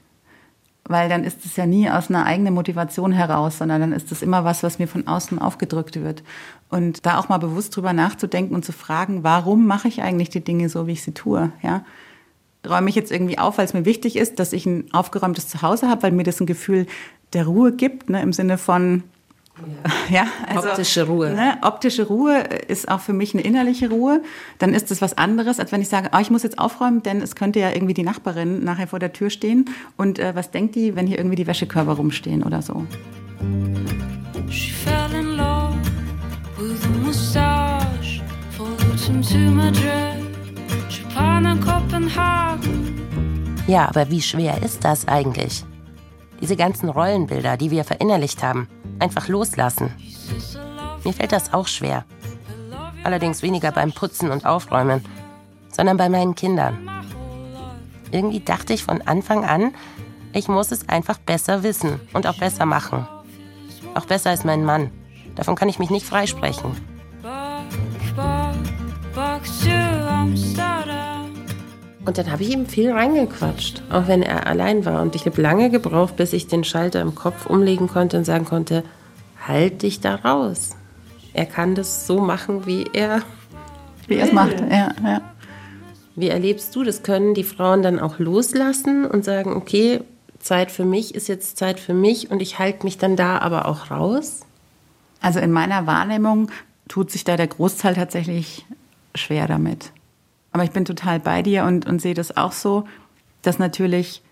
Weil 0.87 1.09
dann 1.09 1.25
ist 1.25 1.47
es 1.47 1.57
ja 1.57 1.65
nie 1.65 1.89
aus 1.89 2.11
einer 2.11 2.27
eigenen 2.27 2.53
Motivation 2.53 3.13
heraus, 3.13 3.59
sondern 3.59 3.81
dann 3.81 3.93
ist 3.93 4.13
es 4.13 4.21
immer 4.21 4.45
was, 4.45 4.63
was 4.63 4.79
mir 4.79 4.87
von 4.87 5.07
außen 5.07 5.39
aufgedrückt 5.39 6.03
wird. 6.03 6.23
Und 6.69 7.07
da 7.07 7.19
auch 7.19 7.31
mal 7.31 7.39
bewusst 7.39 7.75
drüber 7.75 7.95
nachzudenken 7.95 8.55
und 8.55 8.65
zu 8.65 8.73
fragen, 8.73 9.25
warum 9.25 9.67
mache 9.67 9.89
ich 9.89 10.03
eigentlich 10.03 10.29
die 10.29 10.45
Dinge 10.45 10.69
so, 10.69 10.87
wie 10.87 10.93
ich 10.93 11.03
sie 11.03 11.15
tue? 11.15 11.51
Ja? 11.63 11.85
räume 12.69 12.89
ich 12.89 12.97
jetzt 12.97 13.13
irgendwie 13.13 13.39
auf, 13.39 13.59
weil 13.59 13.65
es 13.65 13.75
mir 13.75 13.85
wichtig 13.85 14.17
ist, 14.17 14.39
dass 14.39 14.53
ich 14.53 14.67
ein 14.67 14.93
aufgeräumtes 14.93 15.49
Zuhause 15.49 15.89
habe, 15.89 16.03
weil 16.03 16.13
mir 16.13 16.25
das 16.25 16.41
ein 16.41 16.47
Gefühl 16.47 16.87
der 17.33 17.47
Ruhe 17.47 17.73
gibt, 17.73 18.11
ne, 18.11 18.23
im 18.23 18.33
Sinne 18.33 18.59
von 18.59 19.03
ja, 20.11 20.27
also, 20.47 20.69
optische 20.69 21.07
Ruhe. 21.07 21.31
Ne, 21.31 21.59
optische 21.63 22.07
Ruhe 22.07 22.39
ist 22.69 22.89
auch 22.89 23.01
für 23.01 23.13
mich 23.13 23.35
eine 23.35 23.43
innerliche 23.43 23.89
Ruhe. 23.91 24.23
Dann 24.59 24.75
ist 24.75 24.91
es 24.91 25.01
was 25.01 25.17
anderes, 25.17 25.61
als 25.61 25.71
wenn 25.73 25.81
ich 25.81 25.89
sage, 25.89 26.11
oh, 26.13 26.19
ich 26.21 26.31
muss 26.31 26.43
jetzt 26.43 26.59
aufräumen, 26.59 27.03
denn 27.03 27.21
es 27.21 27.37
könnte 27.37 27.61
ja 27.61 27.71
irgendwie 27.71 27.95
die 27.95 28.03
Nachbarin 28.03 28.65
nachher 28.65 28.89
vor 28.89 28.99
der 28.99 29.13
Tür 29.13 29.31
stehen. 29.31 29.67
Und 29.97 30.19
äh, 30.19 30.35
was 30.35 30.51
denkt 30.51 30.75
die, 30.75 30.97
wenn 30.97 31.07
hier 31.07 31.19
irgendwie 31.19 31.37
die 31.37 31.47
Wäschekörper 31.47 31.93
rumstehen 31.93 32.43
oder 32.43 32.63
so? 32.63 32.85
She 34.51 34.71
fell 34.71 35.19
in 35.19 35.37
love 35.37 35.79
with 36.59 36.85
a 36.85 37.05
mustache, 37.05 38.23
followed 38.57 39.01
him 39.01 39.23
to 39.23 39.39
Madrid. 39.51 40.25
Ja, 43.67 43.89
aber 43.89 44.11
wie 44.11 44.21
schwer 44.21 44.63
ist 44.63 44.85
das 44.85 45.09
eigentlich? 45.09 45.65
Diese 46.45 46.57
ganzen 46.57 46.91
Rollenbilder, 46.91 47.57
die 47.57 47.71
wir 47.71 47.85
verinnerlicht 47.85 48.43
haben, 48.43 48.69
einfach 48.99 49.29
loslassen. 49.29 49.91
Mir 51.03 51.15
fällt 51.15 51.33
das 51.33 51.55
auch 51.55 51.67
schwer. 51.67 52.05
Allerdings 53.03 53.41
weniger 53.41 53.73
beim 53.73 53.93
Putzen 53.93 54.31
und 54.31 54.45
Aufräumen, 54.45 55.03
sondern 55.73 55.97
bei 55.97 56.11
meinen 56.11 56.35
Kindern. 56.35 56.87
Irgendwie 58.11 58.41
dachte 58.41 58.75
ich 58.75 58.85
von 58.85 59.01
Anfang 59.01 59.47
an, 59.47 59.75
ich 60.35 60.47
muss 60.47 60.71
es 60.71 60.87
einfach 60.87 61.17
besser 61.17 61.63
wissen 61.63 61.99
und 62.13 62.27
auch 62.27 62.37
besser 62.37 62.67
machen. 62.67 63.09
Auch 63.95 64.05
besser 64.05 64.29
als 64.29 64.45
mein 64.45 64.67
Mann. 64.67 64.91
Davon 65.37 65.55
kann 65.55 65.71
ich 65.71 65.79
mich 65.79 65.89
nicht 65.89 66.05
freisprechen. 66.05 66.77
Und 72.05 72.19
dann 72.19 72.31
habe 72.31 72.43
ich 72.43 72.51
ihm 72.51 72.67
viel 72.67 72.93
reingequatscht, 72.93 73.83
auch 73.91 74.09
wenn 74.09 74.23
er 74.23 74.47
allein 74.47 74.85
war. 74.85 75.01
Und 75.01 75.15
ich 75.15 75.25
habe 75.25 75.41
lange 75.41 75.71
gebraucht, 75.71 76.17
bis 76.17 76.33
ich 76.33 76.47
den 76.47 76.65
Schalter 76.65 77.01
im 77.01 77.15
Kopf 77.15 77.47
umlegen 77.47 77.89
konnte 77.89 78.19
und 78.19 78.25
sagen 78.25 78.45
konnte, 78.45 78.85
halt 79.47 79.83
dich 79.83 80.01
da 80.01 80.17
raus. 80.17 80.77
Er 81.33 81.47
kann 81.47 81.75
das 81.75 82.07
so 82.07 82.21
machen, 82.21 82.67
wie 82.67 82.85
er 82.93 83.23
wie 84.07 84.17
er 84.17 84.27
es 84.27 84.33
macht. 84.33 84.61
Ja, 84.61 84.95
ja. 85.03 85.21
Wie 86.17 86.29
erlebst 86.29 86.77
du 86.77 86.85
das? 86.85 87.03
Können 87.03 87.35
die 87.35 87.45
Frauen 87.45 87.83
dann 87.83 87.99
auch 87.99 88.19
loslassen 88.19 89.05
und 89.07 89.25
sagen, 89.25 89.55
okay, 89.55 90.01
Zeit 90.39 90.71
für 90.71 90.85
mich 90.85 91.15
ist 91.15 91.29
jetzt 91.29 91.57
Zeit 91.57 91.81
für 91.81 91.95
mich 91.95 92.31
und 92.31 92.41
ich 92.41 92.59
halte 92.59 92.85
mich 92.85 92.99
dann 92.99 93.17
da 93.17 93.39
aber 93.39 93.67
auch 93.67 93.91
raus? 93.91 94.41
Also 95.21 95.41
in 95.41 95.51
meiner 95.51 95.87
Wahrnehmung 95.87 96.51
tut 96.87 97.11
sich 97.11 97.25
da 97.25 97.37
der 97.37 97.47
Großteil 97.47 97.95
tatsächlich 97.95 98.67
schwer 99.15 99.49
damit. 99.49 99.91
Aber 100.55 100.63
ich 100.63 100.71
bin 100.71 100.85
total 100.85 101.19
bei 101.19 101.43
dir 101.43 101.65
und, 101.65 101.85
und 101.85 102.01
sehe 102.01 102.15
das 102.15 102.37
auch 102.37 102.53
so, 102.53 102.85
dass 103.43 103.59
natürlich 103.59 104.23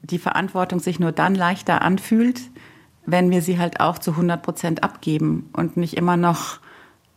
die 0.00 0.20
Verantwortung 0.20 0.78
sich 0.78 1.00
nur 1.00 1.10
dann 1.10 1.34
leichter 1.34 1.82
anfühlt, 1.82 2.40
wenn 3.04 3.32
wir 3.32 3.42
sie 3.42 3.58
halt 3.58 3.80
auch 3.80 3.98
zu 3.98 4.12
100 4.12 4.40
Prozent 4.44 4.84
abgeben 4.84 5.50
und 5.52 5.76
nicht 5.76 5.96
immer 5.96 6.16
noch 6.16 6.60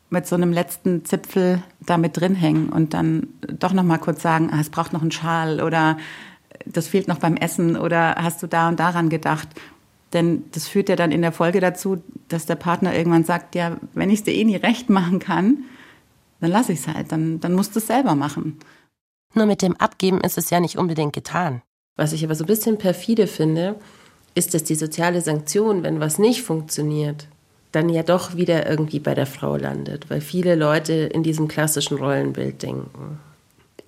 mit 0.10 0.26
so 0.26 0.36
einem 0.36 0.52
letzten 0.52 1.06
Zipfel 1.06 1.62
da 1.80 1.98
mit 1.98 2.20
drin 2.20 2.34
hängen 2.34 2.70
und 2.70 2.96
dann 2.96 3.28
doch 3.60 3.72
noch 3.72 3.84
mal 3.84 4.00
kurz 4.00 4.24
sagen, 4.24 4.50
ah, 4.52 4.60
es 4.60 4.72
braucht 4.72 4.94
noch 4.94 5.04
einen 5.04 5.12
Schal 5.12 5.62
oder 5.62 5.98
das 6.66 6.88
fehlt 6.88 7.08
noch 7.08 7.20
beim 7.20 7.38
Essen 7.38 7.78
oder 7.78 8.16
hast 8.16 8.42
du 8.42 8.48
da 8.48 8.68
und 8.68 8.80
daran 8.80 9.10
gedacht? 9.10 9.48
Denn 10.12 10.46
das 10.54 10.68
führt 10.68 10.90
ja 10.90 10.96
dann 10.96 11.12
in 11.12 11.22
der 11.22 11.34
Folge 11.34 11.60
dazu, 11.60 12.02
dass 12.30 12.48
der 12.48 12.56
Partner 12.56 12.96
irgendwann 12.96 13.26
sagt, 13.26 13.54
ja, 13.54 13.78
wenn 13.94 14.10
ich 14.10 14.20
es 14.20 14.24
dir 14.24 14.34
eh 14.34 14.44
nie 14.44 14.56
recht 14.56 14.90
machen 14.90 15.20
kann, 15.20 15.66
dann 16.44 16.52
lasse 16.52 16.74
ich 16.74 16.80
es 16.80 16.88
halt, 16.90 17.10
dann, 17.14 17.40
dann 17.40 17.54
musst 17.54 17.74
du 17.74 17.80
es 17.80 17.88
selber 17.88 18.16
machen. 18.16 18.60
Nur 19.34 19.46
mit 19.46 19.62
dem 19.62 19.78
Abgeben 19.78 20.20
ist 20.20 20.38
es 20.38 20.50
ja 20.50 20.60
nicht 20.60 20.78
unbedingt 20.78 21.14
getan. 21.14 21.62
Was 21.96 22.12
ich 22.12 22.26
aber 22.26 22.36
so 22.36 22.44
ein 22.44 22.48
bisschen 22.48 22.78
perfide 22.78 23.28
finde, 23.28 23.76
ist, 24.36 24.54
dass 24.54 24.66
die 24.66 24.76
soziale 24.76 25.22
Sanktion, 25.22 25.84
wenn 25.84 26.02
was 26.02 26.20
nicht 26.20 26.42
funktioniert, 26.42 27.28
dann 27.72 27.88
ja 27.88 28.04
doch 28.04 28.36
wieder 28.36 28.70
irgendwie 28.70 29.00
bei 29.00 29.16
der 29.16 29.26
Frau 29.26 29.56
landet, 29.56 30.10
weil 30.10 30.20
viele 30.20 30.56
Leute 30.56 30.92
in 30.92 31.24
diesem 31.24 31.48
klassischen 31.48 31.98
Rollenbild 31.98 32.62
denken. 32.62 33.20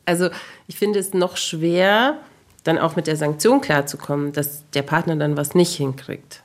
Also 0.06 0.30
ich 0.68 0.78
finde 0.78 1.00
es 1.00 1.14
noch 1.14 1.36
schwer, 1.36 2.20
dann 2.64 2.78
auch 2.78 2.96
mit 2.96 3.08
der 3.08 3.18
Sanktion 3.18 3.60
klarzukommen, 3.60 4.32
dass 4.32 4.64
der 4.70 4.84
Partner 4.84 5.18
dann 5.18 5.36
was 5.36 5.56
nicht 5.56 5.76
hinkriegt. 5.76 6.42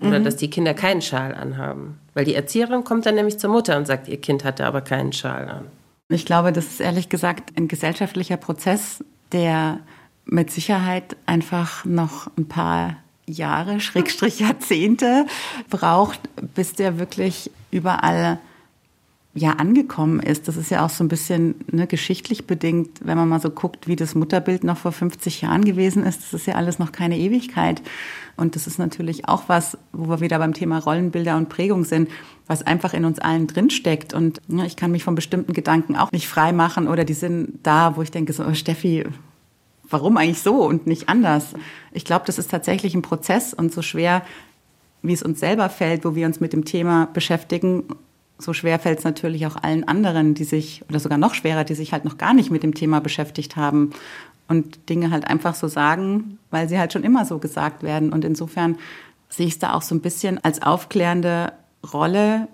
Oder 0.00 0.20
mhm. 0.20 0.24
dass 0.24 0.36
die 0.36 0.50
Kinder 0.50 0.74
keinen 0.74 1.02
Schal 1.02 1.34
anhaben. 1.34 1.98
Weil 2.14 2.24
die 2.24 2.34
Erzieherin 2.34 2.84
kommt 2.84 3.06
dann 3.06 3.16
nämlich 3.16 3.38
zur 3.38 3.50
Mutter 3.50 3.76
und 3.76 3.86
sagt, 3.86 4.08
ihr 4.08 4.20
Kind 4.20 4.44
hatte 4.44 4.64
aber 4.64 4.80
keinen 4.80 5.12
Schal 5.12 5.48
an. 5.48 5.66
Ich 6.08 6.24
glaube, 6.24 6.52
das 6.52 6.66
ist 6.66 6.80
ehrlich 6.80 7.08
gesagt 7.08 7.52
ein 7.56 7.68
gesellschaftlicher 7.68 8.36
Prozess, 8.36 9.04
der 9.32 9.80
mit 10.24 10.50
Sicherheit 10.50 11.16
einfach 11.26 11.84
noch 11.84 12.30
ein 12.36 12.48
paar 12.48 12.96
Jahre, 13.26 13.80
Schrägstrich 13.80 14.40
Jahrzehnte 14.40 15.26
braucht, 15.68 16.20
bis 16.54 16.72
der 16.72 16.98
wirklich 16.98 17.50
überall 17.70 18.38
ja 19.38 19.52
angekommen 19.52 20.20
ist. 20.20 20.48
Das 20.48 20.56
ist 20.56 20.70
ja 20.70 20.84
auch 20.84 20.90
so 20.90 21.02
ein 21.02 21.08
bisschen 21.08 21.54
ne, 21.70 21.86
geschichtlich 21.86 22.46
bedingt, 22.46 23.00
wenn 23.02 23.16
man 23.16 23.28
mal 23.28 23.40
so 23.40 23.50
guckt, 23.50 23.88
wie 23.88 23.96
das 23.96 24.14
Mutterbild 24.14 24.64
noch 24.64 24.76
vor 24.76 24.92
50 24.92 25.40
Jahren 25.40 25.64
gewesen 25.64 26.04
ist. 26.04 26.22
Das 26.22 26.34
ist 26.34 26.46
ja 26.46 26.54
alles 26.54 26.78
noch 26.78 26.92
keine 26.92 27.18
Ewigkeit. 27.18 27.82
Und 28.36 28.54
das 28.54 28.66
ist 28.66 28.78
natürlich 28.78 29.28
auch 29.28 29.44
was, 29.48 29.78
wo 29.92 30.08
wir 30.08 30.20
wieder 30.20 30.38
beim 30.38 30.54
Thema 30.54 30.78
Rollenbilder 30.78 31.36
und 31.36 31.48
Prägung 31.48 31.84
sind, 31.84 32.08
was 32.46 32.62
einfach 32.62 32.94
in 32.94 33.04
uns 33.04 33.18
allen 33.18 33.46
drinsteckt. 33.46 34.14
Und 34.14 34.40
ja, 34.48 34.64
ich 34.64 34.76
kann 34.76 34.90
mich 34.90 35.04
von 35.04 35.14
bestimmten 35.14 35.52
Gedanken 35.52 35.96
auch 35.96 36.12
nicht 36.12 36.28
frei 36.28 36.52
machen 36.52 36.86
oder 36.86 37.04
die 37.04 37.14
sind 37.14 37.60
da, 37.62 37.96
wo 37.96 38.02
ich 38.02 38.10
denke, 38.10 38.32
so, 38.32 38.44
oh, 38.44 38.54
Steffi, 38.54 39.04
warum 39.88 40.16
eigentlich 40.16 40.40
so 40.40 40.64
und 40.64 40.86
nicht 40.86 41.08
anders? 41.08 41.54
Ich 41.92 42.04
glaube, 42.04 42.24
das 42.26 42.38
ist 42.38 42.50
tatsächlich 42.50 42.94
ein 42.94 43.02
Prozess 43.02 43.54
und 43.54 43.72
so 43.72 43.82
schwer, 43.82 44.22
wie 45.02 45.12
es 45.12 45.22
uns 45.22 45.40
selber 45.40 45.68
fällt, 45.68 46.04
wo 46.04 46.14
wir 46.14 46.26
uns 46.26 46.40
mit 46.40 46.52
dem 46.52 46.64
Thema 46.64 47.06
beschäftigen, 47.12 47.84
so 48.38 48.52
schwer 48.52 48.78
fällt 48.78 48.98
es 48.98 49.04
natürlich 49.04 49.46
auch 49.46 49.56
allen 49.56 49.86
anderen, 49.86 50.34
die 50.34 50.44
sich, 50.44 50.84
oder 50.88 51.00
sogar 51.00 51.18
noch 51.18 51.34
schwerer, 51.34 51.64
die 51.64 51.74
sich 51.74 51.92
halt 51.92 52.04
noch 52.04 52.18
gar 52.18 52.34
nicht 52.34 52.50
mit 52.50 52.62
dem 52.62 52.74
Thema 52.74 53.00
beschäftigt 53.00 53.56
haben 53.56 53.90
und 54.46 54.88
Dinge 54.88 55.10
halt 55.10 55.26
einfach 55.26 55.54
so 55.54 55.68
sagen, 55.68 56.38
weil 56.50 56.68
sie 56.68 56.78
halt 56.78 56.92
schon 56.92 57.04
immer 57.04 57.24
so 57.24 57.38
gesagt 57.38 57.82
werden. 57.82 58.12
Und 58.12 58.24
insofern 58.24 58.76
sehe 59.28 59.46
ich 59.46 59.54
es 59.54 59.58
da 59.58 59.74
auch 59.74 59.82
so 59.82 59.94
ein 59.94 60.00
bisschen 60.00 60.42
als 60.42 60.62
aufklärende 60.62 61.52
Rolle, 61.92 62.48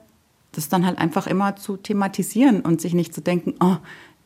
das 0.52 0.68
dann 0.68 0.86
halt 0.86 0.98
einfach 0.98 1.26
immer 1.26 1.56
zu 1.56 1.76
thematisieren 1.76 2.60
und 2.60 2.80
sich 2.80 2.94
nicht 2.94 3.14
zu 3.14 3.20
denken, 3.20 3.54
oh, 3.60 3.76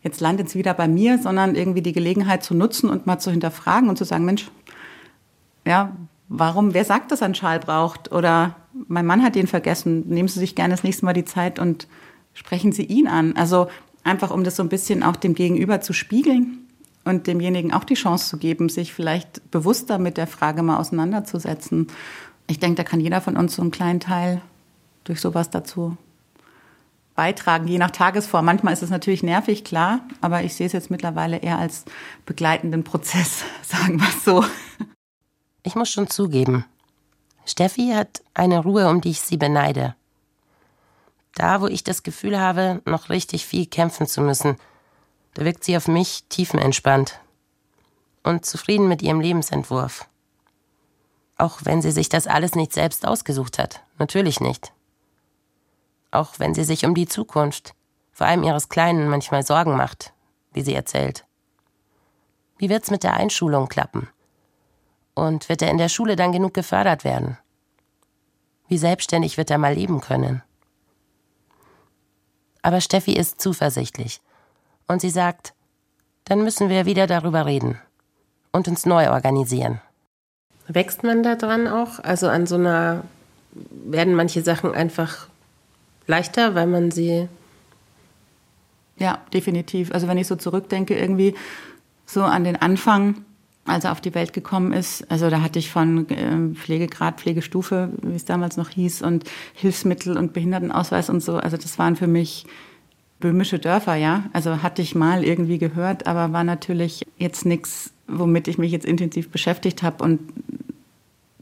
jetzt 0.03 0.21
landet 0.21 0.49
es 0.49 0.55
wieder 0.55 0.75
bei 0.75 0.89
mir, 0.89 1.19
sondern 1.19 1.55
irgendwie 1.55 1.83
die 1.83 1.93
Gelegenheit 1.93 2.43
zu 2.45 2.55
nutzen 2.55 2.89
und 2.89 3.07
mal 3.07 3.19
zu 3.19 3.31
hinterfragen 3.31 3.89
und 3.89 3.97
zu 3.99 4.05
sagen, 4.05 4.25
Mensch, 4.25 4.51
ja, 5.67 5.97
warum, 6.29 6.73
wer 6.75 6.85
sagt, 6.85 7.11
dass 7.11 7.21
er 7.21 7.27
einen 7.27 7.35
Schal 7.35 7.59
braucht? 7.59 8.13
Oder 8.13 8.57
mein 8.87 9.07
Mann 9.07 9.23
hat 9.23 9.37
ihn 9.37 9.47
vergessen. 9.47 10.05
Nehmen 10.09 10.29
Sie 10.29 10.39
sich 10.39 10.55
gerne 10.55 10.73
das 10.73 10.85
nächste 10.85 11.05
Mal 11.05 11.13
die 11.13 11.25
Zeit 11.25 11.59
und 11.59 11.89
sprechen 12.35 12.73
Sie 12.73 12.85
ihn 12.85 13.09
an. 13.09 13.37
Also 13.37 13.69
einfach, 14.05 14.31
um 14.31 14.45
das 14.45 14.57
so 14.57 14.63
ein 14.63 14.69
bisschen 14.69 15.03
auch 15.03 15.17
dem 15.17 15.35
Gegenüber 15.35 15.81
zu 15.81 15.93
spiegeln 15.93 16.67
und 17.05 17.27
demjenigen 17.27 17.73
auch 17.73 17.85
die 17.85 17.95
Chance 17.95 18.29
zu 18.29 18.39
geben, 18.39 18.69
sich 18.69 18.93
vielleicht 18.93 19.51
bewusster 19.51 19.99
mit 19.99 20.17
der 20.17 20.27
Frage 20.27 20.63
mal 20.63 20.79
auseinanderzusetzen. 20.79 21.89
Ich 22.47 22.59
denke, 22.59 22.77
da 22.77 22.85
kann 22.85 23.01
jeder 23.01 23.21
von 23.21 23.37
uns 23.37 23.55
so 23.55 23.63
einen 23.63 23.71
kleinen 23.71 24.01
Teil 24.01 24.41
durch 25.05 25.21
sowas 25.21 25.51
dazu 25.51 25.97
beitragen, 27.19 27.67
je 27.67 27.79
nach 27.79 27.91
Tagesform. 27.91 28.45
Manchmal 28.45 28.73
ist 28.73 28.85
es 28.85 28.91
natürlich 28.91 29.25
nervig, 29.25 29.65
klar, 29.65 30.03
aber 30.21 30.45
ich 30.45 30.55
sehe 30.55 30.67
es 30.67 30.73
jetzt 30.73 30.89
mittlerweile 30.89 31.39
eher 31.39 31.59
als 31.59 31.85
begleitenden 32.27 32.85
Prozess, 32.85 33.43
sagen 33.63 34.01
wir 34.01 34.09
es 34.09 34.25
so. 34.25 34.45
Ich 35.65 35.75
muss 35.75 35.91
schon 35.91 36.09
zugeben, 36.09 36.65
Steffi 37.49 37.93
hat 37.95 38.23
eine 38.35 38.61
Ruhe, 38.61 38.89
um 38.89 39.01
die 39.01 39.11
ich 39.11 39.21
sie 39.21 39.37
beneide. 39.37 39.95
Da, 41.35 41.61
wo 41.61 41.67
ich 41.67 41.85
das 41.85 42.03
Gefühl 42.03 42.39
habe, 42.39 42.83
noch 42.85 43.11
richtig 43.11 43.47
viel 43.47 43.67
kämpfen 43.67 44.07
zu 44.07 44.21
müssen, 44.21 44.57
da 45.35 45.45
wirkt 45.45 45.65
sie 45.65 45.77
auf 45.77 45.89
mich 45.89 46.25
tiefenentspannt 46.29 47.21
und 48.25 48.45
zufrieden 48.45 48.89
mit 48.89 49.03
ihrem 49.03 49.21
Lebensentwurf. 49.21 50.09
Auch 51.37 51.61
wenn 51.63 51.81
sie 51.81 51.93
sich 51.93 52.09
das 52.09 52.27
alles 52.27 52.55
nicht 52.55 52.73
selbst 52.73 53.07
ausgesucht 53.07 53.59
hat, 53.59 53.83
natürlich 53.99 54.41
nicht 54.41 54.73
auch 56.11 56.39
wenn 56.39 56.55
sie 56.55 56.65
sich 56.65 56.85
um 56.85 56.95
die 56.95 57.07
Zukunft, 57.07 57.75
vor 58.13 58.27
allem 58.27 58.43
ihres 58.43 58.69
Kleinen, 58.69 59.09
manchmal 59.09 59.45
Sorgen 59.45 59.77
macht, 59.77 60.13
wie 60.53 60.63
sie 60.63 60.75
erzählt. 60.75 61.25
Wie 62.59 62.69
wird's 62.69 62.91
mit 62.91 63.05
der 63.05 63.15
Einschulung 63.15 63.69
klappen? 63.69 64.09
Und 65.19 65.49
wird 65.49 65.63
er 65.63 65.71
in 65.71 65.79
der 65.79 65.89
Schule 65.89 66.15
dann 66.15 66.31
genug 66.31 66.55
gefördert 66.55 67.03
werden? 67.03 67.37
Wie 68.69 68.79
selbstständig 68.79 69.37
wird 69.37 69.51
er 69.51 69.59
mal 69.59 69.75
leben 69.75 70.01
können? 70.01 70.43
Aber 72.63 72.81
Steffi 72.81 73.13
ist 73.13 73.41
zuversichtlich. 73.41 74.21
Und 74.87 75.01
sie 75.01 75.11
sagt, 75.11 75.55
dann 76.25 76.45
müssen 76.45 76.69
wir 76.69 76.87
wieder 76.87 77.07
darüber 77.07 77.47
reden 77.47 77.81
und 78.53 78.69
uns 78.69 78.87
neu 78.87 79.11
organisieren. 79.11 79.81
Wächst 80.69 81.03
man 81.03 81.23
da 81.23 81.35
dran 81.35 81.67
auch? 81.67 81.99
Also 81.99 82.29
an 82.29 82.47
so 82.47 82.57
einer, 82.57 83.03
werden 83.71 84.15
manche 84.15 84.43
Sachen 84.43 84.73
einfach 84.73 85.29
leichter, 86.07 86.55
weil 86.55 86.67
man 86.67 86.91
sie. 86.91 87.29
Ja, 88.99 89.21
definitiv. 89.33 89.93
Also 89.93 90.07
wenn 90.09 90.19
ich 90.19 90.27
so 90.27 90.37
zurückdenke, 90.37 90.99
irgendwie 90.99 91.35
so 92.05 92.23
an 92.23 92.45
den 92.45 92.57
Anfang, 92.57 93.25
als 93.71 93.85
er 93.85 93.93
auf 93.93 94.01
die 94.01 94.15
Welt 94.15 94.33
gekommen 94.33 94.73
ist, 94.73 95.11
also 95.11 95.31
da 95.31 95.41
hatte 95.41 95.59
ich 95.59 95.71
von 95.71 96.09
äh, 96.11 96.55
Pflegegrad, 96.55 97.21
Pflegestufe, 97.21 97.91
wie 98.03 98.15
es 98.15 98.25
damals 98.25 98.57
noch 98.57 98.71
hieß, 98.71 99.03
und 99.03 99.25
Hilfsmittel 99.55 100.17
und 100.17 100.33
Behindertenausweis 100.33 101.11
und 101.11 101.23
so. 101.23 101.37
Also 101.37 101.57
das 101.57 101.79
waren 101.79 101.97
für 101.97 102.07
mich 102.07 102.47
böhmische 103.21 103.59
Dörfer, 103.59 103.97
ja. 103.97 104.25
Also 104.33 104.63
hatte 104.63 104.83
ich 104.83 104.95
mal 104.95 105.25
irgendwie 105.25 105.59
gehört, 105.59 106.07
aber 106.07 106.33
war 106.33 106.45
natürlich 106.45 107.07
jetzt 107.19 107.45
nichts, 107.47 107.93
womit 108.07 108.49
ich 108.49 108.59
mich 108.59 108.73
jetzt 108.73 108.87
intensiv 108.87 109.31
beschäftigt 109.31 109.83
habe 109.83 110.05
und 110.05 110.21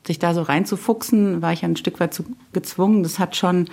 sich 0.07 0.19
da 0.19 0.35
so 0.35 0.43
reinzufuchsen, 0.43 1.43
war 1.43 1.53
ich 1.53 1.65
ein 1.65 1.77
Stück 1.77 2.01
weit 2.01 2.15
zu 2.15 2.25
gezwungen. 2.53 3.03
Das 3.03 3.19
hat 3.19 3.37
schon 3.37 3.69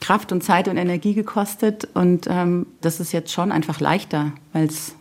Kraft 0.00 0.30
und 0.30 0.42
Zeit 0.42 0.68
und 0.68 0.76
Energie 0.76 1.14
gekostet. 1.14 1.88
Und 1.94 2.26
ähm, 2.28 2.66
das 2.80 3.00
ist 3.00 3.12
jetzt 3.12 3.32
schon 3.32 3.50
einfach 3.50 3.80
leichter, 3.80 4.32
weil 4.52 4.66
es 4.66 4.94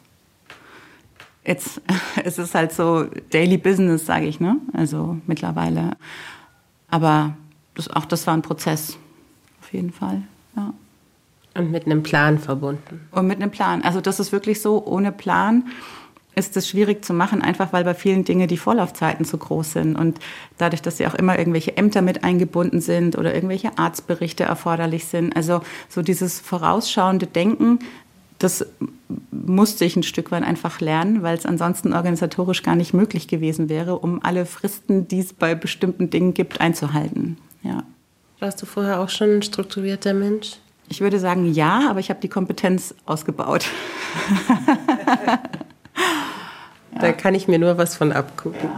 jetzt 1.47 1.81
es 2.23 2.37
ist 2.37 2.53
halt 2.53 2.71
so 2.71 3.05
Daily 3.31 3.57
Business, 3.57 4.05
sage 4.05 4.25
ich, 4.25 4.39
ne? 4.39 4.57
Also 4.73 5.17
mittlerweile. 5.25 5.91
Aber 6.89 7.35
das, 7.73 7.89
auch 7.89 8.05
das 8.05 8.27
war 8.27 8.33
ein 8.33 8.41
Prozess, 8.41 8.97
auf 9.61 9.73
jeden 9.73 9.91
Fall, 9.91 10.21
ja. 10.55 10.73
Und 11.55 11.71
mit 11.71 11.85
einem 11.87 12.03
Plan 12.03 12.37
verbunden. 12.37 13.07
Und 13.11 13.25
mit 13.25 13.41
einem 13.41 13.49
Plan. 13.49 13.81
Also 13.81 13.99
das 13.99 14.19
ist 14.19 14.31
wirklich 14.31 14.61
so, 14.61 14.85
ohne 14.85 15.11
Plan 15.11 15.63
ist 16.35 16.55
es 16.55 16.69
schwierig 16.69 17.03
zu 17.03 17.13
machen, 17.13 17.41
einfach 17.41 17.73
weil 17.73 17.83
bei 17.83 17.95
vielen 17.95 18.23
Dingen 18.23 18.47
die 18.47 18.57
Vorlaufzeiten 18.57 19.25
zu 19.25 19.39
groß 19.39 19.73
sind. 19.73 19.95
Und 19.95 20.19
dadurch, 20.59 20.83
dass 20.83 20.99
ja 20.99 21.09
auch 21.09 21.15
immer 21.15 21.39
irgendwelche 21.39 21.75
Ämter 21.75 22.03
mit 22.03 22.23
eingebunden 22.23 22.79
sind 22.79 23.17
oder 23.17 23.33
irgendwelche 23.33 23.75
Arztberichte 23.75 24.43
erforderlich 24.43 25.05
sind. 25.05 25.35
Also 25.35 25.61
so 25.89 26.03
dieses 26.03 26.39
vorausschauende 26.39 27.25
Denken, 27.25 27.79
das 28.39 28.65
musste 29.31 29.85
ich 29.85 29.95
ein 29.95 30.03
Stück 30.03 30.31
weit 30.31 30.43
einfach 30.43 30.79
lernen, 30.79 31.23
weil 31.23 31.37
es 31.37 31.45
ansonsten 31.45 31.93
organisatorisch 31.93 32.63
gar 32.63 32.75
nicht 32.75 32.93
möglich 32.93 33.27
gewesen 33.27 33.69
wäre, 33.69 33.97
um 33.99 34.23
alle 34.23 34.45
Fristen, 34.45 35.07
die 35.07 35.19
es 35.19 35.33
bei 35.33 35.55
bestimmten 35.55 36.09
Dingen 36.09 36.33
gibt, 36.33 36.61
einzuhalten. 36.61 37.37
Ja. 37.63 37.83
Warst 38.39 38.61
du 38.61 38.65
vorher 38.65 38.99
auch 38.99 39.09
schon 39.09 39.37
ein 39.37 39.41
strukturierter 39.41 40.13
Mensch? 40.13 40.57
Ich 40.89 41.01
würde 41.01 41.19
sagen 41.19 41.51
ja, 41.51 41.89
aber 41.89 41.99
ich 41.99 42.09
habe 42.09 42.19
die 42.21 42.29
Kompetenz 42.29 42.93
ausgebaut. 43.05 43.65
Da 46.99 47.11
kann 47.11 47.35
ich 47.35 47.47
mir 47.47 47.59
nur 47.59 47.77
was 47.77 47.95
von 47.95 48.11
abgucken. 48.11 48.69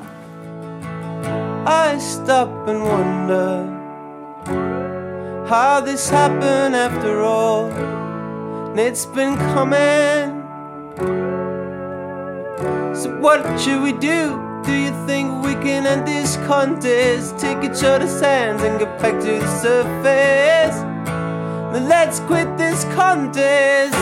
I 1.65 1.97
stop 1.99 2.49
and 2.67 2.81
wonder 2.81 3.65
how 5.47 5.83
this 5.83 6.11
happened 6.11 6.75
after 6.75 7.21
all. 7.21 8.08
It's 8.81 9.05
been 9.05 9.35
coming. 9.53 10.41
So 12.95 13.09
what 13.19 13.43
should 13.59 13.83
we 13.83 13.91
do? 13.91 14.39
Do 14.63 14.73
you 14.73 14.91
think 15.05 15.43
we 15.43 15.53
can 15.55 15.85
end 15.85 16.07
this 16.07 16.37
contest? 16.47 17.37
Take 17.37 17.61
each 17.61 17.83
other's 17.83 18.21
hands 18.21 18.63
and 18.63 18.79
get 18.79 18.97
back 19.01 19.19
to 19.19 19.39
the 19.41 19.47
surface. 19.59 20.77
Then 21.73 21.89
let's 21.89 22.21
quit 22.21 22.47
this 22.57 22.85
contest 22.95 23.93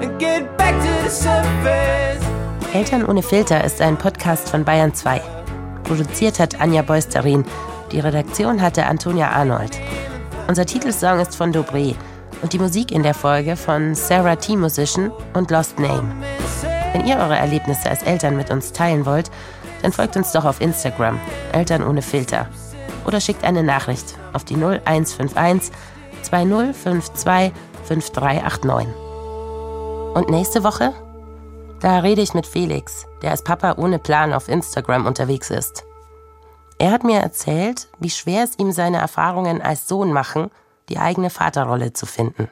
and 0.00 0.16
get 0.20 0.56
back 0.56 0.74
to 0.80 1.02
the 1.02 1.10
surface. 1.10 2.24
Eltern 2.72 3.04
ohne 3.04 3.22
Filter 3.22 3.64
ist 3.64 3.80
ein 3.80 3.96
Podcast 3.96 4.48
von 4.48 4.64
Bayern 4.64 4.94
2. 4.94 5.20
Produziert 5.82 6.38
hat 6.38 6.60
Anja 6.60 6.82
Beusterin. 6.82 7.44
Die 7.90 7.98
Redaktion 7.98 8.62
hatte 8.62 8.86
Antonia 8.86 9.30
Arnold. 9.30 9.76
Unser 10.46 10.66
Titelsong 10.66 11.18
ist 11.18 11.34
von 11.34 11.52
Dobré 11.52 11.96
und 12.42 12.52
die 12.52 12.58
Musik 12.58 12.92
in 12.92 13.02
der 13.02 13.14
Folge 13.14 13.56
von 13.56 13.94
Sarah 13.94 14.36
T. 14.36 14.56
Musician 14.56 15.10
und 15.34 15.50
Lost 15.50 15.78
Name. 15.78 16.14
Wenn 16.92 17.06
ihr 17.06 17.16
eure 17.16 17.36
Erlebnisse 17.36 17.88
als 17.88 18.02
Eltern 18.02 18.36
mit 18.36 18.50
uns 18.50 18.72
teilen 18.72 19.06
wollt, 19.06 19.30
dann 19.80 19.92
folgt 19.92 20.16
uns 20.16 20.32
doch 20.32 20.44
auf 20.44 20.60
Instagram, 20.60 21.18
Eltern 21.52 21.82
ohne 21.82 22.02
Filter. 22.02 22.48
Oder 23.06 23.20
schickt 23.20 23.44
eine 23.44 23.62
Nachricht 23.62 24.18
auf 24.32 24.44
die 24.44 24.54
0151 24.54 25.72
2052 26.22 27.52
5389. 27.84 28.94
Und 30.14 30.28
nächste 30.28 30.62
Woche 30.62 30.92
da 31.82 31.98
rede 31.98 32.22
ich 32.22 32.32
mit 32.32 32.46
Felix, 32.46 33.06
der 33.22 33.32
als 33.32 33.42
Papa 33.42 33.74
ohne 33.76 33.98
Plan 33.98 34.32
auf 34.32 34.48
Instagram 34.48 35.04
unterwegs 35.04 35.50
ist. 35.50 35.84
Er 36.78 36.92
hat 36.92 37.02
mir 37.02 37.18
erzählt, 37.18 37.88
wie 37.98 38.10
schwer 38.10 38.44
es 38.44 38.56
ihm 38.56 38.70
seine 38.70 38.98
Erfahrungen 38.98 39.60
als 39.60 39.88
Sohn 39.88 40.12
machen, 40.12 40.52
die 40.88 40.98
eigene 40.98 41.30
Vaterrolle 41.30 41.92
zu 41.92 42.06
finden. 42.06 42.48